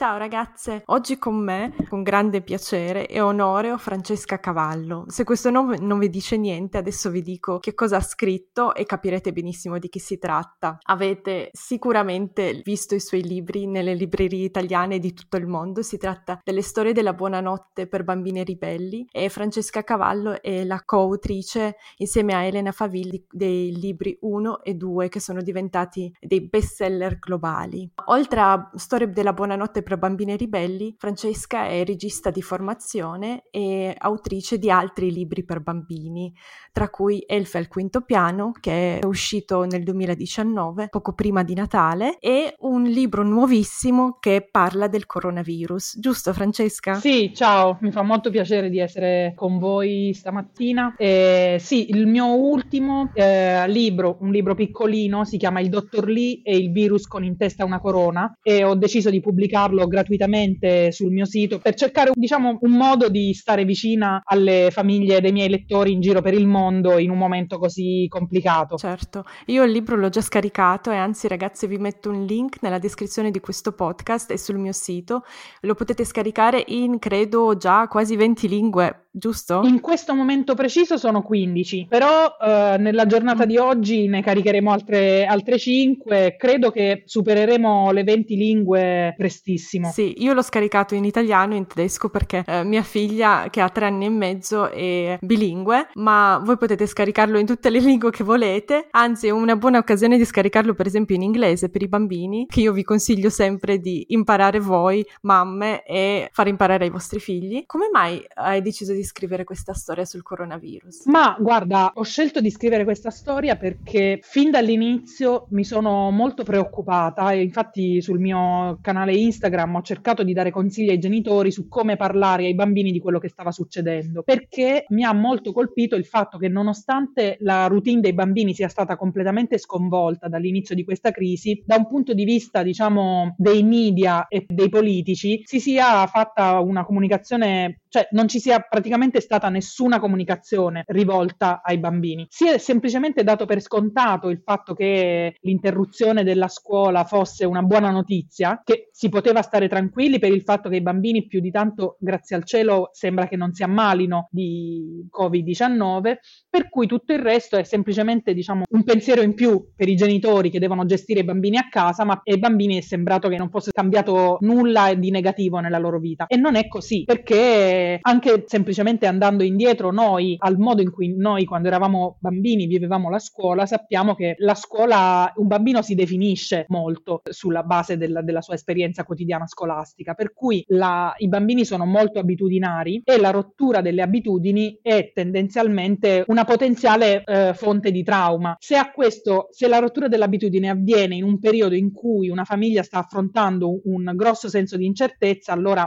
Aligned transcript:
Ciao 0.00 0.16
ragazze, 0.16 0.82
oggi 0.86 1.18
con 1.18 1.36
me, 1.36 1.74
con 1.86 2.02
grande 2.02 2.40
piacere 2.40 3.06
e 3.06 3.20
onore, 3.20 3.70
ho 3.70 3.76
Francesca 3.76 4.40
Cavallo. 4.40 5.04
Se 5.08 5.24
questo 5.24 5.50
nome 5.50 5.76
non 5.78 5.98
vi 5.98 6.08
dice 6.08 6.38
niente, 6.38 6.78
adesso 6.78 7.10
vi 7.10 7.20
dico 7.20 7.58
che 7.58 7.74
cosa 7.74 7.98
ha 7.98 8.00
scritto 8.00 8.74
e 8.74 8.86
capirete 8.86 9.30
benissimo 9.30 9.78
di 9.78 9.90
chi 9.90 9.98
si 9.98 10.16
tratta. 10.16 10.78
Avete 10.84 11.50
sicuramente 11.52 12.62
visto 12.64 12.94
i 12.94 13.00
suoi 13.00 13.22
libri 13.22 13.66
nelle 13.66 13.92
librerie 13.92 14.42
italiane 14.42 14.98
di 14.98 15.12
tutto 15.12 15.36
il 15.36 15.46
mondo, 15.46 15.82
si 15.82 15.98
tratta 15.98 16.40
delle 16.42 16.62
storie 16.62 16.94
della 16.94 17.12
buonanotte 17.12 17.86
per 17.86 18.02
bambini 18.02 18.42
ribelli 18.42 19.06
e 19.12 19.28
Francesca 19.28 19.84
Cavallo 19.84 20.40
è 20.40 20.64
la 20.64 20.80
coautrice 20.82 21.76
insieme 21.98 22.32
a 22.32 22.42
Elena 22.44 22.72
Favilli 22.72 23.22
dei 23.30 23.78
libri 23.78 24.16
1 24.18 24.62
e 24.62 24.76
2 24.76 25.10
che 25.10 25.20
sono 25.20 25.42
diventati 25.42 26.10
dei 26.18 26.40
bestseller 26.40 27.18
globali. 27.18 27.86
Oltre 28.06 28.40
a 28.40 28.70
Storie 28.76 29.10
della 29.10 29.34
buonanotte 29.34 29.82
per 29.89 29.89
per 29.90 29.98
bambine 29.98 30.36
ribelli, 30.36 30.94
Francesca 30.96 31.66
è 31.66 31.84
regista 31.84 32.30
di 32.30 32.42
formazione 32.42 33.42
e 33.50 33.92
autrice 33.98 34.56
di 34.56 34.70
altri 34.70 35.10
libri 35.10 35.44
per 35.44 35.60
bambini, 35.60 36.32
tra 36.70 36.88
cui 36.90 37.24
Elfa 37.26 37.58
al 37.58 37.66
quinto 37.66 38.02
piano, 38.02 38.52
che 38.60 39.00
è 39.00 39.04
uscito 39.04 39.64
nel 39.64 39.82
2019, 39.82 40.86
poco 40.90 41.12
prima 41.12 41.42
di 41.42 41.54
Natale, 41.54 42.18
e 42.20 42.54
un 42.60 42.84
libro 42.84 43.24
nuovissimo 43.24 44.18
che 44.20 44.46
parla 44.48 44.86
del 44.86 45.06
coronavirus. 45.06 45.98
Giusto 45.98 46.32
Francesca? 46.32 46.94
Sì, 46.94 47.32
ciao, 47.34 47.76
mi 47.80 47.90
fa 47.90 48.02
molto 48.02 48.30
piacere 48.30 48.70
di 48.70 48.78
essere 48.78 49.32
con 49.34 49.58
voi 49.58 50.12
stamattina. 50.14 50.94
Eh, 50.96 51.56
sì, 51.58 51.90
il 51.90 52.06
mio 52.06 52.32
ultimo 52.32 53.10
eh, 53.14 53.66
libro, 53.66 54.18
un 54.20 54.30
libro 54.30 54.54
piccolino, 54.54 55.24
si 55.24 55.36
chiama 55.36 55.58
Il 55.58 55.68
dottor 55.68 56.08
Lee 56.08 56.42
e 56.44 56.56
il 56.56 56.70
virus 56.70 57.08
con 57.08 57.24
in 57.24 57.36
testa 57.36 57.64
una 57.64 57.80
corona 57.80 58.38
e 58.40 58.62
ho 58.62 58.76
deciso 58.76 59.10
di 59.10 59.20
pubblicarlo 59.20 59.79
trovarlo 59.80 59.86
gratuitamente 59.86 60.92
sul 60.92 61.10
mio 61.10 61.24
sito 61.24 61.58
per 61.58 61.74
cercare 61.74 62.10
diciamo 62.14 62.58
un 62.60 62.72
modo 62.72 63.08
di 63.08 63.32
stare 63.32 63.64
vicina 63.64 64.20
alle 64.24 64.68
famiglie 64.70 65.20
dei 65.20 65.32
miei 65.32 65.48
lettori 65.48 65.92
in 65.92 66.00
giro 66.00 66.20
per 66.20 66.34
il 66.34 66.46
mondo 66.46 66.98
in 66.98 67.10
un 67.10 67.18
momento 67.18 67.58
così 67.58 68.06
complicato. 68.08 68.76
Certo, 68.76 69.24
io 69.46 69.64
il 69.64 69.72
libro 69.72 69.96
l'ho 69.96 70.08
già 70.08 70.20
scaricato 70.20 70.90
e 70.90 70.96
anzi 70.96 71.28
ragazzi 71.28 71.66
vi 71.66 71.78
metto 71.78 72.10
un 72.10 72.24
link 72.24 72.58
nella 72.60 72.78
descrizione 72.78 73.30
di 73.30 73.40
questo 73.40 73.72
podcast 73.72 74.30
e 74.30 74.38
sul 74.38 74.58
mio 74.58 74.72
sito, 74.72 75.24
lo 75.62 75.74
potete 75.74 76.04
scaricare 76.04 76.62
in 76.68 76.98
credo 76.98 77.56
già 77.56 77.86
quasi 77.88 78.16
20 78.16 78.48
lingue 78.48 79.04
giusto? 79.10 79.62
In 79.64 79.80
questo 79.80 80.14
momento 80.14 80.54
preciso 80.54 80.96
sono 80.96 81.22
15, 81.22 81.86
però 81.88 82.36
eh, 82.40 82.76
nella 82.78 83.06
giornata 83.06 83.44
di 83.44 83.56
oggi 83.56 84.06
ne 84.06 84.22
caricheremo 84.22 84.70
altre, 84.70 85.24
altre 85.24 85.58
5. 85.58 86.36
Credo 86.38 86.70
che 86.70 87.02
supereremo 87.04 87.90
le 87.92 88.04
20 88.04 88.36
lingue 88.36 89.14
prestissimo. 89.16 89.90
Sì, 89.90 90.22
io 90.22 90.32
l'ho 90.32 90.42
scaricato 90.42 90.94
in 90.94 91.04
italiano 91.04 91.54
e 91.54 91.56
in 91.56 91.66
tedesco 91.66 92.08
perché 92.08 92.44
eh, 92.46 92.64
mia 92.64 92.82
figlia, 92.82 93.48
che 93.50 93.60
ha 93.60 93.68
tre 93.68 93.86
anni 93.86 94.06
e 94.06 94.10
mezzo, 94.10 94.70
è 94.70 95.18
bilingue, 95.20 95.88
ma 95.94 96.40
voi 96.44 96.56
potete 96.56 96.86
scaricarlo 96.86 97.38
in 97.38 97.46
tutte 97.46 97.70
le 97.70 97.78
lingue 97.80 98.10
che 98.10 98.24
volete. 98.24 98.88
Anzi, 98.90 99.26
è 99.26 99.30
una 99.30 99.56
buona 99.56 99.78
occasione 99.78 100.16
di 100.16 100.24
scaricarlo, 100.24 100.74
per 100.74 100.86
esempio, 100.86 101.16
in 101.16 101.22
inglese 101.22 101.68
per 101.68 101.82
i 101.82 101.88
bambini, 101.88 102.46
che 102.48 102.60
io 102.60 102.72
vi 102.72 102.84
consiglio 102.84 103.30
sempre 103.30 103.78
di 103.78 104.04
imparare 104.08 104.60
voi, 104.60 105.04
mamme, 105.22 105.84
e 105.84 106.28
far 106.32 106.48
imparare 106.48 106.84
ai 106.84 106.90
vostri 106.90 107.18
figli. 107.20 107.64
Come 107.66 107.88
mai 107.92 108.22
hai 108.34 108.62
deciso 108.62 108.92
di 108.92 108.99
di 109.00 109.06
scrivere 109.06 109.44
questa 109.44 109.72
storia 109.72 110.04
sul 110.04 110.22
coronavirus? 110.22 111.06
Ma 111.06 111.36
guarda, 111.40 111.92
ho 111.94 112.02
scelto 112.02 112.40
di 112.40 112.50
scrivere 112.50 112.84
questa 112.84 113.10
storia 113.10 113.56
perché 113.56 114.20
fin 114.22 114.50
dall'inizio 114.50 115.46
mi 115.50 115.64
sono 115.64 116.10
molto 116.10 116.44
preoccupata 116.44 117.32
e 117.32 117.42
infatti 117.42 118.02
sul 118.02 118.20
mio 118.20 118.78
canale 118.82 119.14
Instagram 119.14 119.76
ho 119.76 119.82
cercato 119.82 120.22
di 120.22 120.34
dare 120.34 120.50
consigli 120.50 120.90
ai 120.90 120.98
genitori 120.98 121.50
su 121.50 121.66
come 121.68 121.96
parlare 121.96 122.44
ai 122.44 122.54
bambini 122.54 122.92
di 122.92 123.00
quello 123.00 123.18
che 123.18 123.28
stava 123.28 123.50
succedendo, 123.50 124.22
perché 124.22 124.84
mi 124.88 125.04
ha 125.04 125.12
molto 125.12 125.52
colpito 125.52 125.96
il 125.96 126.04
fatto 126.04 126.36
che 126.36 126.48
nonostante 126.48 127.38
la 127.40 127.66
routine 127.66 128.00
dei 128.00 128.12
bambini 128.12 128.52
sia 128.52 128.68
stata 128.68 128.96
completamente 128.96 129.56
sconvolta 129.58 130.28
dall'inizio 130.28 130.74
di 130.74 130.84
questa 130.84 131.10
crisi, 131.10 131.62
da 131.64 131.76
un 131.76 131.86
punto 131.86 132.12
di 132.12 132.24
vista 132.24 132.62
diciamo 132.62 133.34
dei 133.38 133.62
media 133.62 134.26
e 134.28 134.44
dei 134.46 134.68
politici 134.68 135.40
si 135.44 135.58
sia 135.58 136.06
fatta 136.06 136.58
una 136.60 136.84
comunicazione 136.84 137.80
cioè 137.90 138.06
non 138.12 138.28
ci 138.28 138.38
sia 138.38 138.60
praticamente 138.60 138.89
stata 139.20 139.48
nessuna 139.48 140.00
comunicazione 140.00 140.84
rivolta 140.86 141.60
ai 141.62 141.78
bambini. 141.78 142.26
Si 142.28 142.48
è 142.48 142.58
semplicemente 142.58 143.22
dato 143.22 143.46
per 143.46 143.60
scontato 143.60 144.28
il 144.28 144.40
fatto 144.44 144.74
che 144.74 145.36
l'interruzione 145.40 146.24
della 146.24 146.48
scuola 146.48 147.04
fosse 147.04 147.44
una 147.44 147.62
buona 147.62 147.90
notizia, 147.90 148.60
che 148.64 148.88
si 148.92 149.08
poteva 149.08 149.42
stare 149.42 149.68
tranquilli 149.68 150.18
per 150.18 150.32
il 150.32 150.42
fatto 150.42 150.68
che 150.68 150.76
i 150.76 150.82
bambini 150.82 151.26
più 151.26 151.40
di 151.40 151.50
tanto, 151.50 151.96
grazie 152.00 152.36
al 152.36 152.44
cielo, 152.44 152.90
sembra 152.92 153.28
che 153.28 153.36
non 153.36 153.52
si 153.52 153.62
ammalino 153.62 154.28
di 154.30 155.08
Covid-19, 155.10 156.16
per 156.48 156.68
cui 156.68 156.86
tutto 156.86 157.12
il 157.12 157.20
resto 157.20 157.56
è 157.56 157.62
semplicemente 157.62 158.34
diciamo, 158.34 158.64
un 158.70 158.84
pensiero 158.84 159.22
in 159.22 159.34
più 159.34 159.70
per 159.74 159.88
i 159.88 159.96
genitori 159.96 160.50
che 160.50 160.58
devono 160.58 160.84
gestire 160.84 161.20
i 161.20 161.24
bambini 161.24 161.56
a 161.56 161.68
casa, 161.68 162.04
ma 162.04 162.20
ai 162.24 162.38
bambini 162.38 162.78
è 162.78 162.80
sembrato 162.80 163.28
che 163.28 163.36
non 163.36 163.50
fosse 163.50 163.70
cambiato 163.72 164.38
nulla 164.40 164.94
di 164.94 165.10
negativo 165.10 165.58
nella 165.60 165.78
loro 165.78 165.98
vita. 165.98 166.26
E 166.26 166.36
non 166.36 166.56
è 166.56 166.66
così, 166.68 167.04
perché 167.04 167.98
anche 168.00 168.44
semplicemente 168.46 168.79
andando 169.06 169.42
indietro 169.42 169.90
noi 169.90 170.36
al 170.38 170.58
modo 170.58 170.82
in 170.82 170.90
cui 170.90 171.14
noi 171.16 171.44
quando 171.44 171.68
eravamo 171.68 172.16
bambini 172.20 172.66
vivevamo 172.66 173.10
la 173.10 173.18
scuola, 173.18 173.66
sappiamo 173.66 174.14
che 174.14 174.34
la 174.38 174.54
scuola, 174.54 175.32
un 175.36 175.46
bambino 175.46 175.82
si 175.82 175.94
definisce 175.94 176.64
molto 176.68 177.22
sulla 177.24 177.62
base 177.62 177.96
della, 177.96 178.22
della 178.22 178.40
sua 178.40 178.54
esperienza 178.54 179.04
quotidiana 179.04 179.46
scolastica, 179.46 180.14
per 180.14 180.32
cui 180.32 180.64
la, 180.68 181.12
i 181.18 181.28
bambini 181.28 181.64
sono 181.64 181.84
molto 181.84 182.18
abitudinari 182.18 183.02
e 183.04 183.18
la 183.18 183.30
rottura 183.30 183.80
delle 183.80 184.02
abitudini 184.02 184.78
è 184.82 185.12
tendenzialmente 185.14 186.24
una 186.28 186.44
potenziale 186.44 187.22
eh, 187.24 187.52
fonte 187.54 187.90
di 187.90 188.02
trauma. 188.02 188.56
Se 188.58 188.76
a 188.76 188.90
questo, 188.90 189.48
se 189.50 189.68
la 189.68 189.78
rottura 189.78 190.08
dell'abitudine 190.08 190.70
avviene 190.70 191.16
in 191.16 191.24
un 191.24 191.38
periodo 191.38 191.74
in 191.74 191.92
cui 191.92 192.28
una 192.28 192.44
famiglia 192.44 192.82
sta 192.82 192.98
affrontando 192.98 193.80
un 193.84 194.12
grosso 194.14 194.48
senso 194.48 194.76
di 194.76 194.86
incertezza, 194.86 195.52
allora 195.52 195.86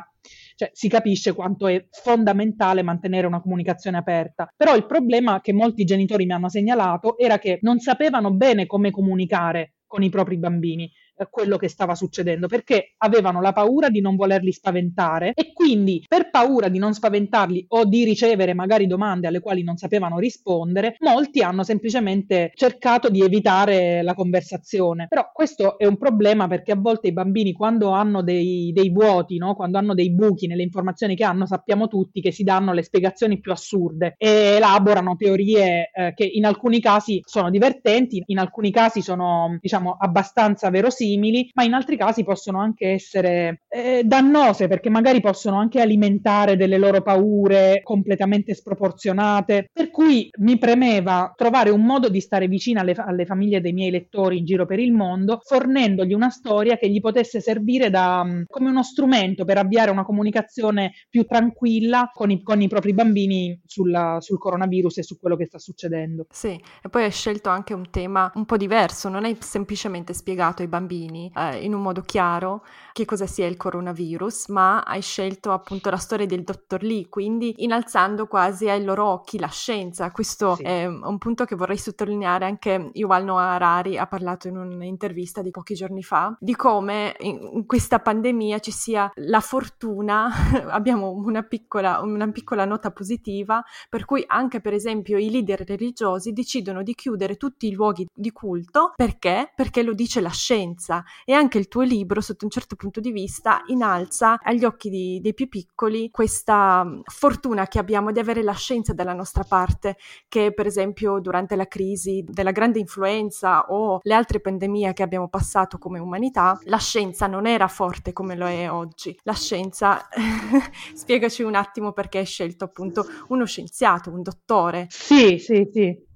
cioè, 0.55 0.69
si 0.73 0.87
capisce 0.87 1.33
quanto 1.33 1.67
è 1.67 1.85
fondamentale 1.89 2.81
mantenere 2.81 3.27
una 3.27 3.41
comunicazione 3.41 3.97
aperta. 3.97 4.51
Però 4.55 4.75
il 4.75 4.85
problema 4.85 5.41
che 5.41 5.53
molti 5.53 5.83
genitori 5.83 6.25
mi 6.25 6.33
hanno 6.33 6.49
segnalato 6.49 7.17
era 7.17 7.39
che 7.39 7.59
non 7.61 7.79
sapevano 7.79 8.31
bene 8.33 8.65
come 8.65 8.91
comunicare 8.91 9.75
con 9.85 10.03
i 10.03 10.09
propri 10.09 10.37
bambini 10.37 10.91
quello 11.29 11.57
che 11.57 11.67
stava 11.67 11.95
succedendo 11.95 12.47
perché 12.47 12.93
avevano 12.97 13.41
la 13.41 13.53
paura 13.53 13.89
di 13.89 14.01
non 14.01 14.15
volerli 14.15 14.51
spaventare 14.51 15.33
e 15.35 15.53
quindi 15.53 16.03
per 16.07 16.29
paura 16.29 16.69
di 16.69 16.79
non 16.79 16.93
spaventarli 16.93 17.65
o 17.69 17.85
di 17.85 18.03
ricevere 18.03 18.53
magari 18.53 18.87
domande 18.87 19.27
alle 19.27 19.39
quali 19.39 19.63
non 19.63 19.77
sapevano 19.77 20.19
rispondere, 20.19 20.95
molti 20.99 21.41
hanno 21.41 21.63
semplicemente 21.63 22.51
cercato 22.55 23.09
di 23.09 23.21
evitare 23.21 24.01
la 24.01 24.13
conversazione. 24.13 25.07
Però 25.07 25.29
questo 25.33 25.77
è 25.77 25.85
un 25.85 25.97
problema 25.97 26.47
perché 26.47 26.71
a 26.71 26.77
volte 26.77 27.07
i 27.07 27.13
bambini 27.13 27.53
quando 27.53 27.89
hanno 27.91 28.21
dei, 28.21 28.71
dei 28.73 28.91
vuoti, 28.91 29.37
no? 29.37 29.55
quando 29.55 29.77
hanno 29.77 29.93
dei 29.93 30.11
buchi 30.11 30.47
nelle 30.47 30.63
informazioni 30.63 31.15
che 31.15 31.23
hanno, 31.23 31.45
sappiamo 31.45 31.87
tutti 31.87 32.21
che 32.21 32.31
si 32.31 32.43
danno 32.43 32.73
le 32.73 32.83
spiegazioni 32.83 33.39
più 33.39 33.51
assurde 33.51 34.15
e 34.17 34.55
elaborano 34.55 35.15
teorie 35.15 35.91
eh, 35.93 36.13
che 36.13 36.25
in 36.25 36.45
alcuni 36.45 36.79
casi 36.79 37.21
sono 37.25 37.49
divertenti, 37.49 38.23
in 38.27 38.39
alcuni 38.39 38.71
casi 38.71 39.01
sono 39.01 39.57
diciamo 39.59 39.95
abbastanza 39.99 40.69
verosimili 40.69 41.12
simili, 41.13 41.49
ma 41.53 41.63
in 41.63 41.73
altri 41.73 41.97
casi 41.97 42.23
possono 42.23 42.59
anche 42.59 42.89
essere 42.89 43.61
eh, 43.69 44.01
dannose 44.03 44.67
perché 44.67 44.89
magari 44.89 45.21
possono 45.21 45.57
anche 45.57 45.79
alimentare 45.79 46.57
delle 46.57 46.77
loro 46.77 47.01
paure 47.01 47.81
completamente 47.83 48.53
sproporzionate. 48.53 49.69
Per 49.71 49.91
cui 49.91 50.29
mi 50.39 50.57
premeva 50.57 51.31
trovare 51.35 51.69
un 51.69 51.83
modo 51.83 52.09
di 52.09 52.19
stare 52.19 52.47
vicina 52.47 52.81
alle, 52.81 52.93
alle 52.93 53.25
famiglie 53.25 53.61
dei 53.61 53.73
miei 53.73 53.91
lettori 53.91 54.39
in 54.39 54.45
giro 54.45 54.65
per 54.65 54.79
il 54.79 54.91
mondo, 54.91 55.39
fornendogli 55.43 56.13
una 56.13 56.29
storia 56.29 56.77
che 56.77 56.89
gli 56.89 56.99
potesse 56.99 57.39
servire 57.39 57.89
da, 57.89 58.23
mm, 58.23 58.43
come 58.47 58.69
uno 58.69 58.83
strumento 58.83 59.45
per 59.45 59.57
avviare 59.57 59.91
una 59.91 60.03
comunicazione 60.03 60.93
più 61.09 61.25
tranquilla 61.25 62.09
con 62.13 62.31
i, 62.31 62.41
con 62.41 62.61
i 62.61 62.67
propri 62.67 62.93
bambini 62.93 63.59
sulla, 63.65 64.17
sul 64.19 64.39
coronavirus 64.39 64.99
e 64.99 65.03
su 65.03 65.19
quello 65.19 65.35
che 65.35 65.45
sta 65.45 65.59
succedendo. 65.59 66.25
Sì, 66.29 66.59
e 66.81 66.89
poi 66.89 67.03
hai 67.03 67.11
scelto 67.11 67.49
anche 67.49 67.73
un 67.73 67.89
tema 67.89 68.31
un 68.35 68.45
po' 68.45 68.57
diverso, 68.57 69.09
non 69.09 69.25
hai 69.25 69.35
semplicemente 69.39 70.13
spiegato 70.13 70.61
ai 70.61 70.67
bambini 70.67 70.92
bambini 70.93 71.31
eh, 71.35 71.63
in 71.63 71.73
un 71.73 71.81
modo 71.81 72.01
chiaro 72.01 72.63
che 72.93 73.05
cosa 73.05 73.25
sia 73.25 73.47
il 73.47 73.57
coronavirus, 73.57 74.47
ma 74.49 74.83
hai 74.83 75.01
scelto 75.01 75.51
appunto 75.51 75.89
la 75.89 75.97
storia 75.97 76.27
del 76.27 76.43
dottor 76.43 76.83
Lee, 76.83 77.09
quindi 77.09 77.55
innalzando 77.57 78.27
quasi 78.27 78.69
ai 78.69 78.83
loro 78.83 79.05
occhi 79.07 79.39
la 79.39 79.47
scienza. 79.47 80.11
Questo 80.11 80.55
sì. 80.55 80.61
è 80.61 80.85
un 80.85 81.17
punto 81.17 81.43
che 81.43 81.55
vorrei 81.55 81.77
sottolineare 81.77 82.45
anche 82.45 82.91
Yuval 82.93 83.23
Noah 83.23 83.53
Harari 83.53 83.97
ha 83.97 84.05
parlato 84.05 84.47
in 84.47 84.57
un'intervista 84.57 85.41
di 85.41 85.49
pochi 85.49 85.73
giorni 85.73 86.03
fa 86.03 86.37
di 86.39 86.55
come 86.55 87.15
in 87.19 87.65
questa 87.65 87.99
pandemia 87.99 88.59
ci 88.59 88.71
sia 88.71 89.11
la 89.15 89.39
fortuna, 89.39 90.29
abbiamo 90.69 91.09
una 91.11 91.41
piccola, 91.41 91.99
una 92.01 92.29
piccola 92.31 92.63
nota 92.65 92.91
positiva, 92.91 93.63
per 93.89 94.05
cui 94.05 94.23
anche 94.27 94.61
per 94.61 94.73
esempio 94.73 95.17
i 95.17 95.31
leader 95.31 95.63
religiosi 95.65 96.31
decidono 96.31 96.83
di 96.83 96.93
chiudere 96.93 97.37
tutti 97.37 97.65
i 97.67 97.71
luoghi 97.71 98.05
di 98.13 98.31
culto 98.31 98.93
perché? 98.95 99.51
Perché 99.55 99.81
lo 99.81 99.93
dice 99.93 100.21
la 100.21 100.29
scienza 100.29 101.03
e 101.25 101.33
anche 101.33 101.57
il 101.57 101.67
tuo 101.67 101.81
libro 101.81 102.21
sotto 102.21 102.45
un 102.45 102.51
certo 102.51 102.75
punto 102.75 102.81
di 102.91 103.11
vista 103.11 103.61
innalza 103.67 104.39
agli 104.41 104.65
occhi 104.65 104.89
di, 104.89 105.19
dei 105.21 105.33
più 105.33 105.47
piccoli 105.47 106.09
questa 106.09 106.83
mm, 106.83 107.01
fortuna 107.05 107.67
che 107.67 107.79
abbiamo 107.79 108.11
di 108.11 108.19
avere 108.19 108.43
la 108.43 108.53
scienza 108.53 108.93
dalla 108.93 109.13
nostra 109.13 109.43
parte 109.43 109.97
che 110.27 110.53
per 110.53 110.65
esempio 110.65 111.19
durante 111.19 111.55
la 111.55 111.67
crisi 111.67 112.23
della 112.27 112.51
grande 112.51 112.79
influenza 112.79 113.65
o 113.69 113.99
le 114.01 114.13
altre 114.13 114.39
pandemie 114.39 114.93
che 114.93 115.03
abbiamo 115.03 115.29
passato 115.29 115.77
come 115.77 115.99
umanità 115.99 116.59
la 116.65 116.77
scienza 116.77 117.27
non 117.27 117.45
era 117.47 117.67
forte 117.67 118.13
come 118.13 118.35
lo 118.35 118.47
è 118.47 118.69
oggi. 118.69 119.17
La 119.23 119.33
scienza 119.33 120.07
spiegaci 120.93 121.43
un 121.43 121.55
attimo 121.55 121.91
perché 121.91 122.19
hai 122.19 122.25
scelto 122.25 122.65
appunto 122.65 123.05
uno 123.29 123.45
scienziato 123.45 124.11
un 124.11 124.21
dottore. 124.21 124.87
Sì 124.89 125.37
sì 125.39 125.67
sì 125.71 126.11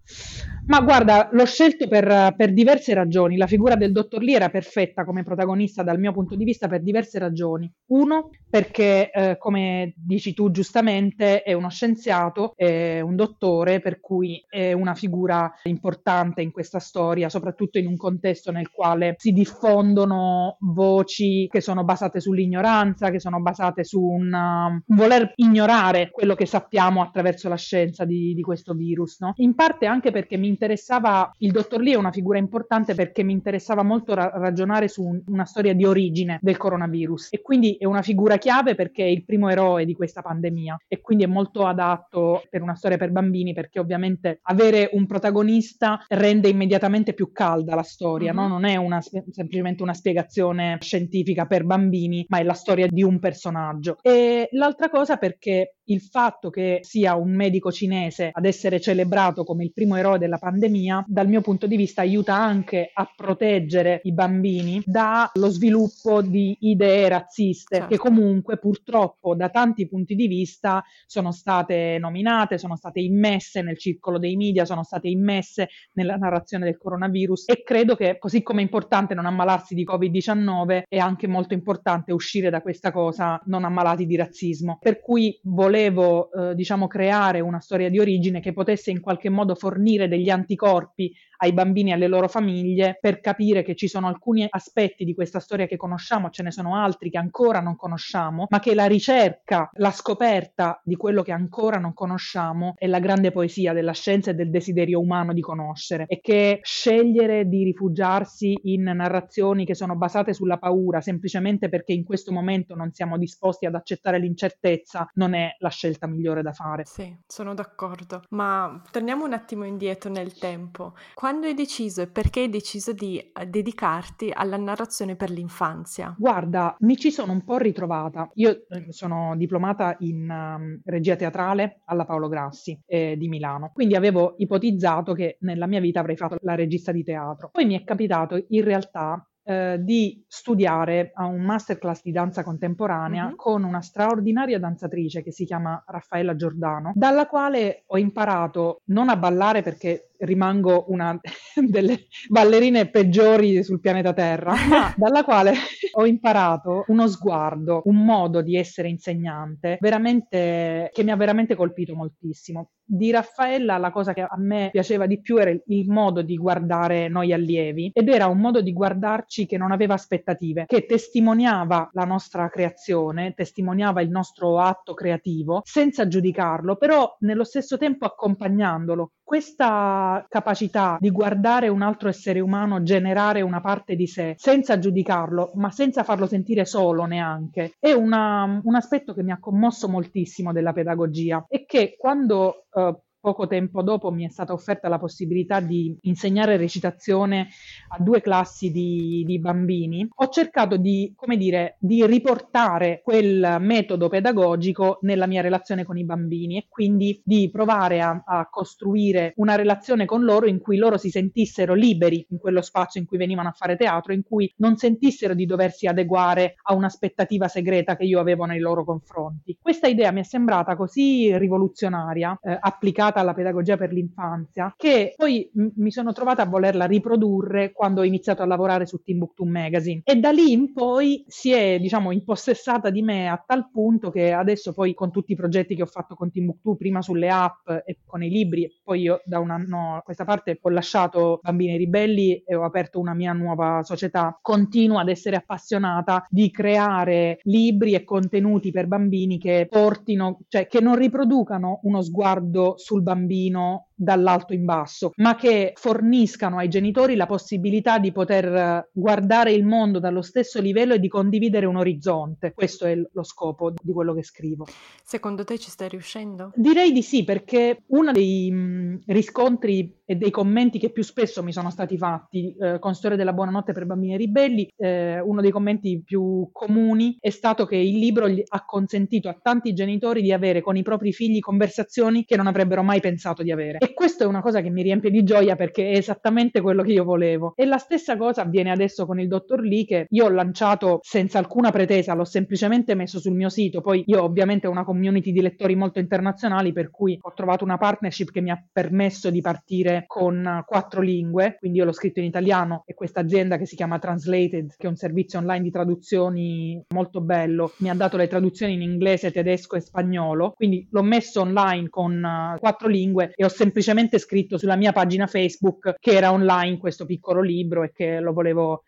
ma 0.68 0.82
guarda, 0.82 1.30
l'ho 1.32 1.46
scelto 1.46 1.88
per, 1.88 2.34
per, 2.36 2.54
diverse 2.54 2.94
ragioni. 2.94 3.38
La 3.38 3.48
figura 3.48 3.76
del 3.76 3.94
dottor 3.94 4.22
Lee 4.22 4.36
era 4.36 4.50
perfetta 4.50 5.06
come 5.06 5.24
protagonista 5.24 5.82
dal 5.82 6.00
mio 6.00 6.12
punto 6.12 6.36
di 6.36 6.44
vista 6.44 6.68
per 6.68 6.82
diverse 6.82 7.20
ragioni. 7.20 7.72
Uno, 7.88 8.30
perché, 8.50 9.10
eh, 9.10 9.38
come 9.38 9.94
dici 9.96 10.34
tu 10.34 10.52
giustamente, 10.52 11.42
è 11.42 11.54
uno 11.54 11.70
scienziato, 11.70 12.54
è 12.56 13.00
un 13.00 13.16
dottore, 13.16 13.80
per 13.80 14.02
cui 14.02 14.44
è 14.48 14.74
una 14.74 14.94
figura 14.94 15.52
importante 15.64 16.42
in 16.42 16.52
questa 16.52 16.80
storia, 16.80 17.30
soprattutto 17.30 17.78
in 17.78 17.88
un 17.88 17.96
contesto 17.96 18.52
nel 18.52 18.70
quale 18.70 19.16
si 19.18 19.32
diffondono 19.32 20.58
voci 20.60 21.48
che 21.50 21.62
sono 21.62 21.86
basate 21.86 22.20
sull'ignoranza, 22.20 23.10
che 23.10 23.20
sono 23.20 23.40
basate 23.40 23.86
su 23.86 24.02
un 24.02 24.34
um, 24.34 24.82
voler 24.88 25.32
ignorare 25.36 26.10
quello 26.12 26.36
che 26.36 26.46
sappiamo 26.46 27.02
attraverso 27.02 27.48
la 27.48 27.56
scienza 27.56 28.04
di, 28.04 28.34
di 28.34 28.42
questo 28.42 28.74
virus. 28.74 29.20
No? 29.22 29.34
In 29.38 29.56
parte 29.56 29.86
anche 29.86 29.97
perché 30.12 30.38
mi 30.38 30.48
interessava, 30.48 31.32
il 31.40 31.52
dottor 31.52 31.82
Lee 31.82 31.94
è 31.94 31.98
una 31.98 32.12
figura 32.12 32.38
importante 32.38 32.96
perché 32.96 33.24
mi 33.24 33.34
interessava 33.34 33.84
molto 33.84 34.14
ra- 34.14 34.32
ragionare 34.34 34.88
su 34.88 35.04
un, 35.04 35.22
una 35.28 35.46
storia 35.46 35.74
di 35.74 35.86
origine 35.86 36.40
del 36.42 36.58
coronavirus 36.58 37.30
e 37.32 37.42
quindi 37.42 37.76
è 37.80 37.86
una 37.86 38.02
figura 38.02 38.38
chiave 38.38 38.76
perché 38.76 39.04
è 39.04 39.08
il 39.08 39.26
primo 39.26 39.50
eroe 39.50 39.86
di 39.86 39.94
questa 39.94 40.22
pandemia 40.22 40.78
e 40.88 41.02
quindi 41.02 41.24
è 41.24 41.28
molto 41.28 41.66
adatto 41.66 42.44
per 42.50 42.62
una 42.62 42.76
storia 42.76 42.98
per 42.98 43.12
bambini 43.12 43.54
perché 43.54 43.80
ovviamente 43.80 44.40
avere 44.44 44.90
un 44.94 45.06
protagonista 45.06 46.04
rende 46.08 46.50
immediatamente 46.50 47.14
più 47.14 47.32
calda 47.32 47.76
la 47.76 47.84
storia, 47.84 48.34
mm-hmm. 48.34 48.42
no? 48.42 48.48
non 48.48 48.66
è 48.66 48.76
una, 48.76 49.02
semplicemente 49.02 49.84
una 49.84 49.94
spiegazione 49.94 50.78
scientifica 50.82 51.46
per 51.46 51.64
bambini, 51.64 52.26
ma 52.30 52.40
è 52.40 52.44
la 52.44 52.54
storia 52.54 52.88
di 52.88 53.04
un 53.04 53.20
personaggio. 53.20 53.98
E 54.02 54.50
l'altra 54.52 54.90
cosa 54.90 55.18
perché 55.18 55.76
il 55.90 56.02
fatto 56.02 56.50
che 56.50 56.80
sia 56.82 57.16
un 57.16 57.34
medico 57.34 57.72
cinese 57.72 58.30
ad 58.32 58.46
essere 58.46 58.80
celebrato 58.80 59.44
come 59.44 59.64
il 59.64 59.74
primo 59.74 59.87
eroe 59.96 60.18
della 60.18 60.38
pandemia, 60.38 61.06
dal 61.08 61.28
mio 61.28 61.42
punto 61.42 61.68
di 61.68 61.76
vista 61.76 62.02
aiuta 62.02 62.36
anche 62.36 62.92
a 62.94 63.10
proteggere 63.16 64.02
i 64.04 64.14
bambini 64.14 64.82
dallo 64.86 65.50
sviluppo 65.50 66.22
di 66.22 66.58
idee 66.62 67.08
razziste 67.08 67.78
certo. 67.78 67.90
che 67.90 67.98
comunque 67.98 68.58
purtroppo 68.58 69.36
da 69.36 69.50
tanti 69.50 69.88
punti 69.88 70.16
di 70.16 70.28
vista 70.28 70.84
sono 71.06 71.32
state 71.32 71.98
nominate, 72.00 72.58
sono 72.58 72.76
state 72.76 73.00
immesse 73.00 73.62
nel 73.62 73.78
circolo 73.78 74.20
dei 74.20 74.36
media, 74.36 74.66
sono 74.66 74.84
state 74.84 75.08
immesse 75.08 75.70
nella 75.94 76.16
narrazione 76.16 76.66
del 76.66 76.78
coronavirus 76.78 77.48
e 77.48 77.64
credo 77.64 77.96
che 77.96 78.18
così 78.18 78.42
come 78.42 78.60
è 78.60 78.64
importante 78.64 79.14
non 79.14 79.26
ammalarsi 79.26 79.76
di 79.76 79.86
Covid-19 79.86 80.84
è 80.88 80.98
anche 80.98 81.28
molto 81.28 81.54
importante 81.54 82.12
uscire 82.12 82.50
da 82.50 82.62
questa 82.62 82.92
cosa 82.92 83.42
non 83.46 83.64
ammalati 83.64 84.06
di 84.06 84.16
razzismo. 84.16 84.78
Per 84.82 85.00
cui 85.00 85.40
volevo 85.44 86.32
eh, 86.32 86.56
diciamo 86.56 86.88
creare 86.88 87.40
una 87.40 87.60
storia 87.60 87.90
di 87.90 88.00
origine 88.00 88.40
che 88.40 88.54
potesse 88.54 88.92
in 88.92 89.00
qualche 89.00 89.30
modo 89.30 89.56
fornire 89.56 89.77
degli 90.08 90.30
anticorpi 90.30 91.14
ai 91.38 91.54
bambini 91.54 91.92
e 91.92 91.94
alle 91.94 92.08
loro 92.08 92.28
famiglie 92.28 92.98
per 93.00 93.20
capire 93.20 93.64
che 93.64 93.76
ci 93.76 93.88
sono 93.88 94.08
alcuni 94.08 94.46
aspetti 94.50 95.06
di 95.06 95.14
questa 95.14 95.40
storia 95.40 95.66
che 95.66 95.78
conosciamo, 95.78 96.30
ce 96.30 96.44
ne 96.44 96.52
sono 96.52 96.76
altri 96.76 97.10
che 97.10 97.18
ancora 97.18 97.60
non 97.60 97.76
conosciamo, 97.76 98.48
ma 98.50 98.60
che 98.60 98.76
la 98.76 98.86
ricerca, 98.86 99.70
la 99.74 99.92
scoperta 99.92 100.80
di 100.84 100.96
quello 100.96 101.22
che 101.22 101.32
ancora 101.32 101.78
non 101.78 101.94
conosciamo 101.94 102.74
è 102.78 102.88
la 102.88 103.00
grande 103.00 103.32
poesia 103.32 103.74
della 103.74 103.94
scienza 103.94 104.32
e 104.32 104.34
del 104.34 104.50
desiderio 104.50 105.00
umano 105.00 105.34
di 105.34 105.42
conoscere 105.42 106.06
e 106.08 106.20
che 106.22 106.60
scegliere 106.62 107.48
di 107.48 107.64
rifugiarsi 107.64 108.58
in 108.64 108.84
narrazioni 108.84 109.66
che 109.66 109.76
sono 109.76 109.96
basate 109.96 110.34
sulla 110.34 110.58
paura 110.58 111.02
semplicemente 111.02 111.70
perché 111.70 111.94
in 111.94 112.04
questo 112.04 112.32
momento 112.32 112.76
non 112.76 112.92
siamo 112.92 113.18
disposti 113.18 113.66
ad 113.66 113.76
accettare 113.76 114.20
l'incertezza 114.20 115.10
non 115.14 115.34
è 115.34 115.56
la 115.60 115.70
scelta 115.70 116.08
migliore 116.08 116.42
da 116.42 116.52
fare. 116.52 116.86
Sì, 116.86 117.16
sono 117.28 117.54
d'accordo, 117.54 118.24
ma 118.30 118.82
torniamo 118.92 119.26
un 119.26 119.34
attimo 119.34 119.64
indietro 119.64 120.10
nel 120.10 120.38
tempo. 120.38 120.94
Quando 121.14 121.27
hai 121.28 121.54
deciso 121.54 122.02
e 122.02 122.08
perché 122.08 122.42
hai 122.42 122.50
deciso 122.50 122.94
di 122.94 123.20
eh, 123.20 123.46
dedicarti 123.48 124.32
alla 124.34 124.58
narrazione 124.58 125.16
per 125.16 125.30
l'infanzia? 125.30 126.16
Guarda, 126.18 126.76
mi 126.80 126.98
ci 126.98 127.12
sono 127.12 127.32
un 127.32 127.44
po' 127.44 127.58
ritrovata. 127.58 128.30
Io 128.36 128.66
eh, 128.68 128.92
sono 128.92 129.36
diplomata 129.36 129.96
in 130.00 130.30
um, 130.30 130.80
regia 130.86 131.16
teatrale 131.16 131.82
alla 131.86 132.06
Paolo 132.06 132.28
Grassi 132.28 132.80
eh, 132.86 133.16
di 133.18 133.28
Milano, 133.28 133.72
quindi 133.74 133.96
avevo 133.96 134.36
ipotizzato 134.38 135.14
che 135.14 135.38
nella 135.42 135.68
mia 135.68 135.80
vita 135.80 136.00
avrei 136.00 136.16
fatto 136.16 136.38
la 136.42 136.56
regista 136.56 136.92
di 136.92 137.04
teatro. 137.04 137.50
Poi 137.52 137.66
mi 137.66 137.80
è 137.80 137.84
capitato 137.84 138.46
in 138.50 138.64
realtà 138.64 139.28
eh, 139.50 139.78
di 139.80 140.22
studiare 140.28 141.12
a 141.14 141.26
un 141.26 141.42
masterclass 141.42 142.02
di 142.04 142.12
danza 142.12 142.44
contemporanea 142.44 143.28
mm-hmm. 143.28 143.36
con 143.36 143.64
una 143.64 143.80
straordinaria 143.80 144.60
danzatrice 144.60 145.24
che 145.24 145.32
si 145.32 145.46
chiama 145.46 145.82
Raffaella 145.88 146.36
Giordano, 146.36 146.92
dalla 146.94 147.28
quale 147.28 147.84
ho 147.86 147.98
imparato 147.98 148.82
non 148.88 149.08
a 149.08 149.16
ballare 149.16 149.62
perché 149.62 150.07
rimango 150.20 150.86
una 150.90 151.20
delle 151.56 152.08
ballerine 152.30 152.90
peggiori 152.90 153.64
sul 153.64 153.80
pianeta 153.80 154.14
Terra, 154.14 154.54
ma 154.68 154.94
dalla 154.98 155.24
quale 155.24 155.54
ho 155.94 156.06
imparato 156.06 156.86
uno 156.88 157.08
sguardo, 157.08 157.82
un 157.86 158.04
modo 158.04 158.42
di 158.42 158.56
essere 158.56 158.90
insegnante 158.90 159.78
veramente 159.80 160.90
che 160.94 161.04
mi 161.04 161.12
ha 161.12 161.16
veramente 161.16 161.56
colpito 161.56 161.96
moltissimo. 161.96 162.72
Di 162.90 163.12
Raffaella 163.12 163.78
la 163.78 163.92
cosa 163.92 164.14
che 164.14 164.22
a 164.22 164.38
me 164.38 164.70
piaceva 164.72 165.08
di 165.08 165.20
più 165.20 165.36
era 165.38 165.50
il 165.50 165.90
modo 165.90 166.22
di 166.22 166.38
guardare 166.38 167.10
noi 167.10 167.34
allievi 167.34 167.92
ed 167.94 168.08
era 168.08 168.28
un 168.28 168.38
modo 168.38 168.62
di 168.62 168.72
guardarci 168.72 169.46
che 169.46 169.58
non 169.58 169.74
aveva 169.74 169.96
aspettative, 169.96 170.66
che 170.66 170.86
testimoniava 170.86 171.90
la 171.92 172.06
nostra 172.06 172.48
creazione, 172.50 173.34
testimoniava 173.34 174.02
il 174.02 174.10
nostro 174.10 174.60
atto 174.60 174.94
creativo 174.94 175.62
senza 175.66 176.08
giudicarlo, 176.08 176.78
però 176.78 177.14
nello 177.20 177.44
stesso 177.44 177.78
tempo 177.78 178.06
accompagnandolo. 178.06 179.12
Questa 179.28 180.26
capacità 180.30 180.96
di 181.02 181.12
guardare 181.12 181.68
un 181.68 181.82
altro 181.82 182.08
essere 182.08 182.40
umano 182.40 182.82
generare 182.82 183.42
una 183.42 183.60
parte 183.60 183.98
di 183.98 184.08
sé 184.08 184.36
senza 184.38 184.80
giudicarlo, 184.80 185.52
ma 185.56 185.70
senza 185.70 186.04
farlo 186.04 186.28
sentire 186.28 186.64
solo 186.64 187.04
neanche, 187.04 187.74
è 187.78 187.92
una, 187.92 188.62
un 188.64 188.76
aspetto 188.76 189.14
che 189.14 189.24
mi 189.24 189.34
ha 189.34 189.38
commosso 189.38 189.90
moltissimo 189.90 190.54
della 190.54 190.72
pedagogia. 190.72 191.46
E 191.50 191.66
che 191.66 191.98
quando 192.00 192.68
uh, 192.72 192.98
poco 193.28 193.46
tempo 193.46 193.82
dopo 193.82 194.10
mi 194.10 194.26
è 194.26 194.30
stata 194.30 194.54
offerta 194.54 194.88
la 194.88 195.00
possibilità 195.00 195.60
di 195.60 195.98
insegnare 196.04 196.56
recitazione 196.56 197.50
a 197.90 198.02
due 198.02 198.22
classi 198.22 198.72
di, 198.72 199.26
di 199.28 199.38
bambini, 199.38 200.08
ho 200.10 200.30
cercato 200.30 200.78
di, 200.78 201.12
come 201.14 201.36
dire, 201.36 201.76
di 201.78 202.06
riportare 202.06 203.02
quel 203.04 203.58
metodo 203.60 204.08
pedagogico 204.08 205.00
nella 205.02 205.28
mia 205.28 205.42
relazione 205.42 205.84
con 205.84 205.98
i 205.98 206.06
bambini 206.06 206.58
e 206.58 206.68
quindi 206.70 207.22
di 207.22 207.50
provare 207.52 208.00
a, 208.00 208.24
a 208.26 208.48
costruire 208.50 209.34
una 209.36 209.56
relazione 209.56 210.06
con 210.06 210.24
loro 210.24 210.48
in 210.48 210.60
cui 210.60 210.78
loro 210.78 210.98
si 210.98 211.10
sentissero 211.10 211.74
liberi 211.74 212.26
in 212.30 212.38
quello 212.38 212.62
spazio 212.62 213.02
in 213.02 213.08
cui 213.08 213.18
venivano 213.18 213.50
a 213.50 213.56
fare 213.58 213.76
teatro, 213.76 214.14
in 214.14 214.24
cui 214.24 214.50
non 214.60 214.78
sentissero 214.78 215.34
di 215.34 215.46
doversi 215.46 215.86
adeguare 215.86 216.56
a 216.64 216.74
un'aspettativa 216.74 217.50
segreta 217.50 217.98
che 217.98 218.06
io 218.06 218.22
avevo 218.22 218.46
nei 218.46 218.60
loro 218.60 218.86
confronti. 218.86 219.58
Questa 219.62 219.88
idea 219.88 220.12
mi 220.12 220.22
è 220.22 220.24
sembrata 220.24 220.78
così 220.78 221.38
rivoluzionaria, 221.38 222.40
eh, 222.42 222.58
applicata 222.58 223.16
legata 223.18 223.20
alla 223.20 223.34
pedagogia 223.34 223.78
per 223.78 223.92
l'infanzia, 223.92 224.74
che 224.78 225.14
poi 225.16 225.50
m- 225.54 225.68
mi 225.76 225.92
sono 225.92 226.14
trovata 226.14 226.44
a 226.44 226.46
volerla 226.46 226.86
riprodurre 226.86 227.72
quando 227.72 228.02
ho 228.02 228.04
iniziato 228.04 228.44
a 228.44 228.46
lavorare 228.46 228.86
su 228.86 229.02
Timbuktu 229.02 229.44
Magazine. 229.46 230.02
E 230.04 230.16
da 230.16 230.32
lì 230.32 230.52
in 230.52 230.74
poi 230.74 231.24
si 231.28 231.52
è, 231.52 231.80
diciamo, 231.80 232.12
impossessata 232.12 232.90
di 232.90 233.02
me 233.02 233.28
a 233.28 233.42
tal 233.46 233.70
punto 233.72 234.12
che 234.12 234.32
adesso 234.32 234.74
poi 234.74 234.94
con 234.94 235.12
tutti 235.12 235.32
i 235.32 235.36
progetti 235.36 235.76
che 235.76 235.82
ho 235.82 235.88
fatto 235.88 236.16
con 236.16 236.32
Timbuktu, 236.32 236.78
prima 236.78 237.02
sulle 237.02 237.30
app 237.30 237.70
e 237.86 238.00
con 238.06 238.24
i 238.24 238.30
libri, 238.30 238.70
poi 238.84 239.02
io 239.02 239.22
da 239.26 239.40
un 239.40 239.50
anno 239.50 239.96
a 239.98 240.02
questa 240.02 240.26
parte 240.26 240.60
ho 240.62 240.70
lasciato 240.70 241.40
Bambini 241.42 241.78
Ribelli 241.78 242.44
e 242.46 242.56
ho 242.56 242.64
aperto 242.64 243.00
una 243.00 243.14
mia 243.14 243.34
nuova 243.34 243.82
società, 243.84 244.38
continuo 244.42 245.00
ad 245.00 245.10
essere 245.10 245.36
appassionata 245.38 246.26
di 246.30 246.52
creare 246.52 247.40
libri 247.44 247.94
e 247.94 248.04
contenuti 248.04 248.72
per 248.72 248.88
bambini 248.88 249.38
che 249.38 249.68
portino, 249.70 250.40
cioè 250.48 250.68
che 250.68 250.82
non 250.82 250.96
riproducano 250.96 251.80
uno 251.84 252.02
sguardo 252.02 252.76
sul 252.78 252.97
bambino 253.02 253.87
dall'alto 253.98 254.54
in 254.54 254.64
basso, 254.64 255.12
ma 255.16 255.36
che 255.36 255.74
forniscano 255.76 256.58
ai 256.58 256.70
genitori 256.70 257.16
la 257.16 257.26
possibilità 257.26 257.98
di 257.98 258.12
poter 258.12 258.90
guardare 258.92 259.52
il 259.52 259.66
mondo 259.66 260.00
dallo 260.00 260.22
stesso 260.22 260.62
livello 260.62 260.94
e 260.94 261.00
di 261.00 261.08
condividere 261.08 261.66
un 261.66 261.78
orizzonte. 261.78 262.54
Questo 262.54 262.86
è 262.86 262.96
lo 262.96 263.24
scopo 263.24 263.72
di 263.72 263.92
quello 263.92 264.14
che 264.14 264.24
scrivo. 264.24 264.66
Secondo 265.04 265.44
te 265.44 265.58
ci 265.58 265.70
stai 265.70 265.90
riuscendo? 265.90 266.52
Direi 266.56 266.92
di 266.92 267.02
sì, 267.02 267.24
perché 267.24 267.84
uno 267.88 268.12
dei 268.12 268.52
mh, 268.52 269.00
riscontri 269.08 269.96
e 270.06 270.16
dei 270.16 270.32
commenti 270.32 270.80
che 270.80 270.92
più 270.92 271.04
spesso 271.04 271.44
mi 271.44 271.52
sono 271.52 271.70
stati 271.70 271.98
fatti 271.98 272.56
eh, 272.58 272.80
con 272.80 272.96
Storia 272.96 273.18
della 273.18 273.34
buonanotte 273.34 273.74
per 273.74 273.86
bambini 273.86 274.16
ribelli, 274.16 274.72
eh, 274.78 275.20
uno 275.20 275.42
dei 275.42 275.52
commenti 275.52 276.02
più 276.04 276.50
comuni 276.52 277.18
è 277.20 277.30
stato 277.30 277.66
che 277.66 277.76
il 277.76 277.98
libro 277.98 278.26
ha 278.26 278.66
consentito 278.66 279.28
a 279.28 279.38
tanti 279.42 279.74
genitori 279.74 280.22
di 280.22 280.32
avere 280.32 280.62
con 280.62 280.78
i 280.78 280.84
propri 280.84 281.12
figli 281.12 281.40
conversazioni 281.40 282.24
che 282.24 282.38
non 282.38 282.48
avrebbero 282.48 282.84
mai 282.84 283.02
pensato 283.02 283.44
di 283.44 283.52
avere. 283.52 283.80
E 283.88 283.94
questa 283.94 284.26
è 284.26 284.28
una 284.28 284.42
cosa 284.42 284.60
che 284.60 284.70
mi 284.70 284.82
riempie 284.82 285.10
di 285.10 285.24
gioia 285.24 285.56
perché 285.56 285.92
è 285.92 285.96
esattamente 285.96 286.60
quello 286.60 286.84
che 286.84 286.92
io 286.92 287.06
volevo. 287.06 287.54
E 287.56 287.64
la 287.64 287.78
stessa 287.78 288.18
cosa 288.18 288.42
avviene 288.42 288.70
adesso 288.70 289.06
con 289.06 289.18
il 289.18 289.30
dottor 289.30 289.62
Lee 289.62 289.86
che 289.86 290.08
io 290.10 290.26
ho 290.26 290.30
lanciato 290.30 291.00
senza 291.04 291.40
alcuna 291.40 291.72
pretesa, 291.72 292.14
l'ho 292.14 292.26
semplicemente 292.26 292.96
messo 292.96 293.18
sul 293.18 293.34
mio 293.34 293.48
sito. 293.48 293.80
Poi 293.80 294.04
io 294.06 294.22
ovviamente 294.22 294.68
ho 294.68 294.72
una 294.72 294.84
community 294.84 295.32
di 295.32 295.40
lettori 295.40 295.78
molto 295.78 296.00
internazionali 296.00 296.74
per 296.74 296.90
cui 296.90 297.18
ho 297.22 297.32
trovato 297.34 297.64
una 297.64 297.78
partnership 297.78 298.32
che 298.32 298.42
mi 298.42 298.52
ha 298.52 298.62
permesso 298.70 299.30
di 299.30 299.40
partire 299.40 300.04
con 300.06 300.66
quattro 300.66 301.00
lingue, 301.00 301.56
quindi 301.58 301.78
io 301.78 301.86
l'ho 301.86 301.94
scritto 301.94 302.20
in 302.20 302.26
italiano 302.26 302.84
e 302.86 302.94
questa 302.94 303.22
azienda 303.22 303.56
che 303.56 303.66
si 303.66 303.78
chiama 303.78 304.00
Translated, 304.00 304.74
che 304.76 304.86
è 304.88 304.90
un 304.90 304.98
servizio 304.98 305.40
online 305.40 305.64
di 305.64 305.72
traduzioni 305.72 306.84
molto 306.94 307.22
bello, 307.22 307.72
mi 307.78 307.90
ha 307.90 307.94
dato 307.94 308.18
le 308.18 308.28
traduzioni 308.28 308.74
in 308.74 308.82
inglese, 308.82 309.32
tedesco 309.32 309.78
e 309.78 309.80
spagnolo, 309.80 310.52
quindi 310.58 310.86
l'ho 310.92 311.04
messo 311.04 311.40
online 311.40 311.88
con 311.88 312.22
uh, 312.22 312.60
quattro 312.60 312.90
lingue 312.90 313.32
e 313.34 313.46
ho 313.46 313.48
semplicemente 313.48 313.76
scritto 313.82 314.58
sulla 314.58 314.76
mia 314.76 314.92
pagina 314.92 315.28
Facebook 315.28 315.96
che 316.00 316.12
era 316.12 316.32
online 316.32 316.78
questo 316.78 317.06
piccolo 317.06 317.42
libro 317.42 317.84
e 317.84 317.92
che 317.92 318.20
lo 318.20 318.34
volevo 318.34 318.84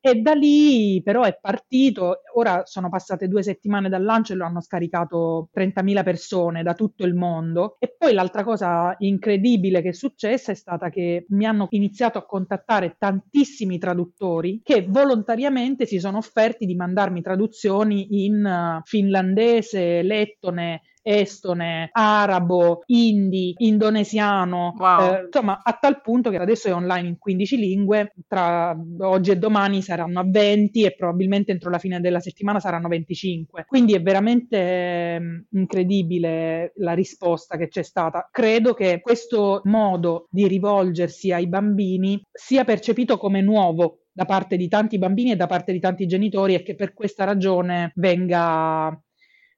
e 0.00 0.14
da 0.20 0.32
lì 0.32 1.02
però 1.02 1.24
è 1.24 1.36
partito, 1.40 2.20
ora 2.34 2.62
sono 2.64 2.88
passate 2.88 3.26
due 3.26 3.42
settimane 3.42 3.88
dal 3.88 4.04
lancio 4.04 4.32
e 4.32 4.36
lo 4.36 4.44
hanno 4.44 4.60
scaricato 4.60 5.48
30.000 5.52 6.04
persone 6.04 6.62
da 6.62 6.74
tutto 6.74 7.04
il 7.04 7.14
mondo. 7.14 7.76
E 7.80 7.94
poi 7.98 8.14
l'altra 8.14 8.44
cosa 8.44 8.94
incredibile 8.98 9.82
che 9.82 9.88
è 9.88 9.92
successa 9.92 10.52
è 10.52 10.54
stata 10.54 10.88
che 10.88 11.26
mi 11.30 11.46
hanno 11.46 11.66
iniziato 11.70 12.18
a 12.18 12.24
contattare 12.24 12.94
tantissimi 12.96 13.78
traduttori 13.78 14.60
che 14.62 14.86
volontariamente 14.88 15.84
si 15.84 15.98
sono 15.98 16.18
offerti 16.18 16.64
di 16.64 16.76
mandarmi 16.76 17.20
traduzioni 17.20 18.24
in 18.24 18.44
uh, 18.44 18.80
finlandese, 18.84 20.02
lettone, 20.02 20.82
estone, 21.02 21.88
arabo, 21.92 22.82
hindi, 22.86 23.54
indonesiano, 23.58 24.74
wow. 24.76 25.14
eh, 25.14 25.24
insomma 25.24 25.60
a 25.62 25.72
tal 25.80 26.00
punto 26.00 26.30
che 26.30 26.38
adesso 26.38 26.68
è 26.68 26.74
online 26.74 27.08
in 27.08 27.18
15 27.18 27.56
lingue, 27.56 28.14
tra 28.26 28.76
oggi 29.00 29.30
e 29.30 29.36
domani 29.36 29.82
saranno 29.82 30.20
a 30.20 30.24
20 30.26 30.84
e 30.84 30.94
probabilmente 30.94 31.52
entro 31.52 31.70
la 31.70 31.78
fine 31.78 32.00
della 32.00 32.20
settimana 32.20 32.60
saranno 32.60 32.88
25. 32.88 33.64
Quindi 33.66 33.94
è 33.94 34.02
veramente 34.02 34.56
eh, 34.56 35.44
incredibile 35.50 36.72
la 36.76 36.92
risposta 36.92 37.56
che 37.56 37.68
c'è 37.68 37.82
stata. 37.82 38.28
Credo 38.30 38.74
che 38.74 39.00
questo 39.00 39.60
modo 39.64 40.26
di 40.30 40.46
rivolgersi 40.46 41.32
ai 41.32 41.48
bambini 41.48 42.22
sia 42.32 42.64
percepito 42.64 43.16
come 43.16 43.40
nuovo 43.40 44.02
da 44.18 44.24
parte 44.24 44.56
di 44.56 44.66
tanti 44.66 44.98
bambini 44.98 45.30
e 45.30 45.36
da 45.36 45.46
parte 45.46 45.70
di 45.70 45.78
tanti 45.78 46.06
genitori 46.06 46.54
e 46.54 46.62
che 46.62 46.74
per 46.74 46.92
questa 46.92 47.22
ragione 47.24 47.92
venga 47.94 49.00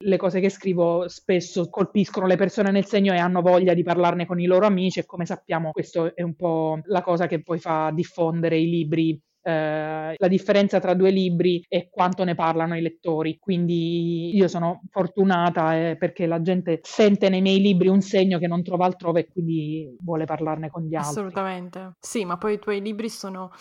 le 0.01 0.17
cose 0.17 0.39
che 0.39 0.49
scrivo 0.49 1.07
spesso 1.07 1.69
colpiscono 1.69 2.27
le 2.27 2.35
persone 2.35 2.71
nel 2.71 2.85
segno 2.85 3.13
e 3.13 3.17
hanno 3.17 3.41
voglia 3.41 3.73
di 3.73 3.83
parlarne 3.83 4.25
con 4.25 4.39
i 4.39 4.45
loro 4.45 4.65
amici 4.65 4.99
e 4.99 5.05
come 5.05 5.25
sappiamo 5.25 5.71
questo 5.71 6.15
è 6.15 6.21
un 6.21 6.35
po' 6.35 6.79
la 6.85 7.01
cosa 7.01 7.27
che 7.27 7.41
poi 7.41 7.59
fa 7.59 7.91
diffondere 7.93 8.57
i 8.57 8.69
libri 8.69 9.21
eh, 9.43 10.13
la 10.17 10.27
differenza 10.27 10.79
tra 10.79 10.93
due 10.93 11.09
libri 11.09 11.65
e 11.67 11.89
quanto 11.89 12.23
ne 12.23 12.35
parlano 12.35 12.77
i 12.77 12.81
lettori. 12.81 13.39
Quindi 13.39 14.35
io 14.35 14.47
sono 14.47 14.81
fortunata 14.91 15.75
eh, 15.75 15.97
perché 15.97 16.27
la 16.27 16.41
gente 16.41 16.79
sente 16.83 17.29
nei 17.29 17.41
miei 17.41 17.59
libri 17.59 17.87
un 17.87 18.01
segno 18.01 18.37
che 18.37 18.47
non 18.47 18.63
trova 18.63 18.85
altrove 18.85 19.21
e 19.21 19.27
quindi 19.31 19.95
vuole 20.01 20.25
parlarne 20.25 20.69
con 20.69 20.83
gli 20.83 20.95
altri. 20.95 21.09
Assolutamente. 21.09 21.93
Sì, 21.99 22.23
ma 22.23 22.37
poi 22.37 22.53
i 22.53 22.59
tuoi 22.59 22.81
libri 22.81 23.09
sono 23.09 23.51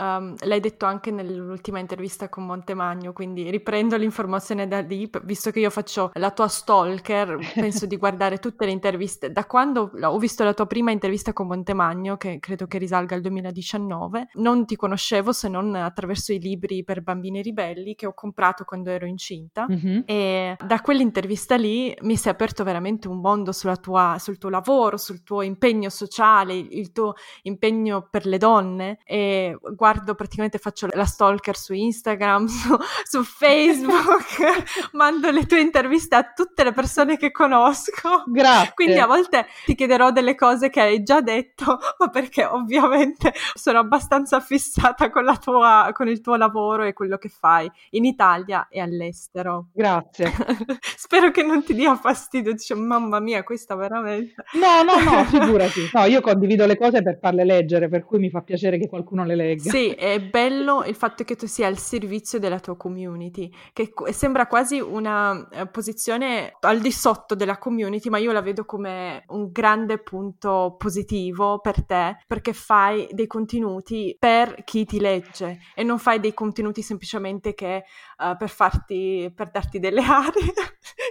Um, 0.00 0.34
l'hai 0.44 0.60
detto 0.60 0.86
anche 0.86 1.10
nell'ultima 1.10 1.78
intervista 1.78 2.30
con 2.30 2.46
Montemagno, 2.46 3.12
quindi 3.12 3.50
riprendo 3.50 3.98
l'informazione 3.98 4.66
da 4.66 4.80
lì, 4.80 5.10
visto 5.24 5.50
che 5.50 5.60
io 5.60 5.68
faccio 5.68 6.10
la 6.14 6.30
tua 6.30 6.48
stalker, 6.48 7.36
penso 7.54 7.84
di 7.84 7.98
guardare 7.98 8.38
tutte 8.38 8.64
le 8.64 8.70
interviste. 8.70 9.30
Da 9.30 9.44
quando 9.44 9.90
ho 10.00 10.18
visto 10.18 10.42
la 10.42 10.54
tua 10.54 10.66
prima 10.66 10.90
intervista 10.90 11.34
con 11.34 11.48
Montemagno, 11.48 12.16
che 12.16 12.38
credo 12.38 12.66
che 12.66 12.78
risalga 12.78 13.14
al 13.14 13.20
2019, 13.20 14.28
non 14.34 14.64
ti 14.64 14.74
conoscevo 14.74 15.32
se 15.32 15.48
non 15.48 15.74
attraverso 15.74 16.32
i 16.32 16.40
libri 16.40 16.82
per 16.82 17.02
bambini 17.02 17.42
ribelli 17.42 17.94
che 17.94 18.06
ho 18.06 18.14
comprato 18.14 18.64
quando 18.64 18.88
ero 18.88 19.04
incinta 19.04 19.66
mm-hmm. 19.70 20.00
e 20.06 20.56
da 20.64 20.80
quell'intervista 20.80 21.56
lì 21.56 21.94
mi 22.02 22.16
si 22.16 22.28
è 22.28 22.30
aperto 22.30 22.64
veramente 22.64 23.08
un 23.08 23.20
mondo 23.20 23.52
tua, 23.80 24.16
sul 24.18 24.38
tuo 24.38 24.48
lavoro, 24.48 24.96
sul 24.96 25.22
tuo 25.22 25.42
impegno 25.42 25.90
sociale, 25.90 26.54
il 26.54 26.92
tuo 26.92 27.14
impegno 27.42 28.08
per 28.10 28.24
le 28.26 28.38
donne 28.38 28.98
e 29.04 29.58
guardo 29.90 30.14
praticamente, 30.14 30.58
faccio 30.58 30.86
la 30.92 31.04
stalker 31.04 31.56
su 31.56 31.72
Instagram, 31.72 32.46
su, 32.46 32.76
su 33.04 33.24
Facebook, 33.24 34.36
mando 34.92 35.30
le 35.30 35.46
tue 35.46 35.60
interviste 35.60 36.14
a 36.14 36.32
tutte 36.32 36.62
le 36.62 36.72
persone 36.72 37.16
che 37.16 37.32
conosco. 37.32 38.22
Grazie. 38.26 38.72
Quindi 38.74 38.98
a 38.98 39.06
volte 39.06 39.46
ti 39.64 39.74
chiederò 39.74 40.12
delle 40.12 40.36
cose 40.36 40.70
che 40.70 40.80
hai 40.80 41.02
già 41.02 41.20
detto, 41.20 41.78
ma 41.98 42.08
perché 42.08 42.44
ovviamente 42.44 43.32
sono 43.54 43.80
abbastanza 43.80 44.38
fissata 44.38 45.10
con, 45.10 45.24
la 45.24 45.36
tua, 45.36 45.90
con 45.92 46.06
il 46.06 46.20
tuo 46.20 46.36
lavoro 46.36 46.84
e 46.84 46.92
quello 46.92 47.18
che 47.18 47.28
fai 47.28 47.70
in 47.90 48.04
Italia 48.04 48.68
e 48.70 48.78
all'estero. 48.78 49.70
Grazie. 49.72 50.32
Spero 50.80 51.32
che 51.32 51.42
non 51.42 51.64
ti 51.64 51.74
dia 51.74 51.96
fastidio, 51.96 52.52
dice 52.52 52.74
mamma 52.74 53.18
mia, 53.18 53.42
questa 53.42 53.74
veramente. 53.74 54.44
No, 54.52 54.82
no, 54.84 55.02
no, 55.02 55.24
figurati. 55.24 55.90
No, 55.92 56.04
io 56.04 56.20
condivido 56.20 56.64
le 56.66 56.76
cose 56.76 57.02
per 57.02 57.18
farle 57.18 57.44
leggere, 57.44 57.88
per 57.88 58.04
cui 58.04 58.20
mi 58.20 58.30
fa 58.30 58.42
piacere 58.42 58.78
che 58.78 58.88
qualcuno 58.88 59.24
le 59.24 59.34
legga. 59.34 59.69
Sì, 59.70 59.90
è 59.90 60.20
bello 60.20 60.84
il 60.84 60.94
fatto 60.94 61.24
che 61.24 61.36
tu 61.36 61.46
sia 61.46 61.66
al 61.66 61.78
servizio 61.78 62.38
della 62.38 62.60
tua 62.60 62.76
community, 62.76 63.52
che 63.72 63.92
sembra 64.10 64.46
quasi 64.46 64.80
una 64.80 65.48
eh, 65.50 65.66
posizione 65.66 66.56
al 66.60 66.80
di 66.80 66.90
sotto 66.92 67.34
della 67.34 67.58
community, 67.58 68.08
ma 68.08 68.18
io 68.18 68.32
la 68.32 68.42
vedo 68.42 68.64
come 68.64 69.24
un 69.28 69.50
grande 69.52 69.98
punto 69.98 70.74
positivo 70.78 71.60
per 71.60 71.84
te, 71.84 72.18
perché 72.26 72.52
fai 72.52 73.08
dei 73.12 73.26
contenuti 73.26 74.16
per 74.18 74.64
chi 74.64 74.84
ti 74.84 75.00
legge 75.00 75.60
e 75.74 75.82
non 75.82 75.98
fai 75.98 76.20
dei 76.20 76.34
contenuti 76.34 76.82
semplicemente 76.82 77.54
che 77.54 77.84
uh, 78.18 78.36
per 78.36 78.48
farti, 78.50 79.32
per 79.34 79.50
darti 79.50 79.78
delle 79.78 80.02
aree, 80.04 80.52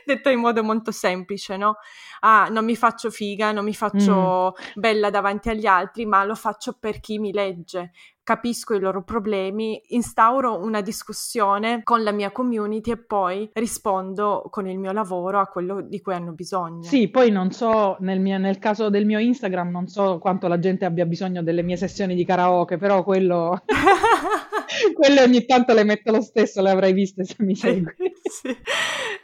detto 0.06 0.30
in 0.30 0.40
modo 0.40 0.64
molto 0.64 0.92
semplice, 0.92 1.58
no? 1.58 1.78
Ah, 2.22 2.48
non 2.50 2.66
mi 2.66 2.76
faccio 2.76 3.10
figa, 3.10 3.52
non 3.52 3.64
mi 3.64 3.74
faccio 3.74 4.54
mm. 4.58 4.80
bella 4.80 5.10
davanti 5.10 5.50
agli 5.50 5.66
altri, 5.66 6.06
ma 6.06 6.24
lo 6.24 6.36
faccio 6.36 6.76
per 6.80 7.00
chi 7.00 7.20
mi 7.20 7.32
legge 7.32 7.92
capisco 8.30 8.76
i 8.76 8.80
loro 8.80 9.02
problemi, 9.02 9.82
instauro 9.88 10.64
una 10.64 10.82
discussione 10.82 11.82
con 11.82 12.04
la 12.04 12.12
mia 12.12 12.30
community 12.30 12.92
e 12.92 12.98
poi 12.98 13.50
rispondo 13.54 14.46
con 14.52 14.68
il 14.68 14.78
mio 14.78 14.92
lavoro 14.92 15.40
a 15.40 15.48
quello 15.48 15.82
di 15.82 16.00
cui 16.00 16.14
hanno 16.14 16.34
bisogno. 16.34 16.84
Sì, 16.84 17.08
poi 17.08 17.32
non 17.32 17.50
so, 17.50 17.98
nel, 18.02 18.20
mio, 18.20 18.38
nel 18.38 18.60
caso 18.60 18.92
del 18.92 19.08
mio 19.08 19.18
Instagram, 19.18 19.72
non 19.72 19.88
so 19.88 20.20
quanto 20.20 20.48
la 20.48 20.60
gente 20.60 20.86
abbia 20.86 21.08
bisogno 21.08 21.42
delle 21.42 21.64
mie 21.64 21.76
sessioni 21.76 22.14
di 22.14 22.24
karaoke, 22.24 22.78
però 22.78 23.04
quello... 23.04 23.64
quelle 24.94 25.22
ogni 25.22 25.46
tanto 25.46 25.74
le 25.74 25.84
metto 25.84 26.12
lo 26.12 26.22
stesso, 26.22 26.62
le 26.62 26.70
avrai 26.70 26.94
viste 26.94 27.24
se 27.24 27.36
mi 27.40 27.56
segui. 27.56 27.94
sì. 28.24 28.56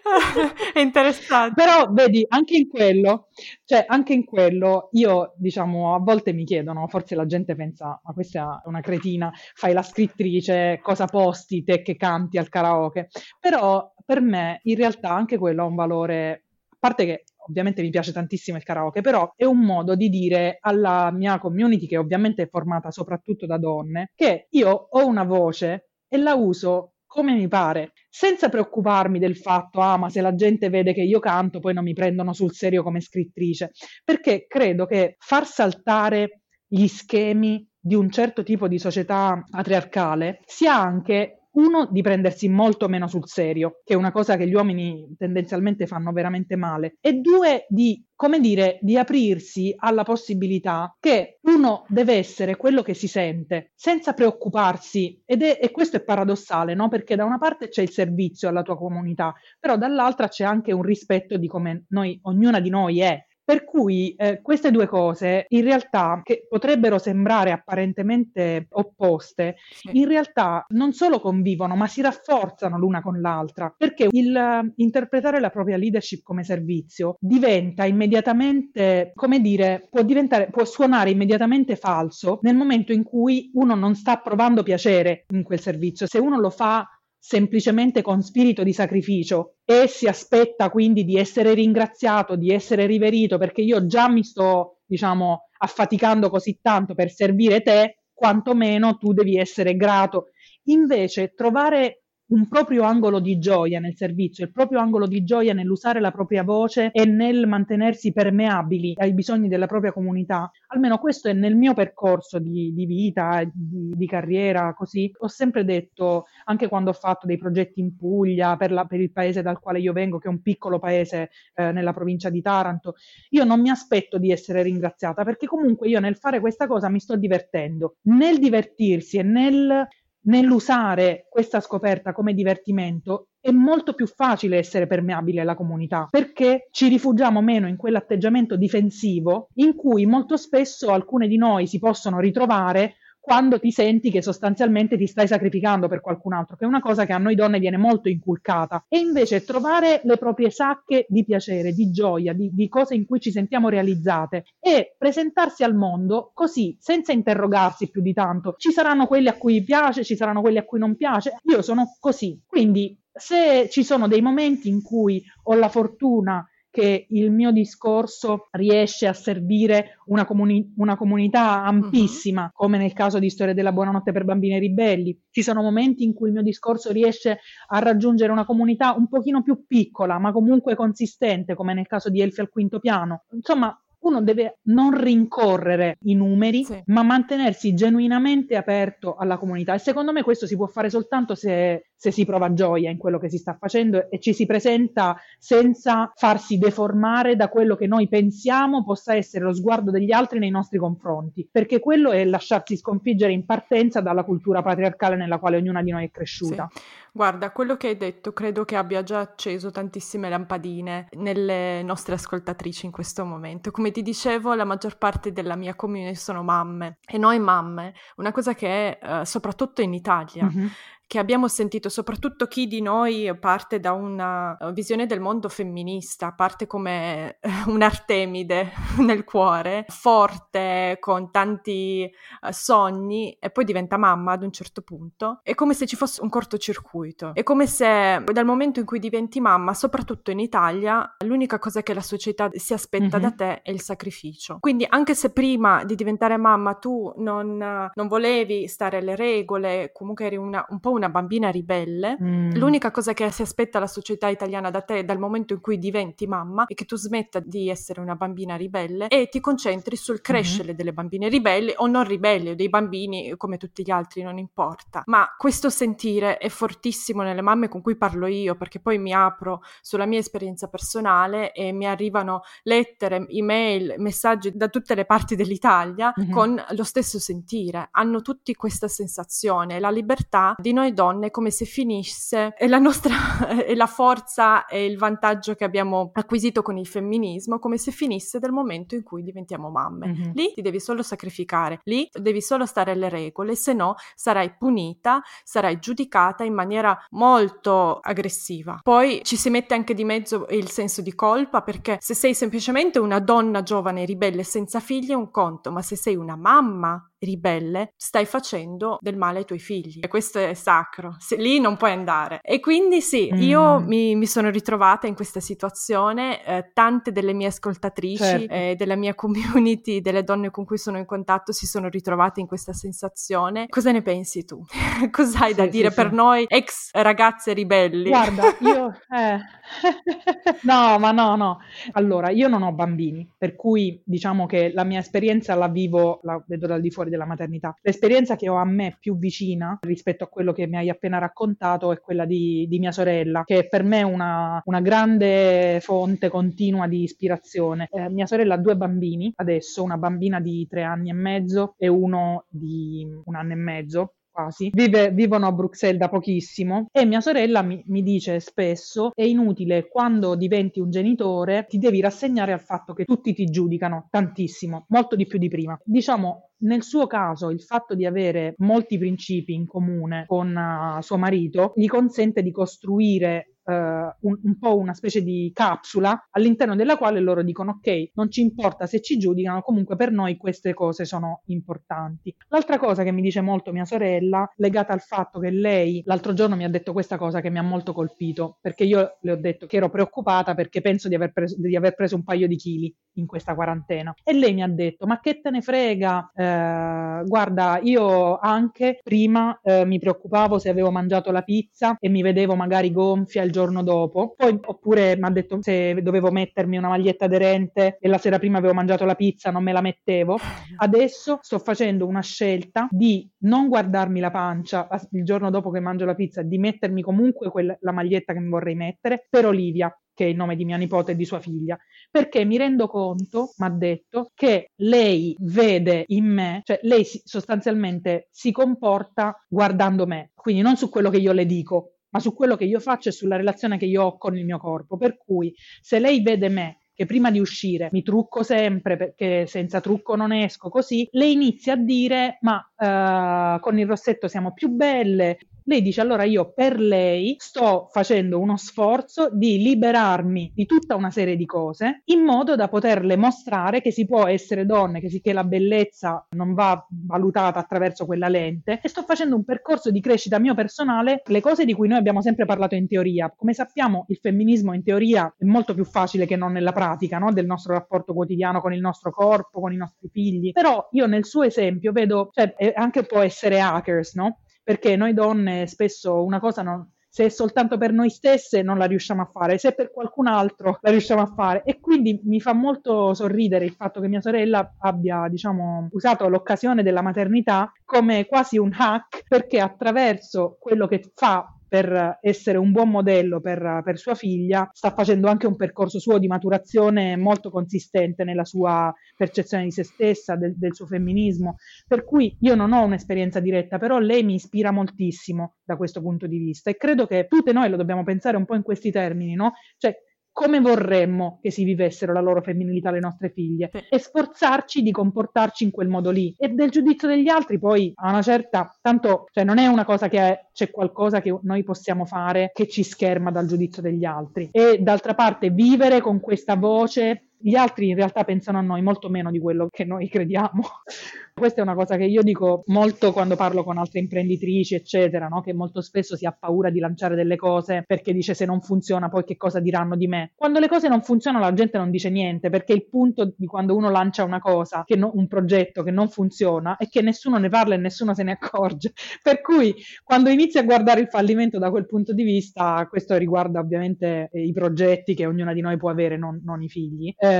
È 0.74 0.80
interessante. 0.80 1.54
Però 1.56 1.88
vedi, 1.92 2.26
anche 2.28 2.56
in 2.58 2.68
quello, 2.70 3.28
cioè 3.64 3.86
anche 3.88 4.14
in 4.14 4.24
quello 4.24 4.90
io 4.94 5.34
diciamo 5.38 5.96
a 5.96 6.00
volte 6.00 6.32
mi 6.34 6.44
chiedono, 6.46 6.88
forse 6.88 7.16
la 7.16 7.26
gente 7.26 7.56
pensa, 7.56 8.00
ma 8.04 8.14
questa 8.14 8.62
è 8.64 8.68
una 8.68 8.82
cretina, 8.82 9.32
fai 9.54 9.74
la 9.74 9.82
scrittrice, 9.82 10.80
cosa 10.82 11.06
posti 11.06 11.64
te 11.64 11.82
che 11.82 11.96
canti 11.96 12.38
al 12.38 12.50
karaoke? 12.50 13.10
Però 13.40 13.94
per 14.06 14.22
me 14.22 14.60
in 14.64 14.76
realtà 14.76 15.10
anche 15.12 15.38
quello 15.38 15.64
ha 15.64 15.66
un 15.66 15.76
valore, 15.76 16.46
a 16.70 16.78
parte 16.80 17.06
che 17.06 17.24
ovviamente 17.48 17.82
mi 17.82 17.90
piace 17.90 18.12
tantissimo 18.12 18.58
il 18.58 18.64
karaoke, 18.64 19.02
però 19.02 19.34
è 19.36 19.46
un 19.46 19.60
modo 19.60 19.96
di 19.96 20.10
dire 20.10 20.58
alla 20.62 21.12
mia 21.12 21.40
community, 21.40 21.88
che 21.88 21.98
ovviamente 21.98 22.44
è 22.44 22.50
formata 22.50 22.92
soprattutto 22.92 23.46
da 23.48 23.58
donne, 23.58 24.12
che 24.16 24.48
io 24.52 24.70
ho 24.92 25.06
una 25.08 25.24
voce 25.24 25.90
e 26.08 26.18
la 26.18 26.36
uso 26.36 26.94
come 27.08 27.34
mi 27.34 27.48
pare, 27.48 27.94
senza 28.18 28.48
preoccuparmi 28.48 29.20
del 29.20 29.36
fatto, 29.36 29.82
ah, 29.82 29.98
ma 29.98 30.10
se 30.10 30.22
la 30.22 30.34
gente 30.36 30.70
vede 30.70 30.94
che 30.94 31.02
io 31.02 31.20
canto, 31.20 31.60
poi 31.60 31.74
non 31.74 31.84
mi 31.84 31.92
prendono 31.92 32.32
sul 32.32 32.54
serio 32.54 32.82
come 32.82 33.02
scrittrice, 33.02 33.72
perché 34.06 34.46
credo 34.48 34.86
che 34.86 35.18
far 35.20 35.46
saltare 35.46 36.44
gli 36.66 36.88
schemi 36.88 37.68
di 37.78 37.94
un 37.94 38.10
certo 38.10 38.42
tipo 38.44 38.70
di 38.70 38.80
società 38.80 39.44
patriarcale 39.46 40.40
sia 40.46 40.74
anche 40.76 41.45
uno, 41.56 41.88
di 41.92 42.02
prendersi 42.02 42.48
molto 42.48 42.88
meno 42.88 43.08
sul 43.08 43.28
serio, 43.28 43.82
che 43.84 43.94
è 43.94 43.98
una 43.98 44.12
cosa 44.12 44.38
che 44.38 44.48
gli 44.48 44.54
uomini 44.54 45.16
tendenzialmente 45.18 45.88
fanno 45.88 46.12
veramente 46.12 46.56
male, 46.56 46.98
e 47.02 47.14
due, 47.14 47.66
di, 47.70 48.04
come 48.16 48.40
dire, 48.40 48.80
di 48.82 48.98
aprirsi 48.98 49.74
alla 49.78 50.04
possibilità 50.04 50.96
che 51.00 51.40
uno 51.42 51.86
deve 51.88 52.14
essere 52.14 52.56
quello 52.56 52.82
che 52.82 52.94
si 52.94 53.08
sente, 53.08 53.72
senza 53.76 54.14
preoccuparsi, 54.14 55.22
ed 55.26 55.44
è, 55.44 55.60
e 55.62 55.72
questo 55.72 55.98
è 55.98 56.04
paradossale, 56.04 56.74
no? 56.74 56.88
Perché 56.88 57.16
da 57.16 57.26
una 57.26 57.38
parte 57.38 57.70
c'è 57.70 57.82
il 57.82 57.92
servizio 57.92 58.50
alla 58.50 58.62
tua 58.62 58.78
comunità, 58.78 59.34
però 59.60 59.78
dall'altra 59.78 60.28
c'è 60.28 60.44
anche 60.44 60.72
un 60.72 60.82
rispetto 60.82 61.38
di 61.38 61.48
come 61.48 61.86
noi, 61.90 62.20
ognuna 62.24 62.60
di 62.60 62.70
noi 62.70 63.02
è, 63.02 63.20
per 63.46 63.64
cui 63.64 64.16
eh, 64.16 64.42
queste 64.42 64.72
due 64.72 64.88
cose, 64.88 65.46
in 65.50 65.62
realtà, 65.62 66.22
che 66.24 66.48
potrebbero 66.50 66.98
sembrare 66.98 67.52
apparentemente 67.52 68.66
opposte, 68.72 69.58
sì. 69.70 70.00
in 70.00 70.08
realtà 70.08 70.66
non 70.70 70.94
solo 70.94 71.20
convivono, 71.20 71.76
ma 71.76 71.86
si 71.86 72.02
rafforzano 72.02 72.80
l'una 72.80 73.04
con 73.04 73.22
l'altra, 73.22 73.74
perché 73.78 74.08
il 74.10 74.36
uh, 74.36 74.74
interpretare 74.78 75.40
la 75.40 75.52
propria 75.52 75.78
leadership 75.78 76.24
come 76.24 76.44
servizio 76.44 77.18
diventa 77.20 77.86
immediatamente, 77.86 79.12
come 79.14 79.40
dire, 79.40 79.88
può 79.92 80.02
diventare, 80.02 80.50
può 80.50 80.66
suonare 80.66 81.12
immediatamente 81.12 81.76
falso 81.76 82.40
nel 82.42 82.56
momento 82.56 82.94
in 82.94 83.04
cui 83.04 83.52
uno 83.54 83.76
non 83.76 83.94
sta 83.94 84.18
provando 84.18 84.64
piacere 84.64 85.26
in 85.30 85.44
quel 85.44 85.60
servizio. 85.60 86.08
Se 86.08 86.18
uno 86.18 86.40
lo 86.40 86.50
fa 86.50 86.88
semplicemente 87.28 88.04
con 88.04 88.22
spirito 88.22 88.62
di 88.62 88.72
sacrificio 88.72 89.56
e 89.66 89.88
si 89.88 90.06
aspetta 90.06 90.70
quindi 90.70 91.04
di 91.04 91.18
essere 91.18 91.56
ringraziato, 91.56 92.36
di 92.36 92.52
essere 92.52 92.86
riverito, 92.86 93.40
perché 93.40 93.62
io 93.62 93.88
già 93.88 94.08
mi 94.08 94.24
sto, 94.24 94.82
diciamo, 94.86 95.50
affaticando 95.58 96.30
così 96.30 96.60
tanto 96.62 96.94
per 96.94 97.10
servire 97.10 97.64
te, 97.64 98.02
quantomeno 98.14 98.98
tu 98.98 99.12
devi 99.12 99.38
essere 99.38 99.76
grato. 99.76 100.28
Invece 100.66 101.34
trovare 101.34 102.04
un 102.28 102.48
proprio 102.48 102.84
angolo 102.84 103.20
di 103.20 103.38
gioia 103.38 103.80
nel 103.80 103.96
servizio, 103.96 104.46
il 104.46 104.52
proprio 104.52 104.80
angolo 104.80 105.06
di 105.06 105.24
gioia 105.24 105.54
nell'usare 105.54 106.00
la 106.00 106.12
propria 106.12 106.44
voce 106.44 106.90
e 106.92 107.06
nel 107.06 107.46
mantenersi 107.48 108.12
permeabili 108.12 108.94
ai 108.98 109.14
bisogni 109.14 109.48
della 109.48 109.68
propria 109.68 109.92
comunità. 109.92 110.50
Almeno 110.68 110.98
questo 110.98 111.30
è 111.30 111.34
nel 111.34 111.56
mio 111.56 111.74
percorso 111.74 112.40
di, 112.40 112.74
di 112.74 112.86
vita, 112.86 113.44
di, 113.54 113.92
di, 113.96 114.08
carriera, 114.08 114.74
così. 114.74 115.12
Ho 115.20 115.28
sempre 115.28 115.64
detto, 115.64 116.26
anche 116.46 116.68
quando 116.68 116.90
ho 116.90 116.94
fatto 116.94 117.28
dei 117.28 117.38
progetti 117.38 117.80
in 117.80 117.96
Puglia, 117.96 118.58
per, 118.58 118.72
la, 118.72 118.86
per 118.86 119.00
il 119.00 119.12
paese 119.12 119.42
dal 119.42 119.60
quale 119.60 119.80
io 119.80 119.94
vengo, 119.94 120.18
che 120.18 120.28
è 120.28 120.32
un 120.32 120.42
piccolo 120.42 120.80
paese 120.80 121.30
eh, 121.54 121.72
nella 121.72 121.94
provincia 121.94 122.30
di 122.30 122.42
Taranto, 122.42 122.96
io 123.30 123.44
non 123.44 123.62
mi 123.62 123.70
aspetto 123.70 124.18
di 124.18 124.32
essere 124.32 124.64
ringraziata 124.64 125.24
perché 125.24 125.46
comunque 125.46 125.88
io 125.88 126.00
nel 126.00 126.16
fare 126.18 126.40
questa 126.40 126.68
cosa 126.68 126.90
mi 126.90 127.00
sto 127.00 127.16
divertendo. 127.16 127.98
Nel 128.04 128.40
divertirsi 128.40 129.18
e 129.18 129.24
nel 129.24 129.88
nell'usare 130.26 131.28
questa 131.30 131.60
scoperta 131.60 132.14
come 132.14 132.34
divertimento 132.34 133.30
è 133.40 133.52
molto 133.52 133.94
più 133.94 134.08
facile 134.08 134.58
essere 134.58 134.88
permeabili 134.88 135.40
alla 135.40 135.56
comunità 135.56 136.08
perché 136.10 136.68
ci 136.72 136.88
rifugiamo 136.88 137.42
meno 137.42 137.68
in 137.68 137.78
quell'atteggiamento 137.78 138.56
difensivo 138.56 139.50
in 139.56 139.76
cui 139.76 140.06
molto 140.06 140.38
spesso 140.38 140.92
alcune 140.92 141.28
di 141.28 141.38
noi 141.38 141.68
si 141.68 141.80
possono 141.80 142.20
ritrovare 142.20 142.96
quando 143.26 143.60
ti 143.60 143.72
senti 143.72 144.12
che 144.12 144.22
sostanzialmente 144.22 144.98
ti 144.98 145.08
stai 145.08 145.26
sacrificando 145.26 145.88
per 145.88 146.00
qualcun 146.00 146.34
altro, 146.34 146.56
che 146.56 146.64
è 146.64 146.68
una 146.68 146.80
cosa 146.80 147.08
che 147.08 147.14
a 147.14 147.18
noi 147.18 147.34
donne 147.34 147.58
viene 147.58 147.76
molto 147.76 148.08
inculcata. 148.08 148.86
E 148.88 149.00
invece 149.00 149.44
trovare 149.44 150.02
le 150.04 150.18
proprie 150.18 150.52
sacche 150.52 151.08
di 151.10 151.26
piacere, 151.26 151.72
di 151.72 151.90
gioia, 151.90 152.34
di, 152.34 152.52
di 152.54 152.68
cose 152.68 152.94
in 152.94 153.08
cui 153.08 153.20
ci 153.20 153.32
sentiamo 153.32 153.70
realizzate 153.70 154.46
e 154.60 154.94
presentarsi 154.96 155.64
al 155.64 155.74
mondo 155.74 156.30
così, 156.36 156.78
senza 156.80 157.14
interrogarsi 157.14 157.90
più 157.90 158.04
di 158.04 158.14
tanto. 158.14 158.54
Ci 158.60 158.72
saranno 158.72 159.08
quelli 159.08 159.28
a 159.28 159.38
cui 159.38 159.64
piace, 159.64 160.04
ci 160.04 160.16
saranno 160.16 160.42
quelli 160.42 160.60
a 160.60 160.64
cui 160.64 160.78
non 160.78 160.96
piace. 160.96 161.40
Io 161.46 161.64
sono 161.64 161.96
così. 162.00 162.40
Quindi 162.46 162.96
se 163.12 163.70
ci 163.72 163.84
sono 163.84 164.08
dei 164.08 164.22
momenti 164.22 164.70
in 164.70 164.84
cui 164.84 165.24
ho 165.46 165.56
la 165.56 165.70
fortuna 165.70 166.48
che 166.76 167.06
il 167.08 167.32
mio 167.32 167.52
discorso 167.52 168.50
riesce 168.52 169.08
a 169.08 169.14
servire 169.14 169.98
una, 170.08 170.26
comuni- 170.26 170.74
una 170.76 170.98
comunità 170.98 171.64
ampissima, 171.64 172.44
uh-huh. 172.44 172.52
come 172.54 172.78
nel 172.78 172.92
caso 172.92 173.18
di 173.18 173.30
Storia 173.30 173.54
della 173.54 173.72
Buonanotte 173.72 174.12
per 174.12 174.26
bambini 174.26 174.60
ribelli. 174.60 175.18
Ci 175.32 175.42
sono 175.42 175.62
momenti 175.62 176.04
in 176.04 176.14
cui 176.14 176.28
il 176.28 176.34
mio 176.34 176.44
discorso 176.44 176.92
riesce 176.92 177.40
a 177.68 177.80
raggiungere 177.80 178.34
una 178.34 178.44
comunità 178.44 178.92
un 178.92 179.08
pochino 179.08 179.42
più 179.42 179.66
piccola, 179.66 180.20
ma 180.20 180.34
comunque 180.34 180.76
consistente, 180.76 181.56
come 181.56 181.74
nel 181.74 181.88
caso 181.88 182.10
di 182.10 182.20
Elfi 182.20 182.42
al 182.42 182.50
quinto 182.50 182.80
piano. 182.80 183.24
Insomma, 183.32 183.74
uno 184.08 184.22
deve 184.22 184.60
non 184.64 184.98
rincorrere 184.98 185.98
i 186.04 186.16
numeri, 186.16 186.64
sì. 186.64 186.82
ma 186.88 187.04
mantenersi 187.04 187.74
genuinamente 187.74 188.56
aperto 188.56 189.16
alla 189.16 189.38
comunità. 189.38 189.74
E 189.74 189.80
secondo 189.80 190.12
me 190.12 190.24
questo 190.24 190.46
si 190.48 190.56
può 190.56 190.68
fare 190.68 190.90
soltanto 190.90 191.36
se, 191.36 191.88
se, 191.96 192.12
si 192.12 192.26
prova 192.26 192.54
gioia 192.54 192.90
in 192.90 192.98
quello 192.98 193.20
che 193.20 193.30
si 193.30 193.38
sta 193.38 193.56
facendo 193.60 194.10
e 194.10 194.20
ci 194.20 194.34
si 194.34 194.46
presenta 194.46 195.18
senza 195.40 196.12
farsi 196.16 196.58
deformare 196.58 197.36
da 197.36 197.50
quello 197.50 197.76
che 197.76 197.88
noi 197.88 198.08
pensiamo 198.08 198.84
possa 198.84 199.16
essere 199.16 199.46
lo 199.46 199.54
sguardo 199.54 199.92
degli 199.92 200.12
altri 200.12 200.40
nei 200.40 200.52
nostri 200.52 200.78
confronti, 200.78 201.48
perché 201.52 201.80
quello 201.80 202.12
è 202.12 202.24
lasciarsi 202.26 202.78
sconfiggere 202.78 203.32
in 203.32 203.46
partenza 203.46 204.02
dalla 204.02 204.24
cultura 204.24 204.62
patriarcale 204.62 205.16
nella 205.16 205.40
quale 205.40 205.58
ognuna 205.58 205.82
di 205.82 205.92
noi 205.92 206.06
è 206.06 206.12
cresciuta. 206.12 206.70
Sì. 206.72 206.82
Guarda, 207.16 207.52
quello 207.52 207.78
che 207.78 207.88
hai 207.88 207.96
detto 207.96 208.34
credo 208.34 208.66
che 208.66 208.76
abbia 208.76 209.02
già 209.02 209.22
acceso 209.22 209.72
tantissime 209.72 210.28
lampadine 210.28 211.08
nelle 211.14 211.82
nostre 211.82 212.16
ascoltatrici 212.16 212.88
in 212.88 212.92
questo 212.92 213.24
momento. 213.24 213.72
Come 213.72 213.92
ti 213.92 214.02
dicevo, 214.02 214.54
la 214.54 214.66
maggior 214.66 214.98
parte 214.98 215.32
della 215.32 215.56
mia 215.56 215.76
community 215.76 216.16
sono 216.16 216.44
mamme 216.44 216.98
e 217.06 217.18
noi 217.18 217.40
mamme, 217.40 217.94
una 218.18 218.34
cosa 218.34 218.54
che 218.54 218.98
è 218.98 219.20
uh, 219.22 219.24
soprattutto 219.24 219.82
in 219.82 219.94
Italia, 219.94 220.44
mm-hmm 220.44 220.68
che 221.08 221.20
abbiamo 221.20 221.48
sentito, 221.48 221.90
soprattutto 221.90 222.48
chi 222.48 222.68
di 222.68 222.82
noi 222.82 223.32
parte 223.40 223.80
da 223.80 223.92
una 223.92 224.58
eh, 224.58 224.72
visione 224.72 225.06
del 225.06 225.20
mondo 225.20 225.50
femminista, 225.50 226.32
parte 226.32 226.66
come 226.66 227.38
un'Artemide 227.68 228.72
nel 229.00 229.24
cuore, 229.24 229.86
forte, 229.88 230.98
con 231.00 231.30
tanti 231.32 232.10
uh, 232.42 232.52
sogni 232.52 233.38
e 233.40 233.52
poi 233.52 233.66
diventa 233.66 233.98
mamma 233.98 234.34
ad 234.34 234.44
un 234.44 234.52
certo 234.52 234.82
punto, 234.82 235.40
è 235.44 235.54
come 235.54 235.74
se 235.74 235.86
ci 235.86 235.96
fosse 235.96 236.22
un 236.22 236.30
cortocircuito, 236.30 237.34
è 237.34 237.44
come 237.44 237.68
se 237.68 238.24
dal 238.32 238.46
momento 238.46 238.80
in 238.80 238.86
cui 238.86 239.00
diventi 239.00 239.40
mamma, 239.40 239.74
soprattutto 239.74 240.32
in 240.32 240.40
Italia, 240.40 241.16
l'unica 241.24 241.60
cosa 241.60 241.84
che 241.84 241.94
la 241.94 242.02
società 242.02 242.50
si 242.54 242.74
aspetta 242.74 243.20
mm-hmm. 243.20 243.30
da 243.30 243.32
te 243.32 243.62
è 243.62 243.72
il 243.72 243.82
sacrificio. 243.82 244.58
Quindi 244.60 244.86
anche 244.90 245.14
se 245.14 245.32
prima 245.32 245.84
di 245.84 245.96
diventare 245.96 246.38
mamma 246.38 246.74
tu 246.74 247.14
non, 247.18 247.92
non 247.94 248.08
volevi 248.08 248.68
stare 248.68 248.98
alle 248.98 249.16
regole, 249.16 249.92
comunque 249.94 250.26
eri 250.26 250.38
una, 250.38 250.66
un 250.70 250.80
po' 250.80 250.95
una 250.96 251.10
bambina 251.10 251.50
ribelle, 251.50 252.18
mm. 252.22 252.52
l'unica 252.56 252.92
cosa 252.92 253.14
che 253.14 253.32
si 253.32 253.42
aspetta 253.42 253.80
la 253.80 253.88
società 253.88 254.28
italiana 254.28 254.70
da 254.70 254.82
te 254.82 255.04
dal 255.04 255.20
momento 255.20 255.54
in 255.54 255.62
cui 255.62 255.78
diventi 255.78 256.28
mamma 256.28 256.66
è 256.66 256.74
che 256.74 256.86
tu 256.86 256.96
smetta 256.96 257.40
di 257.40 257.70
essere 257.70 258.02
una 258.02 258.16
bambina 258.16 258.56
ribelle 258.56 259.08
e 259.08 259.28
ti 259.30 259.40
concentri 259.40 259.96
sul 259.96 260.22
crescere 260.22 260.68
mm-hmm. 260.68 260.78
delle 260.78 260.94
bambine 260.94 261.30
ribelle 261.30 261.74
o 261.78 261.88
non 261.88 262.04
ribelli 262.04 262.50
o 262.50 262.56
dei 262.56 262.70
bambini 262.70 263.34
come 263.38 263.58
tutti 263.58 263.84
gli 263.84 263.92
altri, 263.92 264.22
non 264.22 264.38
importa. 264.38 265.04
Ma 265.06 265.34
questo 265.38 265.70
sentire 265.70 266.38
è 266.38 266.50
fortissimo 266.50 267.22
nelle 267.22 267.42
mamme 267.42 267.68
con 267.68 267.82
cui 267.82 267.96
parlo 267.96 268.28
io 268.28 268.56
perché 268.56 268.80
poi 268.80 268.98
mi 268.98 269.14
apro 269.14 269.62
sulla 269.82 270.06
mia 270.06 270.20
esperienza 270.20 270.68
personale 270.68 271.52
e 271.54 271.72
mi 271.72 271.86
arrivano 271.86 272.42
lettere, 272.64 273.26
email, 273.30 273.96
messaggi 273.98 274.52
da 274.56 274.68
tutte 274.68 274.96
le 274.96 275.06
parti 275.06 275.36
dell'Italia 275.36 276.14
mm-hmm. 276.18 276.32
con 276.32 276.64
lo 276.70 276.84
stesso 276.84 277.20
sentire. 277.20 277.90
Hanno 277.92 278.22
tutti 278.22 278.54
questa 278.56 278.88
sensazione, 278.88 279.80
la 279.80 279.90
libertà 279.90 280.56
di 280.58 280.74
noi 280.74 280.85
noi 280.86 280.94
donne 280.94 281.32
come 281.32 281.50
se 281.50 281.66
finisse 281.66 282.54
e 282.58 282.68
la 282.68 282.78
nostra 282.78 283.16
e 283.66 283.76
la 283.76 283.88
forza 283.88 284.66
e 284.66 284.86
il 284.86 284.98
vantaggio 284.98 285.56
che 285.56 285.64
abbiamo 285.64 286.12
acquisito 286.14 286.62
con 286.62 286.78
il 286.78 286.88
femminismo 286.88 287.60
come 287.60 287.78
se 287.78 287.92
finisse 287.92 288.40
dal 288.40 288.52
momento 288.52 288.96
in 288.96 289.04
cui 289.04 289.24
diventiamo 289.24 289.70
mamme. 289.70 290.08
Mm-hmm. 290.08 290.32
Lì 290.34 290.54
ti 290.54 290.62
devi 290.62 290.80
solo 290.80 291.02
sacrificare, 291.02 291.80
lì 291.84 292.08
devi 292.12 292.42
solo 292.42 292.66
stare 292.66 292.92
alle 292.92 293.10
regole, 293.10 293.56
se 293.56 293.74
no 293.74 293.96
sarai 294.16 294.56
punita, 294.58 295.22
sarai 295.44 295.80
giudicata 295.80 296.44
in 296.44 296.54
maniera 296.54 296.98
molto 297.12 298.00
aggressiva. 298.00 298.80
Poi 298.84 299.22
ci 299.24 299.36
si 299.36 299.50
mette 299.50 299.74
anche 299.74 299.94
di 299.94 300.04
mezzo 300.04 300.46
il 300.50 300.70
senso 300.70 301.02
di 301.02 301.16
colpa 301.16 301.62
perché 301.62 301.98
se 302.00 302.14
sei 302.14 302.34
semplicemente 302.34 303.00
una 303.00 303.20
donna 303.20 303.64
giovane, 303.64 304.06
ribelle, 304.06 304.44
senza 304.44 304.80
figli 304.80 305.10
è 305.10 305.14
un 305.14 305.32
conto, 305.32 305.72
ma 305.72 305.82
se 305.82 305.96
sei 305.96 306.16
una 306.16 306.36
mamma 306.36 307.10
ribelle, 307.26 307.94
stai 307.96 308.26
facendo 308.26 308.98
del 309.02 309.18
male 309.18 309.40
ai 309.40 309.46
tuoi 309.46 309.60
figli. 309.60 310.00
E 310.02 310.08
questo 310.08 310.40
è 310.40 310.54
sacro, 310.54 311.16
Se, 311.20 311.36
lì 311.36 311.60
non 311.60 311.78
puoi 311.78 311.92
andare. 311.92 312.40
E 312.42 312.60
quindi 312.60 313.02
sì, 313.02 313.30
mm. 313.34 313.42
io 313.42 313.80
mi, 313.80 314.16
mi, 314.16 314.26
sono 314.26 314.50
ritrovata 314.50 315.08
in 315.08 315.16
questa 315.16 315.40
situazione, 315.40 316.46
eh, 316.46 316.72
tante 316.74 317.12
delle 317.12 317.34
mie 317.34 317.48
ascoltatrici, 317.48 318.24
certo. 318.24 318.54
eh, 318.54 318.76
della 318.78 318.96
mia 318.96 319.14
community, 319.16 320.02
delle 320.02 320.24
donne 320.24 320.52
con 320.52 320.66
cui 320.66 320.78
sono 320.78 320.98
in 320.98 321.06
contatto 321.06 321.52
si 321.52 321.66
sono 321.66 321.90
ritrovate 321.90 322.40
in 322.40 322.48
questa 322.48 322.74
sensazione. 322.74 323.68
Cosa 323.68 323.92
ne 323.92 324.02
pensi 324.02 324.46
tu? 324.46 324.64
Cos'hai 325.12 325.52
sì, 325.52 325.56
da 325.56 325.66
dire 325.66 325.90
sì, 325.90 325.96
per 325.96 326.10
sì. 326.10 326.16
noi 326.16 326.46
ex 326.48 326.92
ragazze 326.94 327.54
ribelli? 327.54 328.10
Guarda, 328.10 328.56
io... 328.60 328.98
Eh. 329.10 329.40
no, 330.64 331.00
ma 331.00 331.12
no, 331.12 331.36
no. 331.36 331.60
Allora, 331.94 332.30
io 332.30 332.48
non 332.48 332.62
ho 332.62 332.72
bambini, 332.72 333.28
per 333.38 333.56
cui 333.56 334.02
diciamo 334.04 334.46
che 334.46 334.72
la 334.74 334.84
mia 334.84 335.00
esperienza 335.00 335.56
la 335.56 335.68
vivo, 335.68 336.20
la 336.24 336.42
vedo 336.46 336.68
dal 336.68 336.82
di 336.82 336.92
fuori 336.92 337.10
della 337.16 337.26
maternità. 337.26 337.76
L'esperienza 337.82 338.36
che 338.36 338.50
ho 338.50 338.56
a 338.56 338.66
me 338.66 338.98
più 339.00 339.18
vicina 339.18 339.78
rispetto 339.82 340.24
a 340.24 340.28
quello 340.28 340.54
che 340.54 340.68
mi 340.68 340.78
hai 340.78 340.90
appena 340.90 341.18
raccontato 341.18 341.92
è 341.92 342.00
quella 342.00 342.26
di, 342.26 342.68
di 342.70 342.80
mia 342.80 342.92
sorella, 342.92 343.44
che 343.44 343.60
è 343.60 343.68
per 343.68 343.84
me 343.84 344.04
una, 344.04 344.62
una 344.66 344.82
grande 344.82 345.80
fonte 345.82 346.30
continua 346.30 346.88
di 346.88 347.04
ispirazione. 347.04 347.88
Eh, 347.92 348.10
mia 348.10 348.26
sorella 348.26 348.56
ha 348.56 348.60
due 348.60 348.76
bambini 348.76 349.32
adesso, 349.36 349.84
una 349.84 349.98
bambina 349.98 350.40
di 350.40 350.68
tre 350.70 350.84
anni 350.84 351.10
e 351.10 351.14
mezzo 351.14 351.76
e 351.78 351.88
uno 351.88 352.46
di 352.50 353.08
un 353.26 353.36
anno 353.36 353.54
e 353.54 353.56
mezzo 353.56 354.14
quasi, 354.36 354.70
Vive, 354.74 355.12
vivono 355.12 355.48
a 355.48 355.54
Bruxelles 355.54 355.98
da 355.98 356.10
pochissimo 356.10 356.88
e 356.92 357.06
mia 357.06 357.22
sorella 357.22 357.62
mi, 357.62 357.82
mi, 357.88 358.04
dice 358.04 358.42
spesso 358.42 359.12
è 359.16 359.24
inutile 359.24 359.88
quando 359.88 360.36
diventi 360.36 360.82
un 360.82 360.90
genitore 360.90 361.66
ti 361.70 361.78
devi 361.78 362.02
rassegnare 362.02 362.52
al 362.52 362.60
fatto 362.60 362.94
che 362.94 363.06
tutti 363.06 363.34
ti 363.34 363.46
giudicano 363.46 364.08
tantissimo, 364.12 364.88
molto 364.90 365.16
di 365.16 365.26
più 365.26 365.40
di 365.40 365.48
prima. 365.48 365.80
Diciamo 365.86 366.50
nel 366.60 366.84
suo 366.84 367.08
caso 367.08 367.50
il 367.50 367.62
fatto 367.62 367.96
di 367.96 368.06
avere 368.06 368.56
molti 368.58 368.98
principi 368.98 369.54
in 369.54 369.66
comune 369.66 370.26
con 370.28 370.56
uh, 370.56 371.02
suo 371.02 371.18
marito 371.18 371.74
gli 371.76 371.88
consente 371.88 372.42
di 372.42 372.52
costruire 372.52 373.50
Uh, 373.66 374.14
un, 374.28 374.40
un, 374.44 374.60
po' 374.60 374.78
una 374.78 374.94
specie 374.94 375.24
di 375.24 375.50
capsula 375.52 376.28
all'interno 376.30 376.76
della 376.76 376.98
quale 376.98 377.20
loro 377.20 377.42
dicono 377.42 377.80
ok, 377.80 378.12
non 378.14 378.30
ci 378.30 378.42
importa 378.42 378.86
se 378.86 379.02
ci 379.02 379.18
giudicano, 379.18 379.64
comunque 379.64 379.96
per 379.96 380.12
noi 380.12 380.38
queste 380.38 380.76
cose 380.76 381.04
sono 381.04 381.42
importanti. 381.46 382.36
L'altra 382.50 382.78
cosa 382.78 383.02
che 383.02 383.12
mi 383.12 383.24
dice 383.24 383.42
molto 383.42 383.72
mia 383.72 383.86
sorella, 383.86 384.48
legata 384.58 384.94
al 384.94 385.02
fatto 385.02 385.40
che 385.40 385.50
lei 385.50 386.04
l'altro 386.06 386.34
giorno 386.34 386.56
mi 386.56 386.64
ha 386.64 386.70
detto 386.70 386.94
questa 386.94 387.18
cosa 387.18 387.42
che 387.42 387.50
mi 387.50 387.58
ha 387.58 387.64
molto 387.64 387.92
colpito, 387.92 388.60
perché 388.62 388.84
io 388.84 389.18
le 389.22 389.32
ho 389.32 389.36
detto 389.36 389.66
che 389.66 389.78
ero 389.78 389.90
preoccupata 389.90 390.54
perché 390.54 390.82
penso 390.82 391.08
di 391.08 391.16
aver 391.16 391.34
preso, 391.34 391.56
di 391.58 391.76
aver 391.76 391.96
preso 391.96 392.16
un 392.16 392.24
paio 392.24 392.48
di 392.48 392.58
chili 392.58 392.96
in 393.14 393.26
questa 393.26 393.56
quarantena. 393.56 394.14
E 394.24 394.34
lei 394.34 394.54
mi 394.54 394.62
ha 394.62 394.70
detto 394.70 395.08
ma 395.08 395.20
che 395.20 395.42
te 395.42 395.50
ne 395.50 395.64
frega? 395.64 396.32
Eh, 396.36 396.55
eh, 396.56 397.24
guarda, 397.26 397.80
io 397.82 398.38
anche 398.38 399.00
prima 399.04 399.60
eh, 399.62 399.86
mi 399.86 400.00
preoccupavo 400.00 400.58
se 400.58 400.70
avevo 400.70 400.92
mangiato 400.92 401.32
la 401.32 401.42
pizza 401.42 401.98
e 402.00 402.10
mi 402.10 402.22
vedevo 402.22 402.56
magari 402.56 402.92
gonfia 402.92 403.44
il 403.44 403.52
giorno 403.52 403.84
dopo, 403.84 404.34
poi 404.36 404.58
oppure 404.64 405.18
mi 405.18 405.24
ha 405.24 405.30
detto 405.30 405.58
se 405.62 406.02
dovevo 406.02 406.32
mettermi 406.32 406.78
una 406.78 406.90
maglietta 406.90 407.26
aderente 407.26 407.98
e 408.00 408.08
la 408.08 408.18
sera 408.18 408.40
prima 408.40 408.58
avevo 408.58 408.74
mangiato 408.74 409.06
la 409.06 409.16
pizza, 409.16 409.52
non 409.52 409.64
me 409.64 409.72
la 409.72 409.82
mettevo. 409.82 410.38
Adesso 410.78 411.40
sto 411.42 411.60
facendo 411.60 412.08
una 412.08 412.22
scelta 412.22 412.88
di 412.90 413.30
non 413.40 413.68
guardarmi 413.68 414.20
la 414.20 414.32
pancia 414.32 414.88
il 415.12 415.24
giorno 415.24 415.50
dopo 415.50 415.72
che 415.72 415.80
mangio 415.80 416.06
la 416.06 416.16
pizza, 416.16 416.42
di 416.42 416.58
mettermi 416.58 417.02
comunque 417.02 417.50
quella, 417.50 417.78
la 417.82 417.92
maglietta 417.92 418.34
che 418.34 418.40
mi 418.40 418.50
vorrei 418.50 418.76
mettere 418.76 419.28
per 419.30 419.46
Olivia, 419.46 419.96
che 420.16 420.26
è 420.26 420.30
il 420.30 420.36
nome 420.36 420.56
di 420.56 420.66
mia 420.66 420.78
nipote 420.78 421.12
e 421.12 421.16
di 421.16 421.26
sua 421.26 421.40
figlia, 421.40 421.78
perché 422.10 422.44
mi 422.46 422.58
rendo 422.58 422.88
conto, 422.88 423.54
mi 423.58 423.66
ha 423.68 423.70
detto, 423.70 424.32
che 424.34 424.72
lei 424.78 425.36
vede 425.40 426.06
in 426.08 426.26
me, 426.26 426.62
cioè 426.64 426.80
lei 426.82 427.06
sostanzialmente 427.06 428.30
si 428.32 428.52
comporta 428.52 429.36
guardando 429.48 430.08
me, 430.08 430.32
quindi 430.34 430.62
non 430.62 430.78
su 430.78 430.90
quello 430.90 431.12
che 431.12 431.18
io 431.18 431.34
le 431.34 431.46
dico, 431.46 431.98
ma 432.10 432.20
su 432.20 432.34
quello 432.34 432.56
che 432.56 432.64
io 432.64 432.80
faccio 432.80 433.10
e 433.10 433.12
sulla 433.12 433.36
relazione 433.36 433.78
che 433.78 433.86
io 433.86 434.04
ho 434.04 434.18
con 434.18 434.38
il 434.38 434.46
mio 434.46 434.58
corpo. 434.58 434.96
Per 434.98 435.18
cui 435.18 435.54
se 435.82 436.00
lei 436.00 436.22
vede 436.22 436.48
me 436.48 436.80
che 436.94 437.06
prima 437.06 437.30
di 437.30 437.40
uscire 437.40 437.90
mi 437.92 438.04
trucco 438.04 438.42
sempre 438.42 438.96
perché 438.96 439.46
senza 439.48 439.82
trucco 439.82 440.16
non 440.16 440.32
esco 440.32 440.70
così, 440.70 441.06
lei 441.12 441.34
inizia 441.34 441.74
a 441.74 441.78
dire 441.78 442.38
ma 442.40 442.66
uh, 442.78 443.60
con 443.60 443.78
il 443.78 443.88
rossetto 443.88 444.28
siamo 444.28 444.54
più 444.54 444.70
belle, 444.70 445.38
lei 445.68 445.82
dice 445.82 446.02
allora 446.02 446.24
io 446.24 446.54
per 446.54 446.80
lei 446.80 447.36
sto 447.40 447.88
facendo 447.92 448.40
uno 448.40 448.56
sforzo 448.56 449.30
di 449.32 449.58
liberarmi 449.58 450.52
di 450.54 450.66
tutta 450.68 450.96
una 450.96 451.10
serie 451.10 451.36
di 451.36 451.46
cose 451.46 452.02
in 452.06 452.22
modo 452.22 452.56
da 452.56 452.68
poterle 452.68 453.16
mostrare 453.16 453.82
che 453.82 453.92
si 453.92 454.06
può 454.06 454.28
essere 454.28 454.66
donne, 454.66 455.00
che, 455.00 455.10
si, 455.10 455.22
che 455.22 455.34
la 455.34 455.44
bellezza 455.44 456.28
non 456.32 456.54
va 456.54 456.86
valutata 456.90 457.58
attraverso 457.58 458.06
quella 458.06 458.28
lente 458.28 458.80
e 458.82 458.88
sto 458.88 459.02
facendo 459.02 459.36
un 459.36 459.44
percorso 459.44 459.90
di 459.90 460.02
crescita 460.02 460.38
mio 460.38 460.54
personale, 460.54 461.24
le 461.26 461.42
cose 461.42 461.66
di 461.66 461.74
cui 461.74 461.88
noi 461.88 461.98
abbiamo 461.98 462.22
sempre 462.22 462.46
parlato 462.46 462.76
in 462.76 462.88
teoria. 462.88 463.34
Come 463.36 463.54
sappiamo 463.54 464.06
il 464.10 464.18
femminismo 464.18 464.74
in 464.74 464.84
teoria 464.84 465.34
è 465.36 465.46
molto 465.46 465.74
più 465.74 465.86
facile 465.86 466.28
che 466.28 466.36
non 466.36 466.52
nella 466.52 466.74
pratica, 466.74 467.18
no? 467.18 467.34
del 467.34 467.48
nostro 467.48 467.74
rapporto 467.74 468.14
quotidiano 468.14 468.62
con 468.62 468.72
il 468.72 468.82
nostro 468.82 469.12
corpo, 469.12 469.62
con 469.62 469.74
i 469.74 469.78
nostri 469.78 470.10
figli. 470.10 470.52
Però 470.52 470.90
io 470.92 471.08
nel 471.08 471.26
suo 471.26 471.42
esempio 471.42 471.92
vedo, 471.92 472.30
cioè 472.32 472.54
anche 472.74 473.04
può 473.04 473.20
essere 473.22 473.60
hackers, 473.60 474.16
no? 474.16 474.40
perché 474.66 474.96
noi 474.96 475.14
donne 475.14 475.68
spesso 475.68 476.24
una 476.24 476.40
cosa 476.40 476.64
non, 476.64 476.90
se 477.08 477.26
è 477.26 477.30
soltanto 477.30 477.78
per 477.78 477.94
noi 477.94 478.10
stesse 478.10 478.64
non 478.64 478.80
la 478.80 478.86
riusciamo 478.86 479.22
a 479.22 479.30
fare, 479.32 479.60
se 479.60 479.70
è 479.70 479.76
per 479.76 479.92
qualcun 479.92 480.26
altro 480.26 480.80
la 480.82 480.90
riusciamo 480.90 481.22
a 481.22 481.32
fare. 481.34 481.62
E 481.64 481.80
quindi 481.80 482.20
mi 482.24 482.42
fa 482.42 482.54
molto 482.54 483.14
sorridere 483.14 483.64
il 483.64 483.74
fatto 483.74 484.02
che 484.02 484.08
mia 484.08 484.22
sorella 484.22 484.74
abbia, 484.80 485.28
diciamo, 485.30 485.88
usato 485.92 486.28
l'occasione 486.28 486.82
della 486.82 487.04
maternità 487.04 487.72
come 487.86 488.26
quasi 488.26 488.58
un 488.58 488.74
hack, 488.76 489.24
perché 489.28 489.60
attraverso 489.60 490.58
quello 490.60 490.88
che 490.88 491.12
fa 491.14 491.55
per 491.68 492.20
essere 492.22 492.58
un 492.58 492.72
buon 492.72 492.90
modello 492.90 493.42
per, 493.42 493.82
per, 493.84 493.98
sua 493.98 494.16
figlia, 494.16 494.70
sta 494.72 494.92
facendo 494.92 495.28
anche 495.28 495.48
un 495.48 495.56
percorso 495.56 496.00
suo 496.00 496.18
di 496.18 496.28
maturazione 496.28 497.16
molto 497.16 497.50
consistente 497.50 498.24
nella 498.24 498.46
sua 498.46 498.94
percezione 499.16 499.64
di 499.64 499.72
se 499.72 499.84
stessa, 499.84 500.36
del, 500.36 500.56
del 500.58 500.76
suo 500.76 500.86
femminismo. 500.86 501.56
Per 501.88 502.04
cui 502.04 502.36
io 502.42 502.56
non 502.56 502.72
ho 502.72 502.84
un'esperienza 502.84 503.40
diretta, 503.40 503.78
però 503.78 503.98
lei 504.00 504.24
mi 504.24 504.36
ispira 504.36 504.72
moltissimo 504.72 505.56
da 505.64 505.76
questo 505.76 506.02
punto 506.02 506.28
di 506.28 506.38
vista 506.38 506.70
e 506.70 506.78
credo 506.78 507.08
che 507.08 507.28
tutte 507.28 507.52
noi 507.52 507.70
lo 507.70 507.78
dobbiamo 507.78 508.04
pensare 508.04 508.38
un 508.38 508.46
po' 508.46 508.56
in 508.56 508.62
questi 508.64 508.92
termini, 508.92 509.36
no? 509.36 509.54
Cioè, 509.78 509.96
come 510.36 510.60
vorremmo 510.60 511.40
che 511.42 511.50
si 511.50 511.64
vivessero 511.64 512.12
la 512.12 512.20
loro 512.20 512.42
femminilità 512.42 512.92
le 512.92 513.00
nostre 513.00 513.30
figlie 513.30 513.72
e 513.90 513.98
sforzarci 513.98 514.84
di 514.84 514.92
comportarci 514.92 515.64
in 515.64 515.72
quel 515.72 515.88
modo 515.88 516.12
lì. 516.12 516.36
E 516.38 516.50
del 516.50 516.72
giudizio 516.72 517.08
degli 517.08 517.30
altri 517.30 517.58
poi 517.58 517.94
a 517.96 518.10
una 518.10 518.22
certa, 518.22 518.70
tanto, 518.82 519.30
cioè 519.32 519.46
non 519.46 519.60
è 519.60 519.68
una 519.68 519.86
cosa 519.86 520.10
che 520.10 520.20
è, 520.20 520.46
c'è 520.52 520.72
qualcosa 520.72 521.22
che 521.22 521.34
noi 521.44 521.64
possiamo 521.64 522.04
fare 522.04 522.52
che 522.54 522.68
ci 522.68 522.84
scherma 522.84 523.32
dal 523.32 523.48
giudizio 523.48 523.82
degli 523.82 524.04
altri. 524.04 524.50
E 524.52 524.80
d'altra 524.82 525.16
parte 525.16 525.52
vivere 525.52 526.02
con 526.02 526.20
questa 526.20 526.58
voce 526.58 527.28
gli 527.38 527.56
altri 527.56 527.90
in 527.90 527.96
realtà 527.96 528.24
pensano 528.24 528.58
a 528.58 528.62
noi 528.62 528.82
molto 528.82 529.10
meno 529.10 529.32
di 529.32 529.40
quello 529.40 529.68
che 529.70 529.86
noi 529.86 530.10
crediamo. 530.10 530.64
Questa 531.36 531.60
è 531.60 531.64
una 531.64 531.76
cosa 531.76 531.98
che 531.98 532.06
io 532.06 532.22
dico 532.22 532.64
molto 532.68 533.12
quando 533.12 533.36
parlo 533.36 533.64
con 533.64 533.78
altre 533.78 534.00
imprenditrici, 534.00 534.74
eccetera, 534.74 535.28
no? 535.28 535.42
che 535.42 535.54
molto 535.54 535.82
spesso 535.82 536.16
si 536.16 536.26
ha 536.26 536.32
paura 536.32 536.70
di 536.70 536.80
lanciare 536.80 537.14
delle 537.16 537.36
cose 537.36 537.84
perché 537.86 538.14
dice 538.14 538.34
se 538.34 538.46
non 538.46 538.62
funziona 538.62 539.10
poi 539.10 539.26
che 539.26 539.36
cosa 539.36 539.60
diranno 539.60 539.98
di 539.98 540.08
me. 540.08 540.32
Quando 540.36 540.60
le 540.60 540.70
cose 540.70 540.88
non 540.88 541.02
funzionano 541.02 541.44
la 541.44 541.54
gente 541.54 541.78
non 541.78 541.92
dice 541.92 542.10
niente 542.10 542.50
perché 542.50 542.72
il 542.72 542.88
punto 542.88 543.34
di 543.36 543.46
quando 543.48 543.76
uno 543.76 543.90
lancia 543.90 544.24
una 544.24 544.40
cosa, 544.40 544.86
no, 544.96 545.12
un 545.14 545.28
progetto 545.28 545.84
che 545.84 545.92
non 545.92 546.08
funziona, 546.08 546.78
è 546.78 546.88
che 546.88 547.02
nessuno 547.02 547.38
ne 547.38 547.50
parla 547.50 547.76
e 547.76 547.80
nessuno 547.80 548.14
se 548.14 548.24
ne 548.24 548.32
accorge. 548.40 548.94
Per 549.22 549.42
cui 549.42 549.76
quando 550.06 550.30
inizi 550.30 550.58
a 550.58 550.64
guardare 550.64 551.02
il 551.02 551.10
fallimento 551.10 551.60
da 551.60 551.70
quel 551.70 551.86
punto 551.86 552.14
di 552.14 552.24
vista, 552.24 552.88
questo 552.90 553.18
riguarda 553.18 553.60
ovviamente 553.60 554.30
i 554.32 554.54
progetti 554.54 555.14
che 555.14 555.26
ognuna 555.26 555.52
di 555.52 555.60
noi 555.60 555.76
può 555.76 555.90
avere, 555.90 556.18
non, 556.18 556.42
non 556.46 556.62
i 556.62 556.70
figli, 556.70 557.14
eh, 557.18 557.35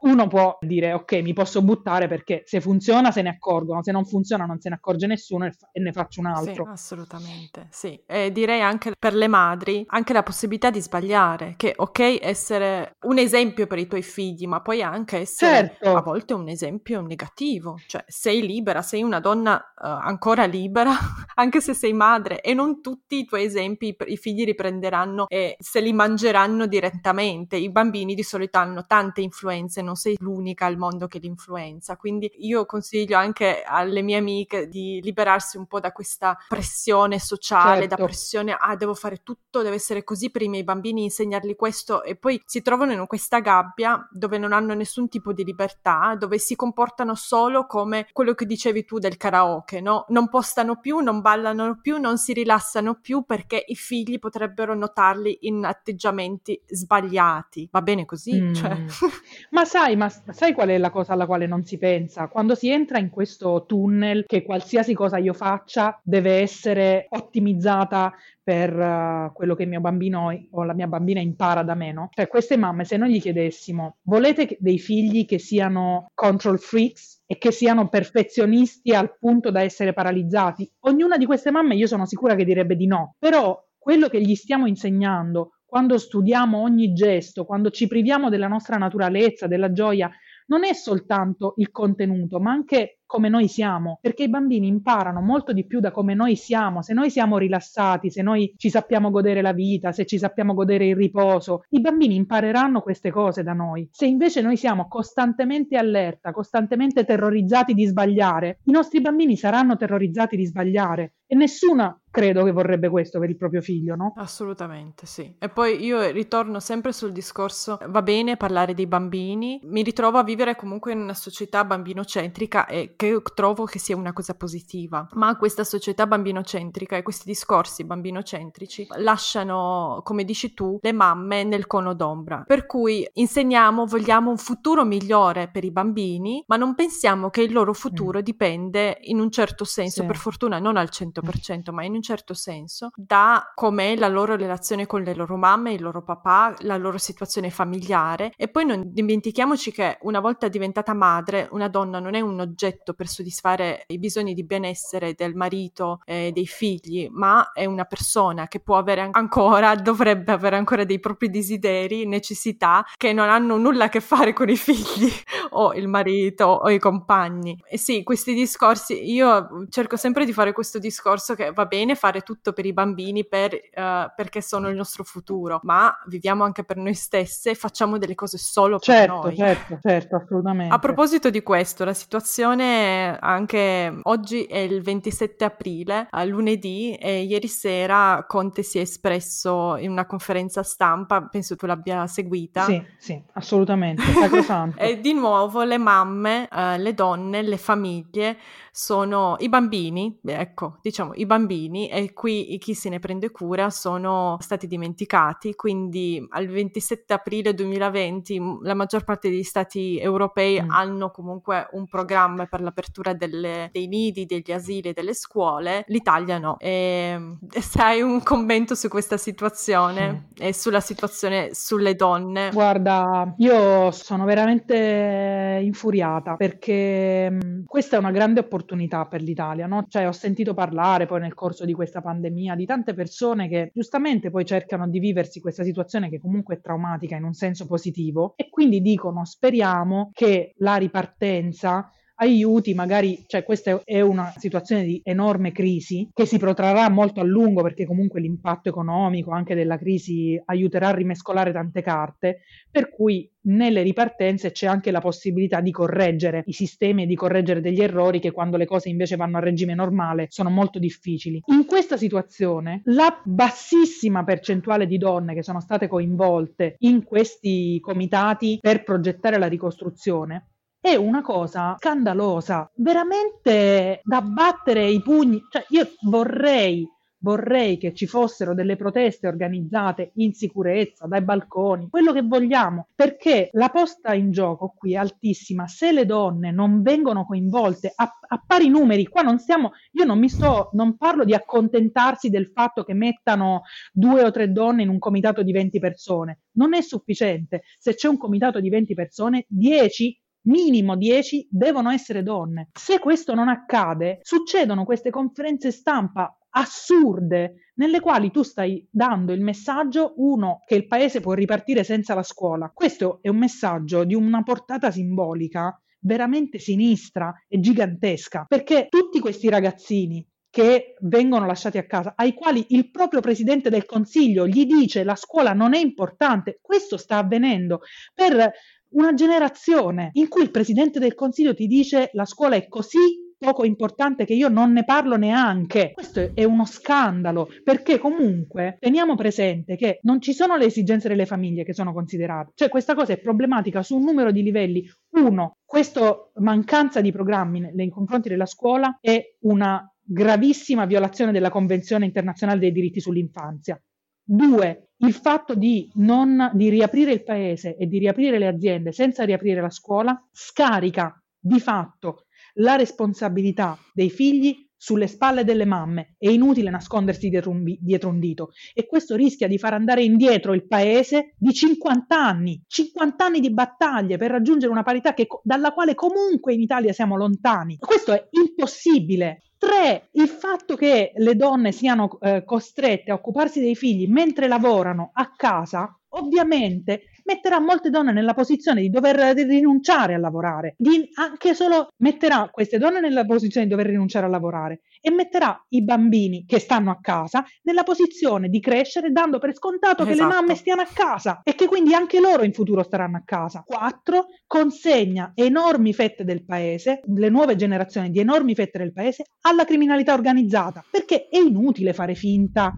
uno 0.00 0.26
può 0.28 0.58
dire 0.60 0.92
ok 0.92 1.12
mi 1.22 1.32
posso 1.32 1.62
buttare 1.62 2.08
perché 2.08 2.42
se 2.46 2.60
funziona 2.60 3.10
se 3.10 3.22
ne 3.22 3.30
accorgono, 3.30 3.82
se 3.82 3.92
non 3.92 4.04
funziona 4.04 4.44
non 4.44 4.60
se 4.60 4.68
ne 4.68 4.76
accorge 4.76 5.06
nessuno 5.06 5.46
e, 5.46 5.52
fa- 5.52 5.68
e 5.72 5.80
ne 5.80 5.92
faccio 5.92 6.20
un 6.20 6.26
altro. 6.26 6.64
Sì, 6.64 6.70
assolutamente, 6.70 7.66
sì. 7.70 8.00
E 8.06 8.32
direi 8.32 8.60
anche 8.60 8.92
per 8.98 9.14
le 9.14 9.28
madri, 9.28 9.84
anche 9.88 10.12
la 10.12 10.22
possibilità 10.22 10.70
di 10.70 10.80
sbagliare, 10.80 11.54
che 11.56 11.74
ok 11.76 12.18
essere 12.20 12.96
un 13.02 13.18
esempio 13.18 13.66
per 13.66 13.78
i 13.78 13.86
tuoi 13.86 14.02
figli, 14.02 14.46
ma 14.46 14.60
puoi 14.60 14.82
anche 14.82 15.18
essere 15.18 15.76
certo. 15.78 15.96
a 15.96 16.02
volte 16.02 16.34
un 16.34 16.48
esempio 16.48 17.00
negativo, 17.00 17.78
cioè 17.86 18.04
sei 18.06 18.46
libera, 18.46 18.82
sei 18.82 19.02
una 19.02 19.20
donna 19.20 19.56
uh, 19.56 19.86
ancora 19.86 20.44
libera, 20.44 20.92
anche 21.34 21.60
se 21.60 21.74
sei 21.74 21.92
madre 21.92 22.40
e 22.40 22.54
non 22.54 22.80
tutti 22.80 23.18
i 23.20 23.24
tuoi 23.24 23.44
esempi 23.44 23.96
i 24.06 24.16
figli 24.16 24.44
riprenderanno 24.44 25.26
e 25.28 25.56
se 25.58 25.80
li 25.80 25.92
mangeranno 25.92 26.66
direttamente. 26.66 27.56
I 27.56 27.70
bambini 27.70 28.14
di 28.14 28.22
solito 28.22 28.58
hanno 28.58 28.86
tante 28.86 29.20
influenze, 29.30 29.82
non 29.82 29.96
sei 29.96 30.16
l'unica 30.20 30.66
al 30.66 30.76
mondo 30.76 31.06
che 31.06 31.18
li 31.18 31.26
influenza, 31.26 31.96
quindi 31.96 32.30
io 32.38 32.66
consiglio 32.66 33.16
anche 33.16 33.28
anche 33.30 33.62
alle 33.62 34.02
mie 34.02 34.16
amiche 34.16 34.68
di 34.68 35.00
liberarsi 35.02 35.56
un 35.56 35.66
po' 35.66 35.80
da 35.80 35.92
questa 35.92 36.36
pressione 36.48 37.18
sociale, 37.18 37.80
certo. 37.80 37.96
da 37.96 38.04
pressione, 38.04 38.56
ah, 38.58 38.76
devo 38.76 38.94
fare 38.94 39.22
tutto, 39.22 39.62
deve 39.62 39.76
essere 39.76 40.04
così 40.04 40.30
per 40.30 40.42
i 40.42 40.48
miei 40.48 40.64
bambini, 40.64 41.04
insegnargli 41.04 41.54
questo 41.56 42.02
e 42.02 42.16
poi 42.16 42.40
si 42.44 42.60
trovano 42.60 42.92
in 42.92 43.06
questa 43.06 43.40
gabbia 43.40 44.06
dove 44.10 44.38
non 44.38 44.52
hanno 44.52 44.74
nessun 44.74 45.08
tipo 45.08 45.32
di 45.32 45.44
libertà, 45.44 46.14
dove 46.18 46.38
si 46.38 46.56
comportano 46.56 47.14
solo 47.14 47.66
come 47.66 48.08
quello 48.12 48.34
che 48.34 48.46
dicevi 48.46 48.84
tu 48.84 48.98
del 48.98 49.16
karaoke, 49.16 49.80
no? 49.80 50.04
Non 50.08 50.28
postano 50.28 50.78
più, 50.78 50.98
non 50.98 51.20
ballano 51.20 51.78
più, 51.80 51.98
non 51.98 52.18
si 52.18 52.32
rilassano 52.32 52.96
più 52.96 53.24
perché 53.24 53.64
i 53.66 53.76
figli 53.76 54.18
potrebbero 54.18 54.74
notarli 54.74 55.38
in 55.42 55.64
atteggiamenti 55.64 56.60
sbagliati. 56.66 57.68
Va 57.70 57.82
bene 57.82 58.04
così? 58.04 58.40
Mm. 58.40 58.54
Cioè. 58.54 58.76
ma 59.50 59.64
sai, 59.64 59.96
ma 59.96 60.08
sai 60.08 60.52
qual 60.52 60.68
è 60.68 60.78
la 60.78 60.90
cosa 60.90 61.12
alla 61.12 61.26
quale 61.26 61.46
non 61.46 61.64
si 61.64 61.78
pensa? 61.78 62.28
Quando 62.28 62.54
si 62.54 62.68
entra 62.68 62.98
in 62.98 63.10
questo 63.10 63.64
tunnel 63.66 64.24
che 64.26 64.42
qualsiasi 64.42 64.94
cosa 64.94 65.18
io 65.18 65.32
faccia 65.32 65.98
deve 66.02 66.40
essere 66.40 67.06
ottimizzata 67.10 68.14
per 68.42 68.76
uh, 68.76 69.32
quello 69.32 69.54
che 69.54 69.62
il 69.62 69.68
mio 69.68 69.80
bambino 69.80 70.36
o 70.50 70.64
la 70.64 70.74
mia 70.74 70.86
bambina 70.86 71.20
impara 71.20 71.62
da 71.62 71.74
me, 71.74 71.92
no? 71.92 72.08
Cioè 72.12 72.26
queste 72.26 72.56
mamme, 72.56 72.84
se 72.84 72.96
noi 72.96 73.12
gli 73.12 73.20
chiedessimo, 73.20 73.98
volete 74.02 74.56
dei 74.58 74.78
figli 74.78 75.24
che 75.24 75.38
siano 75.38 76.10
control 76.14 76.58
freaks 76.58 77.22
e 77.26 77.38
che 77.38 77.52
siano 77.52 77.88
perfezionisti 77.88 78.92
al 78.92 79.16
punto 79.18 79.50
da 79.50 79.62
essere 79.62 79.92
paralizzati? 79.92 80.68
Ognuna 80.80 81.16
di 81.16 81.26
queste 81.26 81.50
mamme 81.50 81.76
io 81.76 81.86
sono 81.86 82.06
sicura 82.06 82.34
che 82.34 82.44
direbbe 82.44 82.74
di 82.74 82.86
no, 82.86 83.14
però 83.18 83.56
quello 83.78 84.08
che 84.08 84.20
gli 84.20 84.34
stiamo 84.34 84.66
insegnando 84.66 85.59
quando 85.70 85.98
studiamo 85.98 86.58
ogni 86.58 86.92
gesto, 86.92 87.44
quando 87.44 87.70
ci 87.70 87.86
priviamo 87.86 88.28
della 88.28 88.48
nostra 88.48 88.76
naturalezza, 88.76 89.46
della 89.46 89.70
gioia, 89.70 90.10
non 90.46 90.64
è 90.64 90.74
soltanto 90.74 91.54
il 91.58 91.70
contenuto, 91.70 92.40
ma 92.40 92.50
anche 92.50 92.98
come 93.06 93.28
noi 93.28 93.46
siamo, 93.46 93.98
perché 94.00 94.24
i 94.24 94.28
bambini 94.28 94.66
imparano 94.66 95.20
molto 95.20 95.52
di 95.52 95.64
più 95.66 95.78
da 95.78 95.92
come 95.92 96.14
noi 96.14 96.34
siamo, 96.34 96.82
se 96.82 96.92
noi 96.92 97.08
siamo 97.08 97.38
rilassati, 97.38 98.10
se 98.10 98.22
noi 98.22 98.52
ci 98.56 98.68
sappiamo 98.68 99.10
godere 99.10 99.42
la 99.42 99.52
vita, 99.52 99.92
se 99.92 100.06
ci 100.06 100.18
sappiamo 100.18 100.54
godere 100.54 100.86
il 100.86 100.96
riposo, 100.96 101.62
i 101.70 101.80
bambini 101.80 102.16
impareranno 102.16 102.82
queste 102.82 103.10
cose 103.10 103.44
da 103.44 103.52
noi. 103.52 103.88
Se 103.92 104.06
invece 104.06 104.42
noi 104.42 104.56
siamo 104.56 104.88
costantemente 104.88 105.76
allerta, 105.76 106.32
costantemente 106.32 107.04
terrorizzati 107.04 107.72
di 107.72 107.86
sbagliare, 107.86 108.58
i 108.64 108.72
nostri 108.72 109.00
bambini 109.00 109.36
saranno 109.36 109.76
terrorizzati 109.76 110.36
di 110.36 110.46
sbagliare 110.46 111.14
e 111.26 111.36
nessuna 111.36 111.99
credo 112.10 112.44
che 112.44 112.52
vorrebbe 112.52 112.88
questo 112.88 113.18
per 113.18 113.30
il 113.30 113.36
proprio 113.36 113.60
figlio, 113.60 113.94
no? 113.94 114.12
Assolutamente, 114.16 115.06
sì. 115.06 115.34
E 115.38 115.48
poi 115.48 115.82
io 115.82 116.10
ritorno 116.10 116.60
sempre 116.60 116.92
sul 116.92 117.12
discorso, 117.12 117.78
va 117.88 118.02
bene 118.02 118.36
parlare 118.36 118.74
dei 118.74 118.86
bambini, 118.86 119.60
mi 119.64 119.82
ritrovo 119.82 120.18
a 120.18 120.24
vivere 120.24 120.56
comunque 120.56 120.92
in 120.92 121.00
una 121.00 121.14
società 121.14 121.64
bambinocentrica 121.64 122.66
e 122.66 122.94
che 122.96 123.22
trovo 123.34 123.64
che 123.64 123.78
sia 123.78 123.96
una 123.96 124.12
cosa 124.12 124.34
positiva. 124.34 125.08
Ma 125.12 125.36
questa 125.36 125.64
società 125.64 126.06
bambinocentrica 126.06 126.96
e 126.96 127.02
questi 127.02 127.26
discorsi 127.26 127.84
bambinocentrici 127.84 128.88
lasciano, 128.96 130.00
come 130.02 130.24
dici 130.24 130.52
tu, 130.54 130.78
le 130.82 130.92
mamme 130.92 131.44
nel 131.44 131.66
cono 131.66 131.94
d'ombra. 131.94 132.44
Per 132.46 132.66
cui 132.66 133.08
insegniamo, 133.14 133.86
vogliamo 133.86 134.30
un 134.30 134.38
futuro 134.38 134.84
migliore 134.84 135.48
per 135.48 135.64
i 135.64 135.70
bambini, 135.70 136.42
ma 136.46 136.56
non 136.56 136.74
pensiamo 136.74 137.30
che 137.30 137.42
il 137.42 137.52
loro 137.52 137.72
futuro 137.72 138.18
mm. 138.18 138.22
dipende 138.22 138.98
in 139.02 139.20
un 139.20 139.30
certo 139.30 139.64
senso, 139.64 140.00
sì. 140.00 140.06
per 140.06 140.16
fortuna 140.16 140.58
non 140.58 140.76
al 140.76 140.88
100%, 140.90 141.72
ma 141.72 141.84
in 141.84 141.94
un 141.94 141.99
certo 142.02 142.34
senso, 142.34 142.90
da 142.94 143.52
com'è 143.54 143.96
la 143.96 144.08
loro 144.08 144.36
relazione 144.36 144.86
con 144.86 145.02
le 145.02 145.14
loro 145.14 145.36
mamme, 145.36 145.72
il 145.72 145.82
loro 145.82 146.02
papà, 146.02 146.54
la 146.60 146.76
loro 146.76 146.98
situazione 146.98 147.50
familiare. 147.50 148.32
E 148.36 148.48
poi 148.48 148.64
non 148.64 148.92
dimentichiamoci 148.92 149.72
che 149.72 149.98
una 150.02 150.20
volta 150.20 150.48
diventata 150.48 150.94
madre, 150.94 151.48
una 151.52 151.68
donna 151.68 151.98
non 151.98 152.14
è 152.14 152.20
un 152.20 152.40
oggetto 152.40 152.94
per 152.94 153.08
soddisfare 153.08 153.84
i 153.88 153.98
bisogni 153.98 154.34
di 154.34 154.44
benessere 154.44 155.14
del 155.14 155.34
marito 155.34 156.00
e 156.04 156.30
dei 156.32 156.46
figli, 156.46 157.08
ma 157.10 157.52
è 157.52 157.64
una 157.64 157.84
persona 157.84 158.48
che 158.48 158.60
può 158.60 158.76
avere 158.76 159.08
ancora, 159.10 159.74
dovrebbe 159.74 160.32
avere 160.32 160.56
ancora 160.56 160.84
dei 160.84 161.00
propri 161.00 161.30
desideri, 161.30 162.06
necessità 162.06 162.84
che 162.96 163.12
non 163.12 163.28
hanno 163.28 163.56
nulla 163.56 163.84
a 163.84 163.88
che 163.88 164.00
fare 164.00 164.32
con 164.32 164.48
i 164.48 164.56
figli 164.56 165.10
o 165.50 165.74
il 165.74 165.88
marito 165.88 166.44
o 166.44 166.70
i 166.70 166.78
compagni. 166.78 167.58
E 167.68 167.78
sì, 167.78 168.02
questi 168.02 168.34
discorsi, 168.34 169.10
io 169.12 169.66
cerco 169.68 169.96
sempre 169.96 170.24
di 170.24 170.32
fare 170.32 170.52
questo 170.52 170.78
discorso 170.78 171.34
che 171.34 171.52
va 171.52 171.66
bene 171.66 171.94
fare 171.94 172.20
tutto 172.20 172.52
per 172.52 172.66
i 172.66 172.72
bambini 172.72 173.26
per, 173.26 173.54
uh, 173.54 174.12
perché 174.14 174.42
sono 174.42 174.68
il 174.68 174.76
nostro 174.76 175.04
futuro, 175.04 175.60
ma 175.62 175.96
viviamo 176.06 176.44
anche 176.44 176.64
per 176.64 176.76
noi 176.76 176.94
stesse 176.94 177.50
e 177.50 177.54
facciamo 177.54 177.98
delle 177.98 178.14
cose 178.14 178.38
solo 178.38 178.78
certo, 178.78 179.20
per 179.20 179.22
noi. 179.24 179.36
Certo, 179.36 179.78
certo, 179.80 180.16
assolutamente. 180.16 180.74
A 180.74 180.78
proposito 180.78 181.30
di 181.30 181.42
questo, 181.42 181.84
la 181.84 181.94
situazione 181.94 183.16
anche 183.18 183.98
oggi 184.02 184.44
è 184.44 184.58
il 184.58 184.82
27 184.82 185.44
aprile, 185.44 186.08
lunedì, 186.24 186.94
e 186.94 187.22
ieri 187.22 187.48
sera 187.48 188.24
Conte 188.26 188.62
si 188.62 188.78
è 188.78 188.82
espresso 188.82 189.76
in 189.76 189.90
una 189.90 190.06
conferenza 190.06 190.62
stampa, 190.62 191.22
penso 191.22 191.56
tu 191.56 191.66
l'abbia 191.66 192.06
seguita. 192.06 192.64
Sì, 192.64 192.82
sì, 192.98 193.22
assolutamente, 193.32 194.02
e 194.76 195.00
di 195.00 195.12
nuovo 195.12 195.39
le 195.64 195.78
mamme, 195.78 196.48
uh, 196.50 196.80
le 196.80 196.94
donne, 196.94 197.42
le 197.42 197.56
famiglie 197.56 198.36
sono 198.72 199.36
i 199.40 199.48
bambini, 199.48 200.18
ecco, 200.24 200.78
diciamo 200.80 201.12
i 201.14 201.26
bambini 201.26 201.88
e 201.88 202.12
qui 202.12 202.56
chi 202.58 202.74
se 202.74 202.88
ne 202.88 202.98
prende 202.98 203.30
cura 203.30 203.68
sono 203.70 204.36
stati 204.40 204.66
dimenticati, 204.66 205.54
quindi 205.54 206.24
al 206.30 206.46
27 206.46 207.12
aprile 207.12 207.52
2020 207.54 208.58
la 208.62 208.74
maggior 208.74 209.04
parte 209.04 209.28
degli 209.28 209.42
stati 209.42 209.98
europei 209.98 210.62
mm. 210.62 210.70
hanno 210.70 211.10
comunque 211.10 211.68
un 211.72 211.86
programma 211.86 212.46
per 212.46 212.60
l'apertura 212.60 213.12
delle, 213.12 213.70
dei 213.72 213.88
nidi, 213.88 214.26
degli 214.26 214.52
asili, 214.52 214.92
delle 214.92 215.14
scuole, 215.14 215.84
l'Italia 215.88 216.38
no. 216.38 216.56
E, 216.58 217.36
e 217.50 217.60
se 217.62 217.82
hai 217.82 218.02
un 218.02 218.22
commento 218.22 218.74
su 218.74 218.88
questa 218.88 219.16
situazione 219.16 220.28
sì. 220.34 220.42
e 220.42 220.54
sulla 220.54 220.80
situazione 220.80 221.50
sulle 221.52 221.94
donne? 221.96 222.50
Guarda, 222.52 223.34
io 223.38 223.90
sono 223.90 224.24
veramente 224.24 225.29
infuriata 225.62 226.36
perché 226.36 227.30
mh, 227.30 227.64
questa 227.66 227.96
è 227.96 227.98
una 227.98 228.10
grande 228.10 228.40
opportunità 228.40 229.06
per 229.06 229.22
l'Italia, 229.22 229.66
no? 229.66 229.84
Cioè 229.88 230.06
ho 230.06 230.12
sentito 230.12 230.54
parlare 230.54 231.06
poi 231.06 231.20
nel 231.20 231.34
corso 231.34 231.64
di 231.64 231.72
questa 231.72 232.00
pandemia 232.00 232.54
di 232.54 232.66
tante 232.66 232.94
persone 232.94 233.48
che 233.48 233.70
giustamente 233.74 234.30
poi 234.30 234.44
cercano 234.44 234.88
di 234.88 234.98
viversi 234.98 235.40
questa 235.40 235.64
situazione 235.64 236.08
che 236.08 236.20
comunque 236.20 236.56
è 236.56 236.60
traumatica 236.60 237.16
in 237.16 237.24
un 237.24 237.34
senso 237.34 237.66
positivo 237.66 238.34
e 238.36 238.48
quindi 238.50 238.80
dicono 238.80 239.24
speriamo 239.24 240.10
che 240.12 240.54
la 240.58 240.76
ripartenza 240.76 241.90
aiuti, 242.20 242.74
magari, 242.74 243.24
cioè 243.26 243.42
questa 243.42 243.80
è 243.84 244.00
una 244.00 244.32
situazione 244.36 244.84
di 244.84 245.00
enorme 245.02 245.52
crisi 245.52 246.08
che 246.12 246.26
si 246.26 246.38
protrarrà 246.38 246.88
molto 246.90 247.20
a 247.20 247.24
lungo 247.24 247.62
perché 247.62 247.86
comunque 247.86 248.20
l'impatto 248.20 248.68
economico 248.68 249.30
anche 249.30 249.54
della 249.54 249.78
crisi 249.78 250.40
aiuterà 250.44 250.88
a 250.88 250.94
rimescolare 250.94 251.52
tante 251.52 251.82
carte, 251.82 252.40
per 252.70 252.90
cui 252.90 253.30
nelle 253.42 253.82
ripartenze 253.82 254.50
c'è 254.50 254.66
anche 254.66 254.90
la 254.90 255.00
possibilità 255.00 255.60
di 255.62 255.70
correggere 255.70 256.42
i 256.46 256.52
sistemi 256.52 257.04
e 257.04 257.06
di 257.06 257.14
correggere 257.14 257.62
degli 257.62 257.80
errori 257.80 258.20
che 258.20 258.32
quando 258.32 258.58
le 258.58 258.66
cose 258.66 258.90
invece 258.90 259.16
vanno 259.16 259.38
a 259.38 259.40
regime 259.40 259.74
normale 259.74 260.26
sono 260.28 260.50
molto 260.50 260.78
difficili. 260.78 261.42
In 261.46 261.64
questa 261.64 261.96
situazione 261.96 262.82
la 262.84 263.18
bassissima 263.24 264.24
percentuale 264.24 264.86
di 264.86 264.98
donne 264.98 265.34
che 265.34 265.42
sono 265.42 265.60
state 265.60 265.88
coinvolte 265.88 266.76
in 266.80 267.02
questi 267.02 267.80
comitati 267.80 268.58
per 268.60 268.82
progettare 268.82 269.38
la 269.38 269.48
ricostruzione 269.48 270.48
è 270.80 270.94
una 270.94 271.20
cosa 271.20 271.76
scandalosa, 271.78 272.70
veramente 272.76 274.00
da 274.02 274.22
battere 274.22 274.88
i 274.88 275.02
pugni. 275.02 275.38
Cioè, 275.50 275.66
io 275.68 275.90
vorrei, 276.06 276.88
vorrei 277.18 277.76
che 277.76 277.92
ci 277.92 278.06
fossero 278.06 278.54
delle 278.54 278.76
proteste 278.76 279.28
organizzate 279.28 280.12
in 280.14 280.32
sicurezza, 280.32 281.06
dai 281.06 281.20
balconi, 281.22 281.90
quello 281.90 282.14
che 282.14 282.22
vogliamo, 282.22 282.88
perché 282.94 283.50
la 283.52 283.68
posta 283.68 284.14
in 284.14 284.30
gioco 284.30 284.72
qui 284.74 284.94
è 284.94 284.96
altissima. 284.96 285.66
Se 285.66 285.92
le 285.92 286.06
donne 286.06 286.50
non 286.50 286.80
vengono 286.80 287.26
coinvolte 287.26 287.92
a, 287.94 288.18
a 288.28 288.42
pari 288.46 288.70
numeri, 288.70 289.06
qua 289.06 289.20
non 289.20 289.38
stiamo, 289.38 289.72
io 289.92 290.06
non 290.06 290.18
mi 290.18 290.30
sto, 290.30 290.70
non 290.72 290.96
parlo 290.96 291.24
di 291.24 291.34
accontentarsi 291.34 292.30
del 292.30 292.46
fatto 292.54 292.84
che 292.84 292.94
mettano 292.94 293.64
due 293.92 294.24
o 294.24 294.30
tre 294.30 294.50
donne 294.50 294.82
in 294.82 294.88
un 294.88 294.98
comitato 294.98 295.42
di 295.42 295.52
20 295.52 295.78
persone. 295.78 296.38
Non 296.52 296.72
è 296.72 296.80
sufficiente. 296.80 297.64
Se 297.78 297.94
c'è 297.94 298.08
un 298.08 298.16
comitato 298.16 298.60
di 298.60 298.70
20 298.70 298.94
persone, 298.94 299.44
10 299.46 300.18
minimo 300.42 300.96
10 300.96 301.48
devono 301.50 301.90
essere 301.90 302.22
donne. 302.22 302.68
Se 302.72 302.98
questo 302.98 303.34
non 303.34 303.48
accade, 303.48 304.20
succedono 304.22 304.84
queste 304.84 305.10
conferenze 305.10 305.70
stampa 305.70 306.34
assurde 306.50 307.70
nelle 307.74 308.00
quali 308.00 308.30
tu 308.30 308.42
stai 308.42 308.86
dando 308.90 309.32
il 309.32 309.40
messaggio, 309.40 310.14
uno, 310.16 310.62
che 310.66 310.74
il 310.74 310.86
paese 310.86 311.20
può 311.20 311.32
ripartire 311.32 311.84
senza 311.84 312.14
la 312.14 312.22
scuola. 312.22 312.70
Questo 312.74 313.18
è 313.22 313.28
un 313.28 313.38
messaggio 313.38 314.04
di 314.04 314.14
una 314.14 314.42
portata 314.42 314.90
simbolica 314.90 315.80
veramente 316.00 316.58
sinistra 316.58 317.32
e 317.46 317.60
gigantesca, 317.60 318.46
perché 318.48 318.86
tutti 318.88 319.20
questi 319.20 319.48
ragazzini 319.48 320.26
che 320.50 320.96
vengono 321.02 321.46
lasciati 321.46 321.78
a 321.78 321.86
casa, 321.86 322.14
ai 322.16 322.34
quali 322.34 322.66
il 322.70 322.90
proprio 322.90 323.20
presidente 323.20 323.70
del 323.70 323.84
consiglio 323.84 324.48
gli 324.48 324.66
dice 324.66 325.04
la 325.04 325.14
scuola 325.14 325.52
non 325.52 325.74
è 325.74 325.78
importante, 325.78 326.58
questo 326.60 326.96
sta 326.96 327.18
avvenendo 327.18 327.82
per 328.12 328.50
una 328.90 329.14
generazione 329.14 330.10
in 330.14 330.28
cui 330.28 330.42
il 330.42 330.50
presidente 330.50 330.98
del 330.98 331.14
consiglio 331.14 331.54
ti 331.54 331.66
dice 331.66 332.10
la 332.12 332.24
scuola 332.24 332.56
è 332.56 332.68
così 332.68 333.28
poco 333.40 333.64
importante 333.64 334.26
che 334.26 334.34
io 334.34 334.48
non 334.48 334.72
ne 334.72 334.84
parlo 334.84 335.16
neanche. 335.16 335.92
Questo 335.94 336.32
è 336.34 336.44
uno 336.44 336.66
scandalo, 336.66 337.48
perché 337.64 337.98
comunque 337.98 338.76
teniamo 338.78 339.14
presente 339.14 339.76
che 339.76 339.98
non 340.02 340.20
ci 340.20 340.34
sono 340.34 340.56
le 340.56 340.66
esigenze 340.66 341.08
delle 341.08 341.24
famiglie 341.24 341.64
che 341.64 341.72
sono 341.72 341.94
considerate. 341.94 342.52
Cioè 342.54 342.68
questa 342.68 342.94
cosa 342.94 343.14
è 343.14 343.18
problematica 343.18 343.82
su 343.82 343.96
un 343.96 344.04
numero 344.04 344.30
di 344.30 344.42
livelli. 344.42 344.86
Uno, 345.12 345.56
questa 345.64 346.14
mancanza 346.34 347.00
di 347.00 347.12
programmi 347.12 347.70
nei 347.72 347.88
confronti 347.88 348.28
della 348.28 348.44
scuola 348.44 348.98
è 349.00 349.36
una 349.40 349.90
gravissima 350.02 350.84
violazione 350.84 351.32
della 351.32 351.50
Convenzione 351.50 352.04
internazionale 352.04 352.60
dei 352.60 352.72
diritti 352.72 353.00
sull'infanzia. 353.00 353.80
Due, 354.22 354.89
il 355.00 355.14
fatto 355.14 355.54
di, 355.54 355.90
non, 355.94 356.50
di 356.54 356.68
riaprire 356.68 357.12
il 357.12 357.22
paese 357.22 357.76
e 357.76 357.86
di 357.86 357.98
riaprire 357.98 358.38
le 358.38 358.46
aziende 358.46 358.92
senza 358.92 359.24
riaprire 359.24 359.60
la 359.60 359.70
scuola 359.70 360.20
scarica 360.30 361.22
di 361.38 361.58
fatto 361.58 362.26
la 362.54 362.76
responsabilità 362.76 363.78
dei 363.94 364.10
figli 364.10 364.68
sulle 364.80 365.08
spalle 365.08 365.44
delle 365.44 365.66
mamme. 365.66 366.14
È 366.16 366.30
inutile 366.30 366.70
nascondersi 366.70 367.28
dietro 367.28 367.50
un, 367.50 367.62
dietro 367.78 368.08
un, 368.08 368.18
dito 368.18 368.52
e 368.72 368.86
questo 368.86 369.14
rischia 369.14 369.46
di 369.46 369.58
far 369.58 369.74
andare 369.74 370.02
indietro 370.02 370.54
il 370.54 370.66
paese 370.66 371.34
di 371.36 371.52
50 371.52 372.16
anni, 372.16 372.62
50 372.66 373.22
anni 373.22 373.40
di 373.40 373.52
battaglie 373.52 374.16
per 374.16 374.30
raggiungere 374.30 374.72
una 374.72 374.82
parità 374.82 375.12
che, 375.12 375.26
dalla 375.42 375.72
quale 375.72 375.94
comunque 375.94 376.54
in 376.54 376.62
Italia 376.62 376.94
siamo 376.94 377.16
lontani. 377.16 377.76
Questo 377.78 378.12
è 378.14 378.26
impossibile. 378.30 379.42
Tre, 379.58 380.08
il 380.12 380.28
fatto 380.28 380.76
che 380.76 381.12
le 381.14 381.36
donne 381.36 381.72
siano 381.72 382.18
eh, 382.22 382.42
costrette 382.44 383.10
a 383.10 383.14
occuparsi 383.14 383.60
dei 383.60 383.76
figli 383.76 384.08
mentre 384.08 384.48
lavorano 384.48 385.10
a 385.12 385.30
casa 385.36 385.94
ovviamente 386.12 387.02
metterà 387.24 387.60
molte 387.60 387.90
donne 387.90 388.12
nella 388.12 388.34
posizione 388.34 388.80
di 388.80 388.90
dover 388.90 389.16
rinunciare 389.34 390.14
a 390.14 390.18
lavorare, 390.18 390.74
di 390.78 391.08
anche 391.14 391.54
solo 391.54 391.88
metterà 391.98 392.48
queste 392.50 392.78
donne 392.78 393.00
nella 393.00 393.24
posizione 393.24 393.66
di 393.66 393.72
dover 393.72 393.86
rinunciare 393.86 394.26
a 394.26 394.28
lavorare 394.28 394.80
e 395.00 395.10
metterà 395.10 395.64
i 395.70 395.82
bambini 395.82 396.44
che 396.46 396.58
stanno 396.58 396.90
a 396.90 396.98
casa 397.00 397.44
nella 397.62 397.82
posizione 397.82 398.48
di 398.48 398.60
crescere 398.60 399.10
dando 399.10 399.38
per 399.38 399.54
scontato 399.54 400.02
esatto. 400.02 400.04
che 400.04 400.14
le 400.14 400.26
esatto. 400.26 400.34
mamme 400.34 400.54
stiano 400.54 400.82
a 400.82 400.88
casa 400.92 401.40
e 401.42 401.54
che 401.54 401.66
quindi 401.66 401.94
anche 401.94 402.20
loro 402.20 402.44
in 402.44 402.52
futuro 402.52 402.82
staranno 402.82 403.16
a 403.16 403.22
casa. 403.24 403.62
Quattro, 403.66 404.26
consegna 404.46 405.32
enormi 405.34 405.92
fette 405.92 406.24
del 406.24 406.44
paese, 406.44 407.00
le 407.06 407.28
nuove 407.28 407.56
generazioni 407.56 408.10
di 408.10 408.20
enormi 408.20 408.54
fette 408.54 408.78
del 408.78 408.92
paese 408.92 409.24
alla 409.42 409.64
criminalità 409.64 410.12
organizzata, 410.14 410.84
perché 410.90 411.28
è 411.28 411.38
inutile 411.38 411.92
fare 411.92 412.14
finta 412.14 412.74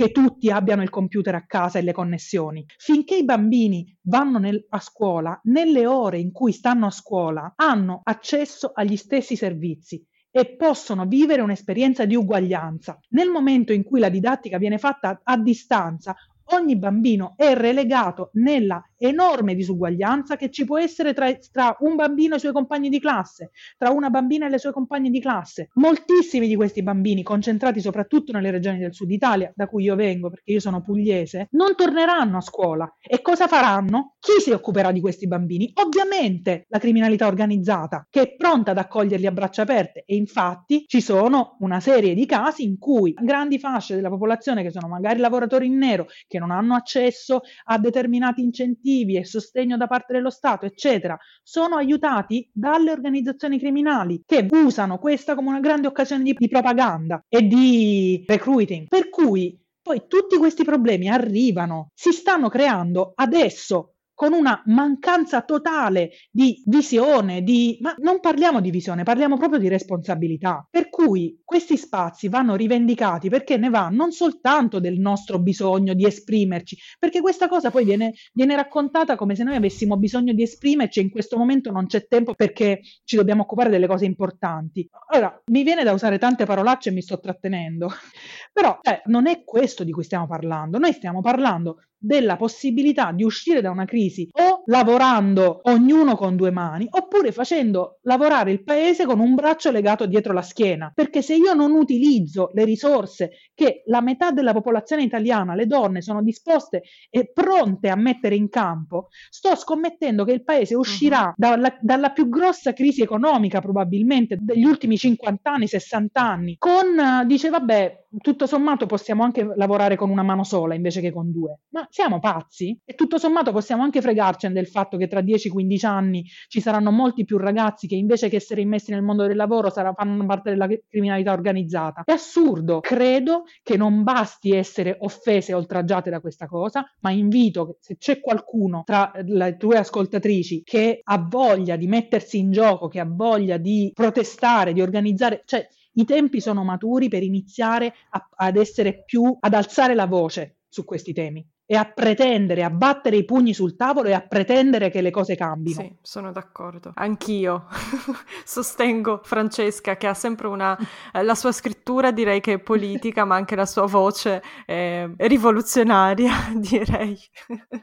che 0.00 0.12
tutti 0.12 0.50
abbiano 0.50 0.82
il 0.82 0.88
computer 0.88 1.34
a 1.34 1.44
casa 1.44 1.78
e 1.78 1.82
le 1.82 1.92
connessioni. 1.92 2.64
Finché 2.78 3.16
i 3.16 3.24
bambini 3.24 3.94
vanno 4.04 4.38
nel, 4.38 4.64
a 4.70 4.80
scuola, 4.80 5.38
nelle 5.44 5.84
ore 5.84 6.18
in 6.18 6.32
cui 6.32 6.52
stanno 6.52 6.86
a 6.86 6.90
scuola, 6.90 7.52
hanno 7.54 8.00
accesso 8.02 8.70
agli 8.72 8.96
stessi 8.96 9.36
servizi 9.36 10.02
e 10.30 10.56
possono 10.56 11.04
vivere 11.04 11.42
un'esperienza 11.42 12.06
di 12.06 12.14
uguaglianza. 12.14 12.98
Nel 13.10 13.28
momento 13.28 13.74
in 13.74 13.82
cui 13.82 14.00
la 14.00 14.08
didattica 14.08 14.56
viene 14.56 14.78
fatta 14.78 15.20
a 15.22 15.36
distanza, 15.36 16.16
ogni 16.52 16.78
bambino 16.78 17.34
è 17.36 17.54
relegato 17.54 18.30
nella 18.34 18.82
enorme 19.00 19.54
disuguaglianza 19.54 20.36
che 20.36 20.50
ci 20.50 20.64
può 20.64 20.78
essere 20.78 21.14
tra, 21.14 21.32
tra, 21.50 21.76
un 21.80 21.96
bambino 21.96 22.34
e 22.34 22.36
i 22.36 22.40
suoi 22.40 22.52
compagni 22.52 22.88
di 22.88 23.00
classe, 23.00 23.50
tra 23.78 23.90
una 23.90 24.10
bambina 24.10 24.46
e 24.46 24.50
le 24.50 24.58
sue 24.58 24.72
compagne 24.72 25.10
di 25.10 25.20
classe. 25.20 25.70
Moltissimi 25.74 26.46
di 26.46 26.54
questi 26.54 26.82
bambini, 26.82 27.22
concentrati 27.22 27.80
soprattutto 27.80 28.32
nelle 28.32 28.50
regioni 28.50 28.78
del 28.78 28.94
sud 28.94 29.10
Italia, 29.10 29.50
da 29.54 29.66
cui 29.66 29.84
io 29.84 29.94
vengo 29.94 30.28
perché 30.28 30.52
io 30.52 30.60
sono 30.60 30.82
pugliese, 30.82 31.48
non 31.52 31.74
torneranno 31.74 32.36
a 32.36 32.40
scuola. 32.42 32.94
E 33.00 33.22
cosa 33.22 33.46
faranno? 33.46 34.16
Chi 34.20 34.40
si 34.40 34.50
occuperà 34.50 34.92
di 34.92 35.00
questi 35.00 35.26
bambini? 35.26 35.70
Ovviamente 35.74 36.66
la 36.68 36.78
criminalità 36.78 37.26
organizzata, 37.26 38.06
che 38.10 38.22
è 38.22 38.36
pronta 38.36 38.72
ad 38.72 38.78
accoglierli 38.78 39.26
a 39.26 39.32
braccia 39.32 39.62
aperte. 39.62 40.04
E 40.06 40.14
infatti 40.14 40.84
ci 40.86 41.00
sono 41.00 41.56
una 41.60 41.80
serie 41.80 42.14
di 42.14 42.26
casi 42.26 42.64
in 42.64 42.78
cui 42.78 43.14
grandi 43.18 43.58
fasce 43.58 43.94
della 43.94 44.10
popolazione, 44.10 44.62
che 44.62 44.70
sono 44.70 44.88
magari 44.88 45.18
lavoratori 45.20 45.66
in 45.66 45.78
nero, 45.78 46.06
che 46.26 46.38
non 46.38 46.50
hanno 46.50 46.74
accesso 46.74 47.40
a 47.64 47.78
determinati 47.78 48.42
incentivi, 48.42 48.89
incentivi 48.90 49.16
e 49.16 49.24
sostegno 49.24 49.76
da 49.76 49.86
parte 49.86 50.12
dello 50.12 50.30
Stato, 50.30 50.66
eccetera, 50.66 51.16
sono 51.42 51.76
aiutati 51.76 52.48
dalle 52.52 52.90
organizzazioni 52.90 53.58
criminali 53.58 54.22
che 54.26 54.46
usano 54.50 54.98
questa 54.98 55.34
come 55.34 55.48
una 55.48 55.60
grande 55.60 55.86
occasione 55.86 56.24
di, 56.24 56.34
di 56.36 56.48
propaganda 56.48 57.24
e 57.28 57.46
di 57.46 58.24
recruiting. 58.26 58.88
Per 58.88 59.08
cui 59.08 59.58
poi 59.82 60.04
tutti 60.08 60.36
questi 60.36 60.64
problemi 60.64 61.08
arrivano, 61.08 61.90
si 61.94 62.12
stanno 62.12 62.48
creando 62.48 63.12
adesso 63.14 63.94
con 64.20 64.34
una 64.34 64.62
mancanza 64.66 65.40
totale 65.40 66.10
di 66.30 66.62
visione, 66.66 67.40
di... 67.40 67.78
ma 67.80 67.94
non 68.00 68.20
parliamo 68.20 68.60
di 68.60 68.70
visione, 68.70 69.02
parliamo 69.02 69.38
proprio 69.38 69.58
di 69.58 69.66
responsabilità. 69.66 70.68
Per 70.68 70.90
cui 70.90 71.40
questi 71.42 71.78
spazi 71.78 72.28
vanno 72.28 72.54
rivendicati 72.54 73.30
perché 73.30 73.56
ne 73.56 73.70
va 73.70 73.88
non 73.88 74.12
soltanto 74.12 74.78
del 74.78 74.98
nostro 74.98 75.38
bisogno 75.38 75.94
di 75.94 76.04
esprimerci, 76.04 76.76
perché 76.98 77.22
questa 77.22 77.48
cosa 77.48 77.70
poi 77.70 77.86
viene, 77.86 78.12
viene 78.34 78.56
raccontata 78.56 79.16
come 79.16 79.34
se 79.34 79.42
noi 79.42 79.56
avessimo 79.56 79.96
bisogno 79.96 80.34
di 80.34 80.42
esprimerci 80.42 81.00
e 81.00 81.04
in 81.04 81.10
questo 81.10 81.38
momento 81.38 81.70
non 81.70 81.86
c'è 81.86 82.06
tempo 82.06 82.34
perché 82.34 82.82
ci 83.04 83.16
dobbiamo 83.16 83.44
occupare 83.44 83.70
delle 83.70 83.86
cose 83.86 84.04
importanti. 84.04 84.86
Allora, 85.12 85.42
mi 85.46 85.62
viene 85.62 85.82
da 85.82 85.92
usare 85.92 86.18
tante 86.18 86.44
parolacce 86.44 86.90
e 86.90 86.92
mi 86.92 87.00
sto 87.00 87.18
trattenendo, 87.18 87.88
però 88.52 88.80
eh, 88.82 89.00
non 89.06 89.26
è 89.26 89.44
questo 89.44 89.82
di 89.82 89.92
cui 89.92 90.04
stiamo 90.04 90.26
parlando, 90.26 90.76
noi 90.76 90.92
stiamo 90.92 91.22
parlando 91.22 91.78
della 92.02 92.36
possibilità 92.36 93.12
di 93.12 93.24
uscire 93.24 93.60
da 93.60 93.70
una 93.70 93.84
crisi 93.84 94.26
o 94.32 94.62
lavorando 94.64 95.60
ognuno 95.64 96.16
con 96.16 96.34
due 96.34 96.50
mani 96.50 96.86
oppure 96.88 97.30
facendo 97.30 97.98
lavorare 98.02 98.50
il 98.50 98.64
paese 98.64 99.04
con 99.04 99.20
un 99.20 99.34
braccio 99.34 99.70
legato 99.70 100.06
dietro 100.06 100.32
la 100.32 100.40
schiena 100.40 100.90
perché 100.94 101.20
se 101.20 101.34
io 101.34 101.52
non 101.52 101.72
utilizzo 101.72 102.50
le 102.54 102.64
risorse 102.64 103.32
che 103.52 103.82
la 103.84 104.00
metà 104.00 104.30
della 104.30 104.54
popolazione 104.54 105.02
italiana 105.02 105.54
le 105.54 105.66
donne 105.66 106.00
sono 106.00 106.22
disposte 106.22 106.84
e 107.10 107.30
pronte 107.30 107.90
a 107.90 107.96
mettere 107.96 108.34
in 108.34 108.48
campo 108.48 109.08
sto 109.28 109.54
scommettendo 109.54 110.24
che 110.24 110.32
il 110.32 110.42
paese 110.42 110.74
uscirà 110.74 111.24
uh-huh. 111.24 111.34
dalla, 111.36 111.76
dalla, 111.82 112.12
più 112.12 112.30
grossa 112.30 112.72
crisi 112.72 113.02
economica 113.02 113.60
probabilmente 113.60 114.38
degli 114.40 114.64
ultimi 114.64 114.96
50 114.96 115.50
anni 115.50 115.66
60 115.66 116.20
anni 116.20 116.56
con 116.56 117.26
dice 117.26 117.50
vabbè 117.50 117.99
tutto 118.18 118.46
sommato 118.46 118.86
possiamo 118.86 119.22
anche 119.22 119.48
lavorare 119.54 119.96
con 119.96 120.10
una 120.10 120.22
mano 120.22 120.44
sola 120.44 120.74
invece 120.74 121.00
che 121.00 121.12
con 121.12 121.30
due 121.30 121.60
ma 121.70 121.86
siamo 121.90 122.18
pazzi? 122.18 122.78
E 122.84 122.94
tutto 122.94 123.18
sommato 123.18 123.52
possiamo 123.52 123.82
anche 123.82 124.00
fregarcene 124.00 124.52
del 124.52 124.66
fatto 124.66 124.96
che 124.96 125.06
tra 125.06 125.20
10-15 125.20 125.86
anni 125.86 126.24
ci 126.48 126.60
saranno 126.60 126.90
molti 126.90 127.24
più 127.24 127.38
ragazzi 127.38 127.86
che 127.86 127.94
invece 127.94 128.28
che 128.28 128.36
essere 128.36 128.60
immessi 128.60 128.90
nel 128.90 129.02
mondo 129.02 129.26
del 129.26 129.36
lavoro 129.36 129.70
sarà, 129.70 129.92
fanno 129.92 130.26
parte 130.26 130.50
della 130.50 130.68
criminalità 130.88 131.32
organizzata. 131.32 132.02
È 132.04 132.12
assurdo. 132.12 132.80
Credo 132.80 133.44
che 133.62 133.76
non 133.76 134.02
basti 134.02 134.52
essere 134.52 134.96
offese 135.00 135.52
e 135.52 135.54
oltraggiate 135.54 136.10
da 136.10 136.20
questa 136.20 136.46
cosa, 136.46 136.84
ma 137.00 137.10
invito 137.10 137.76
se 137.80 137.96
c'è 137.96 138.20
qualcuno 138.20 138.82
tra 138.84 139.12
le 139.24 139.56
tue 139.56 139.78
ascoltatrici 139.78 140.62
che 140.64 141.00
ha 141.02 141.18
voglia 141.18 141.76
di 141.76 141.86
mettersi 141.86 142.38
in 142.38 142.50
gioco, 142.50 142.88
che 142.88 143.00
ha 143.00 143.08
voglia 143.08 143.56
di 143.56 143.90
protestare, 143.94 144.72
di 144.72 144.80
organizzare, 144.80 145.42
cioè 145.44 145.66
i 145.92 146.04
tempi 146.04 146.40
sono 146.40 146.64
maturi 146.64 147.08
per 147.08 147.22
iniziare 147.22 147.94
a, 148.10 148.28
ad 148.36 148.56
essere 148.56 149.04
più, 149.04 149.36
ad 149.38 149.54
alzare 149.54 149.94
la 149.94 150.06
voce 150.06 150.58
su 150.68 150.84
questi 150.84 151.12
temi 151.12 151.46
e 151.70 151.76
a 151.76 151.84
pretendere, 151.84 152.64
a 152.64 152.70
battere 152.70 153.14
i 153.14 153.24
pugni 153.24 153.54
sul 153.54 153.76
tavolo 153.76 154.08
e 154.08 154.12
a 154.12 154.20
pretendere 154.20 154.90
che 154.90 155.00
le 155.00 155.12
cose 155.12 155.36
cambino. 155.36 155.80
Sì, 155.80 155.96
sono 156.02 156.32
d'accordo. 156.32 156.90
Anch'io 156.94 157.66
sostengo 158.44 159.20
Francesca 159.22 159.96
che 159.96 160.08
ha 160.08 160.14
sempre 160.14 160.48
una... 160.48 160.76
Eh, 161.12 161.22
la 161.22 161.36
sua 161.36 161.52
scrittura 161.52 162.10
direi 162.10 162.40
che 162.40 162.54
è 162.54 162.58
politica, 162.58 163.24
ma 163.24 163.36
anche 163.36 163.54
la 163.54 163.66
sua 163.66 163.86
voce 163.86 164.42
è 164.66 165.08
rivoluzionaria, 165.16 166.32
direi. 166.58 167.16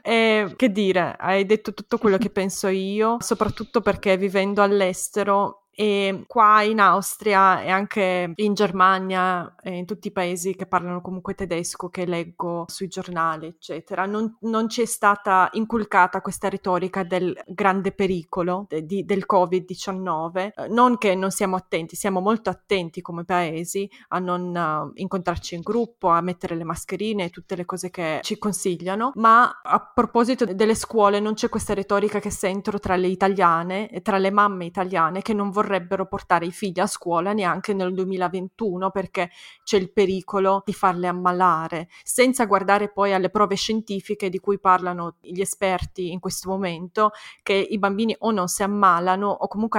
e 0.02 0.52
che 0.54 0.70
dire, 0.70 1.16
hai 1.18 1.46
detto 1.46 1.72
tutto 1.72 1.96
quello 1.96 2.18
che 2.18 2.28
penso 2.28 2.68
io, 2.68 3.16
soprattutto 3.20 3.80
perché 3.80 4.18
vivendo 4.18 4.60
all'estero 4.60 5.67
e 5.80 6.24
qua 6.26 6.62
in 6.62 6.80
Austria 6.80 7.62
e 7.62 7.70
anche 7.70 8.32
in 8.34 8.54
Germania 8.54 9.54
e 9.62 9.76
in 9.76 9.86
tutti 9.86 10.08
i 10.08 10.10
paesi 10.10 10.56
che 10.56 10.66
parlano 10.66 11.00
comunque 11.00 11.36
tedesco 11.36 11.88
che 11.88 12.04
leggo 12.04 12.64
sui 12.66 12.88
giornali 12.88 13.46
eccetera 13.46 14.04
non, 14.04 14.38
non 14.40 14.68
ci 14.68 14.82
è 14.82 14.86
stata 14.86 15.48
inculcata 15.52 16.20
questa 16.20 16.48
retorica 16.48 17.04
del 17.04 17.32
grande 17.46 17.92
pericolo 17.92 18.66
de, 18.68 18.84
di, 18.84 19.04
del 19.04 19.24
covid-19 19.24 20.50
eh, 20.56 20.68
non 20.68 20.98
che 20.98 21.14
non 21.14 21.30
siamo 21.30 21.54
attenti 21.54 21.94
siamo 21.94 22.18
molto 22.18 22.50
attenti 22.50 23.00
come 23.00 23.24
paesi 23.24 23.88
a 24.08 24.18
non 24.18 24.52
uh, 24.56 24.90
incontrarci 24.94 25.54
in 25.54 25.60
gruppo 25.60 26.08
a 26.08 26.20
mettere 26.20 26.56
le 26.56 26.64
mascherine 26.64 27.26
e 27.26 27.30
tutte 27.30 27.54
le 27.54 27.64
cose 27.64 27.90
che 27.90 28.18
ci 28.24 28.36
consigliano 28.36 29.12
ma 29.14 29.60
a 29.62 29.92
proposito 29.94 30.44
delle 30.44 30.74
scuole 30.74 31.20
non 31.20 31.34
c'è 31.34 31.48
questa 31.48 31.72
retorica 31.72 32.18
che 32.18 32.30
sento 32.30 32.76
tra 32.80 32.96
le 32.96 33.06
italiane 33.06 33.88
e 33.90 34.02
tra 34.02 34.18
le 34.18 34.32
mamme 34.32 34.64
italiane 34.64 35.22
che 35.22 35.32
non 35.32 35.50
vorrebbero 35.50 35.66
vorrebbero 35.68 36.06
portare 36.06 36.46
i 36.46 36.50
figli 36.50 36.80
a 36.80 36.86
scuola 36.86 37.34
neanche 37.34 37.74
nel 37.74 37.92
2021 37.92 38.90
perché 38.90 39.30
c'è 39.62 39.76
il 39.76 39.92
pericolo 39.92 40.62
di 40.64 40.72
farle 40.72 41.06
ammalare, 41.06 41.88
senza 42.02 42.46
guardare 42.46 42.90
poi 42.90 43.12
alle 43.12 43.28
prove 43.28 43.54
scientifiche 43.54 44.30
di 44.30 44.40
cui 44.40 44.58
parlano 44.58 45.16
gli 45.20 45.40
esperti 45.40 46.10
in 46.10 46.20
questo 46.20 46.48
momento, 46.48 47.10
che 47.42 47.52
i 47.54 47.78
bambini 47.78 48.16
o 48.20 48.30
non 48.30 48.48
si 48.48 48.62
ammalano 48.62 49.28
o 49.28 49.46
comunque 49.46 49.78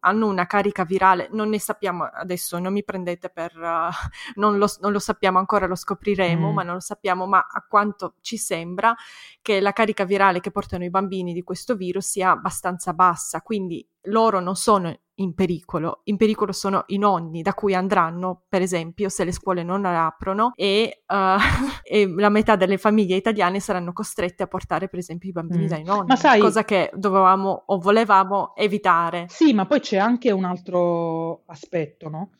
hanno 0.00 0.26
una 0.26 0.46
carica 0.46 0.84
virale, 0.84 1.28
non 1.32 1.50
ne 1.50 1.60
sappiamo 1.60 2.04
adesso, 2.04 2.58
non 2.58 2.72
mi 2.72 2.82
prendete 2.82 3.28
per... 3.28 3.52
Uh, 3.56 3.90
non, 4.40 4.56
lo, 4.56 4.66
non, 4.80 4.92
lo, 4.92 4.98
sappiamo 4.98 5.38
ancora, 5.38 5.66
lo 5.66 5.74
scopriremo, 5.74 6.50
mm. 6.50 6.54
ma 6.54 6.62
non 6.62 6.74
lo 6.74 6.80
sappiamo, 6.80 7.26
ma 7.26 7.46
a 7.50 7.64
quanto 7.68 8.14
ci 8.22 8.38
sembra 8.38 8.94
che 9.42 9.60
la 9.60 9.72
carica 9.72 10.04
virale 10.04 10.40
che 10.40 10.50
portano 10.50 10.84
i 10.84 10.90
bambini 10.90 11.32
di 11.34 11.42
questo 11.42 11.76
virus 11.76 12.06
sia 12.06 12.30
abbastanza 12.30 12.94
bassa, 12.94 13.42
quindi 13.42 13.86
loro 14.06 14.40
non 14.40 14.56
sono 14.56 14.96
in 15.16 15.34
pericolo, 15.34 16.00
in 16.04 16.16
pericolo 16.16 16.52
sono 16.52 16.84
i 16.88 16.98
nonni 16.98 17.42
da 17.42 17.54
cui 17.54 17.74
andranno, 17.74 18.42
per 18.48 18.62
esempio, 18.62 19.08
se 19.08 19.24
le 19.24 19.32
scuole 19.32 19.62
non 19.62 19.84
aprono 19.84 20.52
e, 20.54 21.02
uh, 21.06 21.14
e 21.82 22.12
la 22.16 22.28
metà 22.28 22.56
delle 22.56 22.78
famiglie 22.78 23.16
italiane 23.16 23.60
saranno 23.60 23.92
costrette 23.92 24.42
a 24.42 24.46
portare, 24.46 24.88
per 24.88 24.98
esempio, 24.98 25.28
i 25.28 25.32
bambini 25.32 25.64
mm. 25.64 25.68
dai 25.68 25.84
nonni, 25.84 26.16
sai, 26.16 26.40
cosa 26.40 26.64
che 26.64 26.90
dovevamo 26.94 27.64
o 27.66 27.78
volevamo 27.78 28.54
evitare. 28.56 29.26
Sì, 29.28 29.52
ma 29.52 29.66
poi 29.66 29.80
c'è 29.80 29.96
anche 29.96 30.30
un 30.30 30.44
altro 30.44 31.42
aspetto, 31.46 32.08
no? 32.08 32.30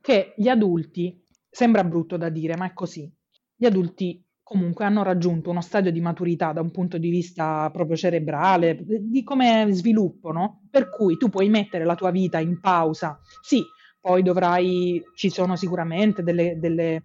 Che 0.00 0.34
gli 0.36 0.48
adulti, 0.48 1.22
sembra 1.50 1.84
brutto 1.84 2.16
da 2.16 2.28
dire, 2.28 2.56
ma 2.56 2.66
è 2.66 2.72
così, 2.72 3.12
gli 3.54 3.66
adulti 3.66 4.25
comunque 4.46 4.84
hanno 4.84 5.02
raggiunto 5.02 5.50
uno 5.50 5.60
stadio 5.60 5.90
di 5.90 6.00
maturità 6.00 6.52
da 6.52 6.60
un 6.60 6.70
punto 6.70 6.98
di 6.98 7.10
vista 7.10 7.68
proprio 7.72 7.96
cerebrale, 7.96 8.78
di 8.80 9.24
come 9.24 9.66
sviluppo, 9.70 10.30
no? 10.30 10.62
Per 10.70 10.88
cui 10.88 11.16
tu 11.16 11.28
puoi 11.28 11.48
mettere 11.48 11.84
la 11.84 11.96
tua 11.96 12.12
vita 12.12 12.38
in 12.38 12.60
pausa. 12.60 13.18
Sì, 13.42 13.60
poi 14.00 14.22
dovrai, 14.22 15.02
ci 15.16 15.30
sono 15.30 15.56
sicuramente 15.56 16.22
delle, 16.22 16.60
delle, 16.60 17.02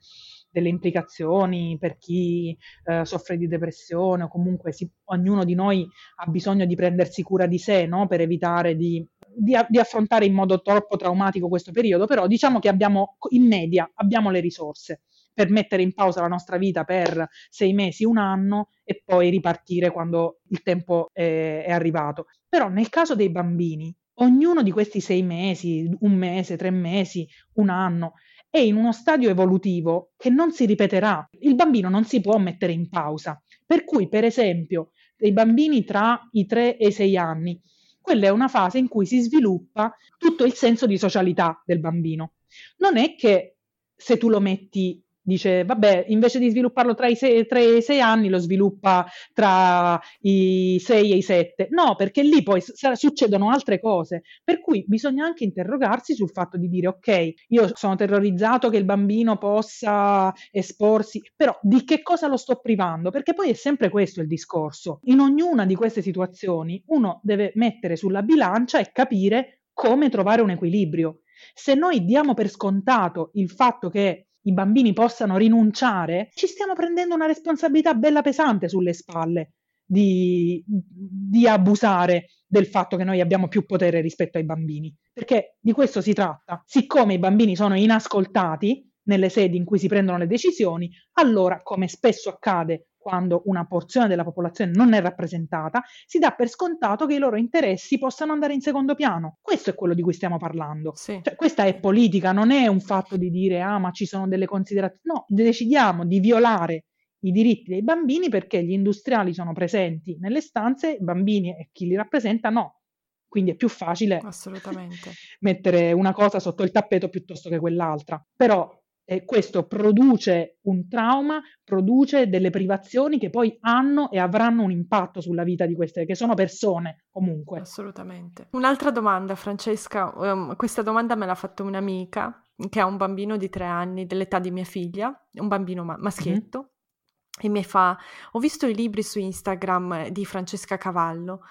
delle 0.52 0.70
implicazioni 0.70 1.78
per 1.80 1.98
chi 1.98 2.56
eh, 2.84 3.06
soffre 3.06 3.38
di 3.38 3.48
depressione 3.48 4.22
o 4.22 4.28
comunque 4.28 4.72
si, 4.72 4.88
ognuno 5.06 5.44
di 5.44 5.56
noi 5.56 5.90
ha 6.18 6.30
bisogno 6.30 6.68
di 6.68 6.76
prendersi 6.76 7.24
cura 7.24 7.48
di 7.48 7.58
sé, 7.58 7.88
no? 7.88 8.06
Per 8.06 8.22
evitare 8.22 8.76
di 8.76 9.04
di, 9.34 9.56
di, 9.70 9.80
affrontare 9.80 10.26
in 10.26 10.34
modo 10.34 10.62
troppo 10.62 10.98
traumatico 10.98 11.48
questo 11.48 11.72
periodo, 11.72 12.06
però 12.06 12.28
diciamo 12.28 12.60
che 12.60 12.68
abbiamo 12.68 13.16
in 13.30 13.48
media 13.48 13.90
abbiamo 13.96 14.30
le 14.30 14.42
risorse 14.42 15.04
per 15.34 15.50
mettere 15.50 15.82
in 15.82 15.94
pausa 15.94 16.22
la 16.22 16.28
nostra 16.28 16.58
vita 16.58 16.84
per 16.84 17.28
sei 17.50 17.74
mesi, 17.74 18.04
un 18.04 18.18
anno 18.18 18.70
e 18.84 19.02
poi 19.04 19.30
ripartire 19.30 19.92
quando 19.92 20.40
il 20.50 20.62
tempo 20.62 21.10
è, 21.12 21.64
è 21.66 21.72
arrivato. 21.72 22.26
Però 22.48 22.68
nel 22.68 22.90
caso 22.90 23.16
dei 23.16 23.30
bambini, 23.30 23.96
ognuno 24.16 24.62
di 24.62 24.72
questi 24.72 25.00
sei 25.00 25.24
mesi, 25.24 25.90
un 26.00 26.14
mese, 26.14 26.58
tre 26.58 26.70
mesi, 26.70 27.28
un 27.54 27.70
anno, 27.70 28.14
è 28.50 28.60
in 28.60 28.76
uno 28.76 28.92
stadio 28.92 29.30
evolutivo 29.30 30.12
che 30.18 30.30
non 30.30 30.52
si 30.52 30.66
ripeterà. 30.66 31.28
Il 31.40 31.56
bambino 31.56 31.90
non 31.90 32.04
si 32.04 32.20
può 32.20 32.38
mettere 32.38 32.74
in 32.74 32.90
pausa. 32.90 33.42
Per 33.66 33.86
cui, 33.86 34.10
per 34.10 34.26
esempio, 34.26 34.92
dei 35.16 35.32
bambini 35.32 35.86
tra 35.86 36.20
i 36.32 36.46
3 36.46 36.78
e 36.78 36.88
i 36.88 36.92
6 36.92 37.18
anni, 37.18 37.62
quella 38.02 38.26
è 38.26 38.30
una 38.30 38.50
fase 38.50 38.80
in 38.80 38.88
cui 38.88 39.06
si 39.06 39.22
sviluppa 39.22 39.96
tutto 40.18 40.44
il 40.44 40.54
senso 40.54 40.86
di 40.86 40.98
socialità 40.98 41.62
del 41.66 41.80
bambino. 41.80 42.34
Non 42.78 42.98
è 42.98 43.16
che 43.16 43.56
se 43.96 44.18
tu 44.18 44.28
lo 44.28 44.40
metti 44.40 45.02
dice 45.24 45.64
vabbè 45.64 46.06
invece 46.08 46.40
di 46.40 46.50
svilupparlo 46.50 46.94
tra 46.96 47.08
i 47.08 47.16
6 47.16 47.48
e 47.48 47.94
i 47.94 48.00
anni 48.02 48.30
lo 48.30 48.38
sviluppa 48.38 49.06
tra 49.34 50.00
i 50.22 50.80
6 50.80 51.12
e 51.12 51.16
i 51.16 51.22
7 51.22 51.68
no 51.72 51.96
perché 51.96 52.24
lì 52.24 52.42
poi 52.44 52.62
s- 52.62 52.92
succedono 52.94 53.50
altre 53.50 53.80
cose. 53.80 54.24
Per 54.44 54.60
cui 54.62 54.84
bisogna 54.88 55.26
anche 55.26 55.44
interrogarsi 55.44 56.14
sul 56.14 56.32
fatto 56.32 56.58
di 56.58 56.68
dire 56.68 56.88
ok 56.88 57.34
io 57.48 57.72
sono 57.74 57.96
terrorizzato 57.96 58.70
che 58.70 58.78
il 58.78 58.86
bambino 58.86 59.38
possa 59.38 60.34
esporsi 60.52 61.22
però 61.36 61.58
di 61.62 61.84
che 61.84 62.02
cosa 62.02 62.28
lo 62.28 62.38
sto 62.38 62.60
privando? 62.60 63.12
Perché 63.12 63.34
poi 63.34 63.50
è 63.50 63.54
sempre 63.54 63.90
questo 63.90 64.22
il 64.22 64.28
discorso. 64.28 65.00
In 65.04 65.20
ognuna 65.20 65.66
di 65.66 65.76
queste 65.76 66.02
situazioni 66.02 66.82
uno 66.88 67.20
deve 67.24 67.52
mettere 67.56 67.96
sulla 67.96 68.22
bilancia 68.22 68.80
e 68.80 68.92
capire 68.92 69.62
come 69.74 70.10
trovare 70.10 70.42
un 70.42 70.50
equilibrio. 70.52 71.22
Se 71.54 71.74
noi 71.74 72.06
diamo 72.06 72.34
per 72.34 72.50
scontato 72.50 73.32
il 73.34 73.50
fatto 73.50 73.90
che 73.90 74.28
i 74.44 74.54
bambini 74.54 74.94
possano 74.94 75.38
rinunciare, 75.38 76.30
ci 76.34 76.48
stiamo 76.48 76.74
prendendo 76.74 77.16
una 77.16 77.28
responsabilità 77.28 77.94
bella 77.94 78.22
pesante 78.22 78.68
sulle 78.68 78.94
spalle 78.94 79.54
di, 79.86 80.64
di 80.66 81.48
abusare 81.48 82.28
del 82.48 82.66
fatto 82.66 82.98
che 82.98 83.04
noi 83.04 83.22
abbiamo 83.22 83.48
più 83.48 83.66
potere 83.66 84.02
rispetto 84.02 84.38
ai 84.38 84.46
bambini. 84.46 84.94
Perché 85.14 85.58
di 85.60 85.72
questo 85.72 86.02
si 86.02 86.14
tratta. 86.14 86.64
Siccome 86.66 87.14
i 87.14 87.20
bambini 87.20 87.56
sono 87.56 87.76
inascoltati 87.76 88.90
nelle 89.04 89.30
sedi 89.30 89.58
in 89.58 89.66
cui 89.66 89.80
si 89.80 89.88
prendono 89.88 90.18
le 90.18 90.28
decisioni, 90.28 90.90
allora, 91.14 91.62
come 91.62 91.88
spesso 91.88 92.30
accade 92.30 92.88
quando 93.02 93.42
una 93.46 93.66
porzione 93.66 94.08
della 94.08 94.24
popolazione 94.24 94.72
non 94.74 94.94
è 94.94 95.02
rappresentata, 95.02 95.84
si 96.06 96.20
dà 96.20 96.32
per 96.32 96.48
scontato 96.48 97.06
che 97.06 97.16
i 97.16 97.18
loro 97.18 97.36
interessi 97.36 97.98
possano 97.98 98.32
andare 98.32 98.54
in 98.54 98.62
secondo 98.62 98.96
piano. 98.96 99.40
Questo 99.42 99.72
è 99.72 99.76
quello 99.76 99.94
di 99.94 100.02
cui 100.02 100.14
stiamo 100.14 100.38
parlando. 100.38 100.94
Sì. 100.96 101.20
Cioè, 101.22 101.36
questa 101.36 101.66
è 101.66 101.80
politica, 101.80 102.32
non 102.32 102.52
è 102.52 102.68
un 102.68 102.80
fatto 102.80 103.18
di 103.18 103.30
dire 103.30 103.62
ah 103.62 103.80
ma 103.80 103.92
ci 103.92 104.06
sono 104.06 104.28
delle 104.28 104.46
considerazioni. 104.46 105.02
No, 105.04 105.26
decidiamo 105.28 106.06
di 106.06 106.20
violare 106.20 106.86
i 107.24 107.32
diritti 107.32 107.72
dei 107.72 107.84
bambini 107.84 108.30
perché 108.30 108.64
gli 108.64 108.72
industriali 108.72 109.34
sono 109.34 109.54
presenti 109.54 110.18
nelle 110.20 110.42
stanze, 110.42 110.92
i 110.94 111.04
bambini 111.04 111.50
e 111.50 111.70
chi 111.72 111.88
li 111.88 111.96
rappresenta 111.96 112.50
no. 112.50 112.82
Quindi 113.28 113.52
è 113.52 113.56
più 113.56 113.70
facile 113.70 114.20
mettere 115.40 115.94
una 115.94 116.12
cosa 116.12 116.40
sotto 116.40 116.64
il 116.64 116.72
tappeto 116.72 117.10
piuttosto 117.10 117.50
che 117.50 117.60
quell'altra. 117.60 118.24
Però 118.36 118.81
e 119.12 119.26
questo 119.26 119.68
produce 119.68 120.60
un 120.62 120.88
trauma, 120.88 121.42
produce 121.66 122.30
delle 122.30 122.50
privazioni 122.50 123.20
che 123.20 123.30
poi 123.30 123.58
hanno 123.60 124.10
e 124.10 124.18
avranno 124.18 124.64
un 124.64 124.72
impatto 124.72 125.20
sulla 125.20 125.44
vita 125.44 125.66
di 125.66 125.76
queste, 125.76 126.06
che 126.06 126.16
sono 126.16 126.34
persone 126.34 127.08
comunque. 127.12 127.60
Assolutamente. 127.60 128.48
Un'altra 128.52 128.90
domanda, 128.90 129.36
Francesca, 129.36 130.14
um, 130.16 130.56
questa 130.56 130.82
domanda 130.82 131.16
me 131.16 131.26
l'ha 131.26 131.36
fatta 131.36 131.62
un'amica 131.62 132.42
che 132.70 132.80
ha 132.80 132.86
un 132.86 132.96
bambino 132.96 133.36
di 133.36 133.50
tre 133.50 133.66
anni 133.66 134.06
dell'età 134.06 134.40
di 134.40 134.50
mia 134.50 134.64
figlia, 134.64 135.14
un 135.34 135.50
bambino 135.50 135.84
ma- 135.84 135.98
maschietto, 136.00 136.60
mm-hmm. 136.60 137.54
e 137.54 137.60
mi 137.60 137.66
fa, 137.66 137.98
ho 138.32 138.40
visto 138.40 138.66
i 138.66 138.74
libri 138.74 139.04
su 139.04 139.20
Instagram 139.20 140.08
di 140.08 140.24
Francesca 140.24 140.78
Cavallo 140.78 141.42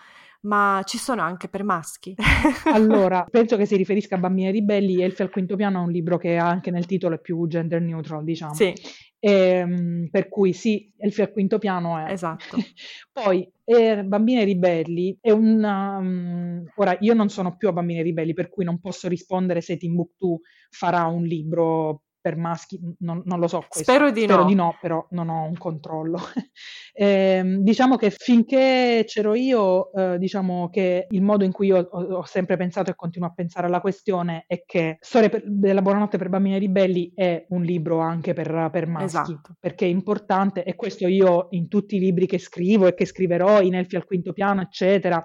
ma 0.43 0.83
ci 0.85 0.99
sono 0.99 1.23
anche 1.23 1.49
per 1.49 1.65
maschi. 1.65 2.15
allora, 2.73 3.27
penso 3.31 3.57
che 3.57 3.67
si 3.67 3.77
riferisca 3.77 4.17
a 4.17 4.19
Bambine 4.19 4.51
ribelli. 4.51 5.03
Elfi 5.03 5.23
al 5.23 5.31
quinto 5.31 5.57
piano 5.57 5.81
è 5.81 5.85
un 5.85 5.91
libro 5.91 6.17
che 6.17 6.37
anche 6.37 6.71
nel 6.71 6.87
titolo 6.87 7.17
è 7.17 7.21
più 7.21 7.47
gender 7.47 7.81
neutral, 7.81 8.25
diciamo. 8.25 8.55
Sì. 8.55 8.73
E, 9.19 9.33
ehm, 9.33 10.09
per 10.11 10.29
cui 10.29 10.53
sì, 10.53 10.91
Elfi 10.97 11.21
al 11.21 11.33
quinto 11.33 11.59
piano 11.59 11.99
è. 11.99 12.11
Esatto. 12.11 12.57
Poi, 13.13 13.51
eh, 13.65 14.03
Bambine 14.05 14.45
ribelli 14.45 15.17
è 15.21 15.31
un... 15.31 15.63
Um, 15.63 16.65
ora, 16.77 16.97
io 17.01 17.15
non 17.15 17.29
sono 17.29 17.57
più 17.57 17.69
a 17.69 17.73
Bambine 17.73 18.03
ribelli, 18.03 18.33
per 18.33 18.49
cui 18.49 18.65
non 18.65 18.81
posso 18.81 19.09
rispondere 19.09 19.61
se 19.61 19.77
Timbuktu 19.77 20.41
farà 20.71 21.05
un 21.05 21.25
libro 21.25 22.05
per 22.21 22.37
maschi, 22.37 22.79
non, 22.99 23.23
non 23.25 23.39
lo 23.39 23.49
so. 23.49 23.65
Questo. 23.69 23.91
Spero 23.91 24.11
di 24.11 24.23
Spero 24.23 24.43
no. 24.43 24.49
di 24.49 24.55
no, 24.55 24.77
però 24.81 25.07
non 25.11 25.29
ho 25.29 25.45
un 25.45 25.57
controllo. 25.57 26.19
eh, 26.93 27.59
diciamo 27.61 27.97
che 27.97 28.11
finché 28.11 29.05
c'ero 29.07 29.35
io, 29.35 29.93
eh, 29.93 30.19
diciamo 30.19 30.69
che 30.69 31.07
il 31.09 31.23
modo 31.23 31.45
in 31.45 31.53
cui 31.53 31.69
io 31.69 31.79
ho, 31.79 32.03
ho, 32.17 32.25
sempre 32.25 32.57
pensato 32.57 32.91
e 32.91 32.95
continuo 32.95 33.29
a 33.29 33.33
pensare 33.33 33.67
alla 33.67 33.81
questione 33.81 34.45
è 34.47 34.63
che 34.65 34.99
Storia 35.01 35.29
per, 35.29 35.43
della 35.47 35.83
buonanotte 35.83 36.19
per 36.19 36.29
bambini 36.29 36.59
ribelli 36.59 37.13
è 37.15 37.47
un 37.51 37.63
libro 37.63 37.99
anche 37.99 38.33
per, 38.33 38.69
per 38.71 38.87
maschi, 38.87 39.33
esatto. 39.33 39.57
perché 39.59 39.87
è 39.87 39.89
importante, 39.89 40.63
e 40.63 40.75
questo 40.77 41.09
io 41.09 41.49
in 41.51 41.69
tutti 41.69 41.97
i 41.97 42.01
libri 42.01 42.27
che 42.27 42.39
scrivo 42.39 42.87
e 42.87 42.95
che 42.95 43.07
scriverò, 43.07 43.61
in 43.61 43.75
Elfi 43.75 43.97
al 43.97 44.05
quinto 44.05 44.33
piano, 44.33 44.61
eccetera, 44.61 45.25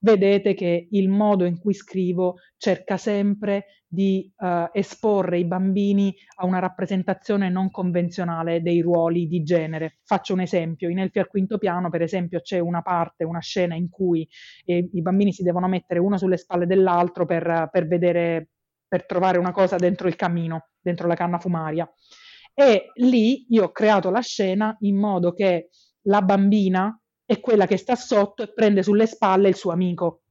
vedete 0.00 0.54
che 0.54 0.88
il 0.90 1.08
modo 1.08 1.44
in 1.44 1.58
cui 1.58 1.72
scrivo 1.72 2.36
cerca 2.56 2.96
sempre 2.96 3.83
di 3.94 4.30
uh, 4.36 4.68
esporre 4.72 5.38
i 5.38 5.46
bambini 5.46 6.14
a 6.36 6.44
una 6.44 6.58
rappresentazione 6.58 7.48
non 7.48 7.70
convenzionale 7.70 8.60
dei 8.60 8.82
ruoli 8.82 9.26
di 9.26 9.42
genere. 9.42 10.00
Faccio 10.04 10.34
un 10.34 10.40
esempio, 10.40 10.90
in 10.90 10.98
Elfi 10.98 11.20
al 11.20 11.28
quinto 11.28 11.56
piano, 11.56 11.88
per 11.88 12.02
esempio, 12.02 12.40
c'è 12.40 12.58
una 12.58 12.82
parte, 12.82 13.24
una 13.24 13.40
scena 13.40 13.74
in 13.74 13.88
cui 13.88 14.28
eh, 14.66 14.90
i 14.92 15.00
bambini 15.00 15.32
si 15.32 15.42
devono 15.42 15.68
mettere 15.68 16.00
uno 16.00 16.18
sulle 16.18 16.36
spalle 16.36 16.66
dell'altro 16.66 17.24
per, 17.24 17.70
per 17.72 17.86
vedere, 17.86 18.50
per 18.86 19.06
trovare 19.06 19.38
una 19.38 19.52
cosa 19.52 19.76
dentro 19.76 20.08
il 20.08 20.16
camino, 20.16 20.68
dentro 20.80 21.06
la 21.06 21.14
canna 21.14 21.38
fumaria. 21.38 21.90
E 22.52 22.90
lì 22.96 23.46
io 23.48 23.64
ho 23.64 23.72
creato 23.72 24.10
la 24.10 24.20
scena 24.20 24.76
in 24.80 24.96
modo 24.96 25.32
che 25.32 25.70
la 26.02 26.20
bambina 26.22 26.96
è 27.24 27.40
quella 27.40 27.66
che 27.66 27.76
sta 27.76 27.96
sotto 27.96 28.42
e 28.42 28.52
prende 28.52 28.82
sulle 28.82 29.06
spalle 29.06 29.48
il 29.48 29.54
suo 29.54 29.72
amico. 29.72 30.22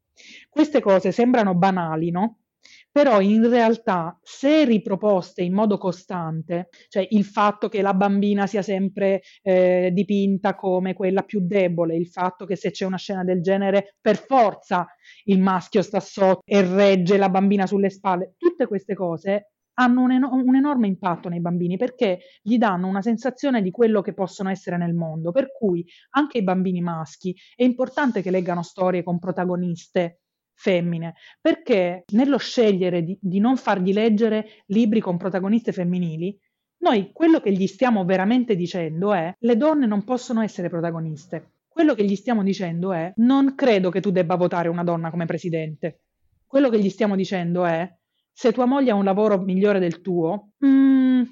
Queste 0.49 0.79
cose 0.79 1.11
sembrano 1.11 1.55
banali, 1.55 2.11
no? 2.11 2.42
Però 2.91 3.21
in 3.21 3.49
realtà 3.49 4.17
se 4.21 4.65
riproposte 4.65 5.41
in 5.41 5.53
modo 5.53 5.77
costante, 5.77 6.69
cioè 6.89 7.07
il 7.09 7.25
fatto 7.25 7.67
che 7.67 7.81
la 7.81 7.93
bambina 7.93 8.45
sia 8.47 8.61
sempre 8.61 9.21
eh, 9.41 9.89
dipinta 9.91 10.55
come 10.55 10.93
quella 10.93 11.23
più 11.23 11.39
debole, 11.45 11.95
il 11.95 12.07
fatto 12.07 12.45
che 12.45 12.55
se 12.55 12.71
c'è 12.71 12.85
una 12.85 12.97
scena 12.97 13.23
del 13.23 13.41
genere 13.41 13.95
per 13.99 14.17
forza 14.17 14.87
il 15.25 15.39
maschio 15.39 15.81
sta 15.81 15.99
sotto 15.99 16.41
e 16.45 16.61
regge 16.61 17.17
la 17.17 17.29
bambina 17.29 17.65
sulle 17.65 17.89
spalle, 17.89 18.35
tutte 18.37 18.67
queste 18.67 18.93
cose 18.93 19.47
hanno 19.75 20.01
un, 20.01 20.11
eno- 20.11 20.31
un, 20.31 20.55
enorme 20.55 20.87
impatto 20.87 21.29
nei 21.29 21.41
bambini 21.41 21.77
perché 21.77 22.19
gli 22.41 22.57
danno 22.57 22.87
una 22.87 23.01
sensazione 23.01 23.61
di 23.61 23.71
quello 23.71 24.01
che 24.01 24.13
possono 24.13 24.49
essere 24.49 24.77
nel 24.77 24.93
mondo, 24.93 25.31
per 25.31 25.51
cui 25.51 25.85
anche 26.11 26.39
i 26.39 26.43
bambini 26.43 26.81
maschi 26.81 27.35
è 27.55 27.63
importante 27.63 28.21
che 28.21 28.31
leggano 28.31 28.61
storie 28.61 29.03
con 29.03 29.19
protagoniste 29.19 30.22
femmine, 30.55 31.15
perché 31.41 32.03
nello 32.11 32.37
scegliere 32.37 33.03
di, 33.03 33.17
di 33.19 33.39
non 33.39 33.57
fargli 33.57 33.93
leggere 33.93 34.63
libri 34.67 34.99
con 34.99 35.17
protagoniste 35.17 35.71
femminili, 35.71 36.37
noi 36.83 37.11
quello 37.13 37.39
che 37.39 37.51
gli 37.51 37.65
stiamo 37.65 38.03
veramente 38.03 38.55
dicendo 38.55 39.13
è 39.13 39.33
le 39.37 39.57
donne 39.57 39.85
non 39.85 40.03
possono 40.03 40.41
essere 40.41 40.69
protagoniste. 40.69 41.51
Quello 41.67 41.95
che 41.95 42.03
gli 42.03 42.15
stiamo 42.15 42.43
dicendo 42.43 42.91
è 42.91 43.11
non 43.15 43.55
credo 43.55 43.89
che 43.89 44.01
tu 44.01 44.11
debba 44.11 44.35
votare 44.35 44.67
una 44.67 44.83
donna 44.83 45.09
come 45.09 45.25
presidente. 45.25 46.01
Quello 46.45 46.69
che 46.69 46.79
gli 46.79 46.89
stiamo 46.89 47.15
dicendo 47.15 47.65
è 47.65 47.89
se 48.31 48.51
tua 48.51 48.65
moglie 48.65 48.91
ha 48.91 48.95
un 48.95 49.05
lavoro 49.05 49.39
migliore 49.39 49.79
del 49.79 50.01
tuo, 50.01 50.51
mm, 50.65 51.23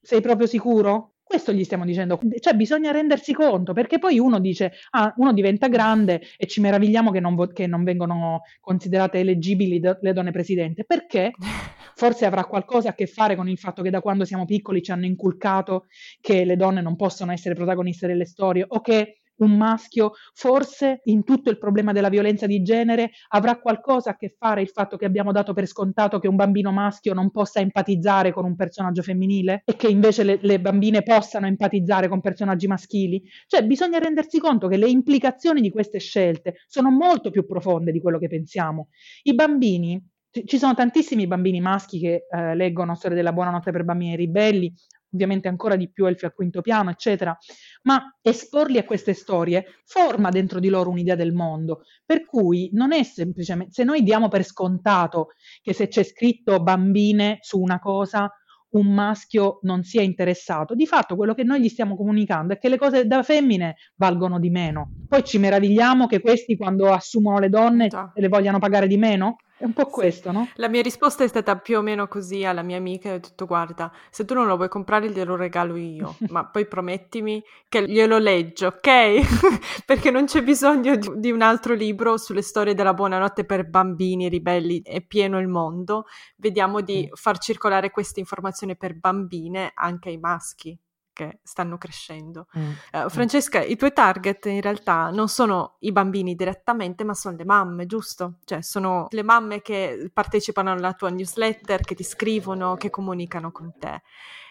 sei 0.00 0.20
proprio 0.20 0.46
sicuro? 0.46 1.15
Questo 1.28 1.52
gli 1.52 1.64
stiamo 1.64 1.84
dicendo, 1.84 2.20
cioè 2.38 2.54
bisogna 2.54 2.92
rendersi 2.92 3.32
conto, 3.32 3.72
perché 3.72 3.98
poi 3.98 4.20
uno 4.20 4.38
dice, 4.38 4.74
ah, 4.90 5.12
uno 5.16 5.32
diventa 5.32 5.66
grande 5.66 6.22
e 6.36 6.46
ci 6.46 6.60
meravigliamo 6.60 7.10
che 7.10 7.18
non, 7.18 7.34
vo- 7.34 7.48
che 7.48 7.66
non 7.66 7.82
vengono 7.82 8.42
considerate 8.60 9.18
eleggibili 9.18 9.80
do- 9.80 9.98
le 10.00 10.12
donne 10.12 10.30
presidente, 10.30 10.84
perché? 10.84 11.32
Forse 11.96 12.26
avrà 12.26 12.44
qualcosa 12.44 12.90
a 12.90 12.94
che 12.94 13.08
fare 13.08 13.34
con 13.34 13.48
il 13.48 13.58
fatto 13.58 13.82
che 13.82 13.90
da 13.90 14.00
quando 14.00 14.24
siamo 14.24 14.44
piccoli 14.44 14.82
ci 14.82 14.92
hanno 14.92 15.04
inculcato 15.04 15.86
che 16.20 16.44
le 16.44 16.54
donne 16.54 16.80
non 16.80 16.94
possono 16.94 17.32
essere 17.32 17.56
protagoniste 17.56 18.06
delle 18.06 18.24
storie 18.24 18.64
o 18.68 18.80
che 18.80 19.22
un 19.38 19.56
maschio, 19.56 20.12
forse 20.32 21.00
in 21.04 21.24
tutto 21.24 21.50
il 21.50 21.58
problema 21.58 21.92
della 21.92 22.08
violenza 22.08 22.46
di 22.46 22.62
genere 22.62 23.10
avrà 23.28 23.58
qualcosa 23.58 24.10
a 24.10 24.16
che 24.16 24.34
fare 24.38 24.62
il 24.62 24.68
fatto 24.68 24.96
che 24.96 25.04
abbiamo 25.04 25.32
dato 25.32 25.52
per 25.52 25.66
scontato 25.66 26.18
che 26.18 26.28
un 26.28 26.36
bambino 26.36 26.72
maschio 26.72 27.14
non 27.14 27.30
possa 27.30 27.60
empatizzare 27.60 28.32
con 28.32 28.44
un 28.44 28.56
personaggio 28.56 29.02
femminile 29.02 29.62
e 29.64 29.76
che 29.76 29.88
invece 29.88 30.22
le, 30.22 30.38
le 30.40 30.60
bambine 30.60 31.02
possano 31.02 31.46
empatizzare 31.46 32.08
con 32.08 32.20
personaggi 32.20 32.66
maschili. 32.66 33.22
Cioè 33.46 33.64
bisogna 33.64 33.98
rendersi 33.98 34.38
conto 34.38 34.68
che 34.68 34.76
le 34.76 34.88
implicazioni 34.88 35.60
di 35.60 35.70
queste 35.70 35.98
scelte 35.98 36.56
sono 36.66 36.90
molto 36.90 37.30
più 37.30 37.46
profonde 37.46 37.92
di 37.92 38.00
quello 38.00 38.18
che 38.18 38.28
pensiamo. 38.28 38.88
I 39.22 39.34
bambini 39.34 40.02
ci 40.44 40.58
sono 40.58 40.74
tantissimi 40.74 41.26
bambini 41.26 41.60
maschi 41.60 41.98
che 41.98 42.26
eh, 42.28 42.54
leggono 42.54 42.94
Storia 42.94 43.16
della 43.16 43.32
buonanotte 43.32 43.70
per 43.70 43.84
bambini 43.84 44.16
ribelli, 44.16 44.72
ovviamente 45.12 45.48
ancora 45.48 45.76
di 45.76 45.90
più 45.90 46.06
Elfi 46.06 46.24
al 46.24 46.34
quinto 46.34 46.60
piano, 46.60 46.90
eccetera, 46.90 47.36
ma 47.82 48.16
esporli 48.20 48.78
a 48.78 48.84
queste 48.84 49.14
storie 49.14 49.64
forma 49.84 50.30
dentro 50.30 50.60
di 50.60 50.68
loro 50.68 50.90
un'idea 50.90 51.14
del 51.14 51.32
mondo, 51.32 51.82
per 52.04 52.24
cui 52.24 52.70
non 52.72 52.92
è 52.92 53.02
semplicemente, 53.02 53.72
se 53.72 53.84
noi 53.84 54.02
diamo 54.02 54.28
per 54.28 54.44
scontato 54.44 55.28
che 55.62 55.72
se 55.72 55.88
c'è 55.88 56.02
scritto 56.02 56.62
bambine 56.62 57.38
su 57.40 57.60
una 57.60 57.78
cosa, 57.78 58.30
un 58.70 58.92
maschio 58.92 59.58
non 59.62 59.82
sia 59.84 60.02
interessato, 60.02 60.74
di 60.74 60.86
fatto 60.86 61.16
quello 61.16 61.34
che 61.34 61.44
noi 61.44 61.60
gli 61.60 61.68
stiamo 61.68 61.96
comunicando 61.96 62.52
è 62.52 62.58
che 62.58 62.68
le 62.68 62.76
cose 62.76 63.06
da 63.06 63.22
femmine 63.22 63.76
valgono 63.94 64.38
di 64.38 64.50
meno. 64.50 64.90
Poi 65.08 65.24
ci 65.24 65.38
meravigliamo 65.38 66.06
che 66.06 66.20
questi 66.20 66.56
quando 66.56 66.92
assumono 66.92 67.38
le 67.38 67.48
donne 67.48 67.88
le 68.14 68.28
vogliano 68.28 68.58
pagare 68.58 68.86
di 68.86 68.96
meno? 68.98 69.36
È 69.58 69.64
un 69.64 69.72
po' 69.72 69.86
questo, 69.86 70.32
no? 70.32 70.50
La 70.56 70.68
mia 70.68 70.82
risposta 70.82 71.24
è 71.24 71.28
stata 71.28 71.56
più 71.56 71.78
o 71.78 71.80
meno 71.80 72.08
così 72.08 72.44
alla 72.44 72.60
mia 72.60 72.76
amica, 72.76 73.14
ho 73.14 73.18
detto 73.18 73.46
guarda, 73.46 73.90
se 74.10 74.26
tu 74.26 74.34
non 74.34 74.46
lo 74.46 74.56
vuoi 74.56 74.68
comprare 74.68 75.10
glielo 75.10 75.34
regalo 75.34 75.76
io, 75.76 76.16
ma 76.28 76.44
poi 76.44 76.66
promettimi 76.66 77.42
che 77.66 77.88
glielo 77.88 78.18
leggio, 78.18 78.66
ok? 78.66 79.20
Perché 79.86 80.10
non 80.10 80.26
c'è 80.26 80.42
bisogno 80.42 80.96
di, 80.96 81.08
di, 81.16 81.30
un 81.30 81.40
altro 81.40 81.72
libro 81.72 82.18
sulle 82.18 82.42
storie 82.42 82.74
della 82.74 82.92
buonanotte 82.92 83.46
per 83.46 83.66
bambini 83.66 84.28
ribelli, 84.28 84.82
è 84.82 85.00
pieno 85.00 85.40
il 85.40 85.48
mondo, 85.48 86.04
vediamo 86.36 86.82
di 86.82 87.08
far 87.14 87.38
circolare 87.38 87.90
questa 87.90 88.20
informazione 88.20 88.76
per 88.76 88.98
bambine 88.98 89.72
anche 89.74 90.10
ai 90.10 90.18
maschi 90.18 90.78
che 91.16 91.38
stanno 91.42 91.78
crescendo. 91.78 92.46
Mm. 92.58 92.70
Uh, 92.92 93.08
Francesca, 93.08 93.62
i 93.62 93.74
tuoi 93.74 93.94
target 93.94 94.44
in 94.44 94.60
realtà 94.60 95.08
non 95.08 95.28
sono 95.28 95.76
i 95.80 95.90
bambini 95.90 96.34
direttamente, 96.34 97.04
ma 97.04 97.14
sono 97.14 97.36
le 97.38 97.46
mamme, 97.46 97.86
giusto? 97.86 98.34
Cioè 98.44 98.60
sono 98.60 99.06
le 99.08 99.22
mamme 99.22 99.62
che 99.62 100.10
partecipano 100.12 100.72
alla 100.72 100.92
tua 100.92 101.08
newsletter, 101.08 101.80
che 101.80 101.94
ti 101.94 102.04
scrivono, 102.04 102.74
che 102.74 102.90
comunicano 102.90 103.50
con 103.50 103.72
te. 103.78 104.02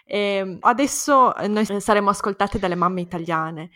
E 0.06 0.18
ehm, 0.18 0.58
adesso 0.62 1.34
noi 1.48 1.66
saremo 1.80 2.10
ascoltate 2.10 2.58
dalle 2.58 2.74
mamme 2.74 3.02
italiane. 3.02 3.70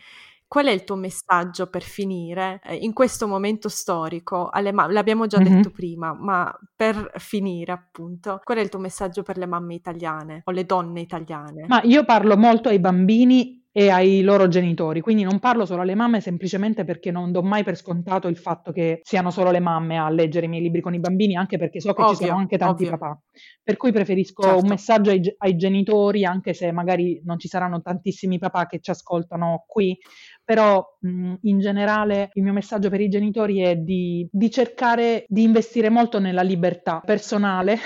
Qual 0.50 0.66
è 0.66 0.72
il 0.72 0.84
tuo 0.84 0.96
messaggio 0.96 1.68
per 1.68 1.84
finire 1.84 2.60
eh, 2.64 2.74
in 2.74 2.92
questo 2.92 3.28
momento 3.28 3.70
storico? 3.70 4.50
Ma- 4.74 4.92
l'abbiamo 4.92 5.28
già 5.28 5.40
mm-hmm. 5.40 5.56
detto 5.58 5.70
prima, 5.70 6.12
ma 6.20 6.52
per 6.76 7.12
finire 7.18 7.72
appunto, 7.72 8.42
qual 8.44 8.58
è 8.58 8.62
il 8.62 8.70
tuo 8.70 8.80
messaggio 8.80 9.22
per 9.22 9.38
le 9.38 9.46
mamme 9.46 9.76
italiane 9.76 10.42
o 10.46 10.52
le 10.52 10.66
donne 10.66 11.02
italiane? 11.02 11.66
Ma 11.68 11.82
io 11.84 12.04
parlo 12.04 12.36
molto 12.36 12.70
ai 12.70 12.80
bambini 12.80 13.60
e 13.72 13.90
ai 13.90 14.22
loro 14.22 14.48
genitori. 14.48 15.00
Quindi 15.00 15.24
non 15.24 15.40
parlo 15.40 15.66
solo 15.66 15.84
alle 15.84 15.96
mamme 15.96 16.22
semplicemente 16.22 16.84
perché 16.84 17.12
non 17.12 17.32
do 17.32 17.42
mai 17.42 17.64
per 17.64 17.78
scontato 17.78 18.28
il 18.28 18.38
fatto 18.38 18.72
che 18.72 19.00
siano 19.04 19.30
solo 19.30 19.52
le 19.52 19.60
mamme 19.60 19.98
a 19.98 20.10
leggere 20.10 20.48
i 20.48 20.50
miei 20.50 20.64
libri 20.64 20.82
con 20.82 20.94
i 20.94 21.00
bambini, 21.00 21.36
anche 21.36 21.58
perché 21.58 21.80
so 21.80 21.94
che 21.94 22.02
ovvio, 22.02 22.16
ci 22.16 22.26
sono 22.26 22.38
anche 22.38 22.58
tanti 22.58 22.84
ovvio. 22.84 22.98
papà. 22.98 23.22
Per 23.64 23.78
cui 23.78 23.92
preferisco 23.92 24.42
certo. 24.42 24.60
un 24.64 24.68
messaggio 24.68 25.12
ai, 25.12 25.22
ai, 25.38 25.56
genitori, 25.56 26.26
anche 26.26 26.54
se 26.54 26.72
magari 26.72 27.22
non 27.24 27.38
ci 27.38 27.48
saranno 27.48 27.82
tantissimi 27.82 28.40
papà 28.40 28.66
che 28.66 28.80
ci 28.80 28.90
ascoltano 28.90 29.64
qui, 29.68 29.98
però 30.50 30.84
mh, 31.02 31.34
in 31.42 31.60
generale 31.60 32.32
il 32.34 32.42
mio 32.42 32.54
messaggio 32.54 32.90
per 32.90 33.00
i 33.02 33.08
genitori 33.08 33.62
è 33.62 33.76
di, 33.76 34.28
di 34.32 34.50
cercare 34.50 35.24
di 35.28 35.44
investire 35.44 35.92
molto 35.92 36.18
nella 36.18 36.42
libertà 36.42 37.04
personale 37.06 37.78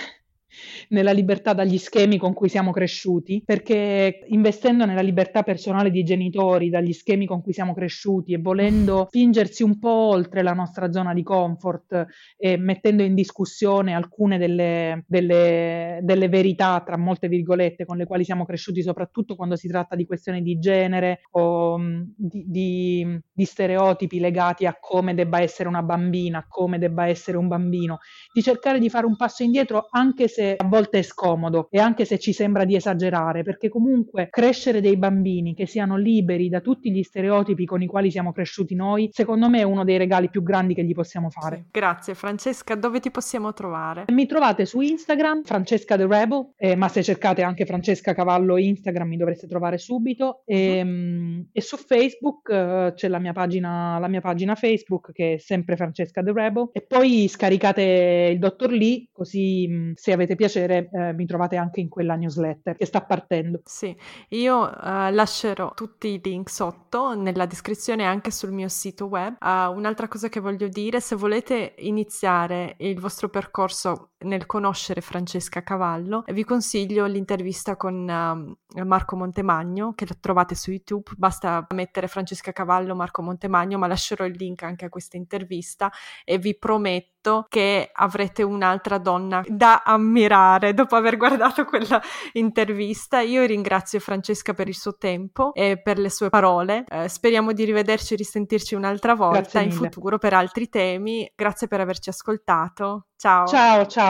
nella 0.89 1.11
libertà 1.11 1.53
dagli 1.53 1.77
schemi 1.77 2.17
con 2.17 2.33
cui 2.33 2.49
siamo 2.49 2.71
cresciuti, 2.71 3.41
perché 3.45 4.25
investendo 4.27 4.85
nella 4.85 5.01
libertà 5.01 5.43
personale 5.43 5.91
dei 5.91 6.03
genitori, 6.03 6.69
dagli 6.69 6.93
schemi 6.93 7.25
con 7.25 7.41
cui 7.41 7.53
siamo 7.53 7.73
cresciuti 7.73 8.33
e 8.33 8.37
volendo 8.37 9.05
spingersi 9.07 9.63
un 9.63 9.79
po' 9.79 9.89
oltre 9.89 10.43
la 10.43 10.53
nostra 10.53 10.91
zona 10.91 11.13
di 11.13 11.23
comfort 11.23 12.05
e 12.37 12.57
mettendo 12.57 13.03
in 13.03 13.15
discussione 13.15 13.93
alcune 13.93 14.37
delle, 14.37 15.03
delle, 15.07 15.99
delle 16.01 16.29
verità, 16.29 16.81
tra 16.85 16.97
molte 16.97 17.27
virgolette, 17.27 17.85
con 17.85 17.97
le 17.97 18.05
quali 18.05 18.23
siamo 18.23 18.45
cresciuti, 18.45 18.81
soprattutto 18.81 19.35
quando 19.35 19.55
si 19.55 19.67
tratta 19.67 19.95
di 19.95 20.05
questioni 20.05 20.41
di 20.41 20.59
genere 20.59 21.21
o 21.31 21.79
di, 22.15 22.43
di, 22.47 23.19
di 23.31 23.45
stereotipi 23.45 24.19
legati 24.19 24.65
a 24.65 24.77
come 24.79 25.13
debba 25.13 25.41
essere 25.41 25.67
una 25.69 25.83
bambina, 25.83 26.45
come 26.47 26.77
debba 26.79 27.07
essere 27.07 27.37
un 27.37 27.47
bambino, 27.47 27.99
di 28.33 28.41
cercare 28.41 28.79
di 28.79 28.89
fare 28.89 29.05
un 29.05 29.15
passo 29.15 29.43
indietro 29.43 29.87
anche 29.89 30.27
se 30.27 30.42
se 30.43 30.55
a 30.57 30.65
volte 30.65 30.99
è 30.99 31.01
scomodo 31.01 31.67
e 31.69 31.79
anche 31.79 32.03
se 32.03 32.19
ci 32.19 32.33
sembra 32.33 32.65
di 32.65 32.75
esagerare, 32.75 33.43
perché 33.43 33.69
comunque 33.69 34.27
crescere 34.29 34.81
dei 34.81 34.97
bambini 34.97 35.55
che 35.55 35.65
siano 35.65 35.95
liberi 35.95 36.49
da 36.49 36.59
tutti 36.59 36.91
gli 36.91 37.01
stereotipi 37.01 37.65
con 37.65 37.81
i 37.81 37.87
quali 37.87 38.11
siamo 38.11 38.33
cresciuti 38.33 38.75
noi, 38.75 39.09
secondo 39.11 39.49
me 39.49 39.59
è 39.59 39.63
uno 39.63 39.85
dei 39.85 39.97
regali 39.97 40.29
più 40.29 40.43
grandi 40.43 40.73
che 40.73 40.83
gli 40.83 40.93
possiamo 40.93 41.29
fare. 41.29 41.67
Grazie 41.71 42.13
Francesca, 42.13 42.75
dove 42.75 42.99
ti 42.99 43.09
possiamo 43.09 43.53
trovare? 43.53 44.05
Mi 44.11 44.25
trovate 44.25 44.65
su 44.65 44.81
Instagram, 44.81 45.43
Francesca 45.43 45.95
The 45.95 46.07
Rebel, 46.07 46.49
eh, 46.57 46.75
ma 46.75 46.89
se 46.89 47.03
cercate 47.03 47.41
anche 47.41 47.65
Francesca 47.65 48.13
Cavallo 48.13 48.57
Instagram 48.57 49.07
mi 49.07 49.17
dovreste 49.17 49.47
trovare 49.47 49.77
subito 49.77 50.41
e, 50.45 50.81
uh-huh. 50.81 51.45
e 51.51 51.61
su 51.61 51.77
Facebook 51.77 52.49
eh, 52.49 52.93
c'è 52.95 53.07
la 53.07 53.19
mia, 53.19 53.33
pagina, 53.33 53.97
la 53.99 54.07
mia 54.07 54.21
pagina 54.21 54.55
Facebook 54.55 55.11
che 55.13 55.35
è 55.35 55.37
sempre 55.37 55.75
Francesca 55.75 56.21
The 56.21 56.33
Rebel 56.33 56.69
e 56.73 56.81
poi 56.81 57.27
scaricate 57.27 58.29
il 58.33 58.39
dottor 58.39 58.71
Lee 58.71 59.07
così 59.11 59.67
mm, 59.69 59.91
se 59.95 60.11
avete 60.11 60.32
avete 60.33 60.35
piacere 60.35 60.89
eh, 60.91 61.13
mi 61.13 61.25
trovate 61.25 61.55
anche 61.55 61.79
in 61.79 61.89
quella 61.89 62.15
newsletter 62.15 62.75
che 62.75 62.85
sta 62.85 63.01
partendo. 63.01 63.61
Sì, 63.63 63.95
io 64.29 64.61
uh, 64.61 65.11
lascerò 65.11 65.73
tutti 65.73 66.07
i 66.07 66.21
link 66.21 66.49
sotto 66.49 67.15
nella 67.15 67.45
descrizione 67.45 68.03
anche 68.03 68.31
sul 68.31 68.51
mio 68.51 68.67
sito 68.67 69.05
web. 69.05 69.37
Uh, 69.39 69.75
un'altra 69.75 70.07
cosa 70.07 70.29
che 70.29 70.39
voglio 70.39 70.67
dire, 70.67 70.99
se 70.99 71.15
volete 71.15 71.75
iniziare 71.79 72.75
il 72.79 72.99
vostro 72.99 73.29
percorso 73.29 74.12
nel 74.23 74.45
conoscere 74.45 75.01
Francesca 75.01 75.63
Cavallo, 75.63 76.23
vi 76.27 76.43
consiglio 76.43 77.05
l'intervista 77.05 77.75
con 77.75 78.55
uh, 78.75 78.83
Marco 78.83 79.15
Montemagno 79.15 79.93
che 79.93 80.07
trovate 80.19 80.55
su 80.55 80.71
YouTube, 80.71 81.11
basta 81.17 81.65
mettere 81.73 82.07
Francesca 82.07 82.51
Cavallo, 82.51 82.95
Marco 82.95 83.21
Montemagno, 83.21 83.77
ma 83.77 83.87
lascerò 83.87 84.25
il 84.25 84.35
link 84.37 84.63
anche 84.63 84.85
a 84.85 84.89
questa 84.89 85.17
intervista 85.17 85.91
e 86.23 86.37
vi 86.37 86.57
prometto 86.57 87.45
che 87.47 87.89
avrete 87.91 88.43
un'altra 88.43 88.97
donna 88.97 89.43
da 89.47 89.83
ammirare 89.85 90.73
dopo 90.73 90.95
aver 90.95 91.15
guardato 91.17 91.63
quella 91.65 92.01
intervista. 92.33 93.21
Io 93.21 93.45
ringrazio 93.45 93.99
Francesca 93.99 94.53
per 94.53 94.67
il 94.67 94.75
suo 94.75 94.97
tempo 94.97 95.53
e 95.53 95.81
per 95.81 95.99
le 95.99 96.09
sue 96.09 96.29
parole. 96.29 96.83
Eh, 96.87 97.07
speriamo 97.07 97.53
di 97.53 97.63
rivederci 97.63 98.13
e 98.13 98.17
risentirci 98.17 98.75
un'altra 98.75 99.15
volta 99.15 99.61
in 99.61 99.71
futuro 99.71 100.17
per 100.17 100.33
altri 100.33 100.67
temi. 100.67 101.31
Grazie 101.33 101.67
per 101.67 101.79
averci 101.79 102.09
ascoltato. 102.09 103.07
Ciao. 103.15 103.47
Ciao, 103.47 103.85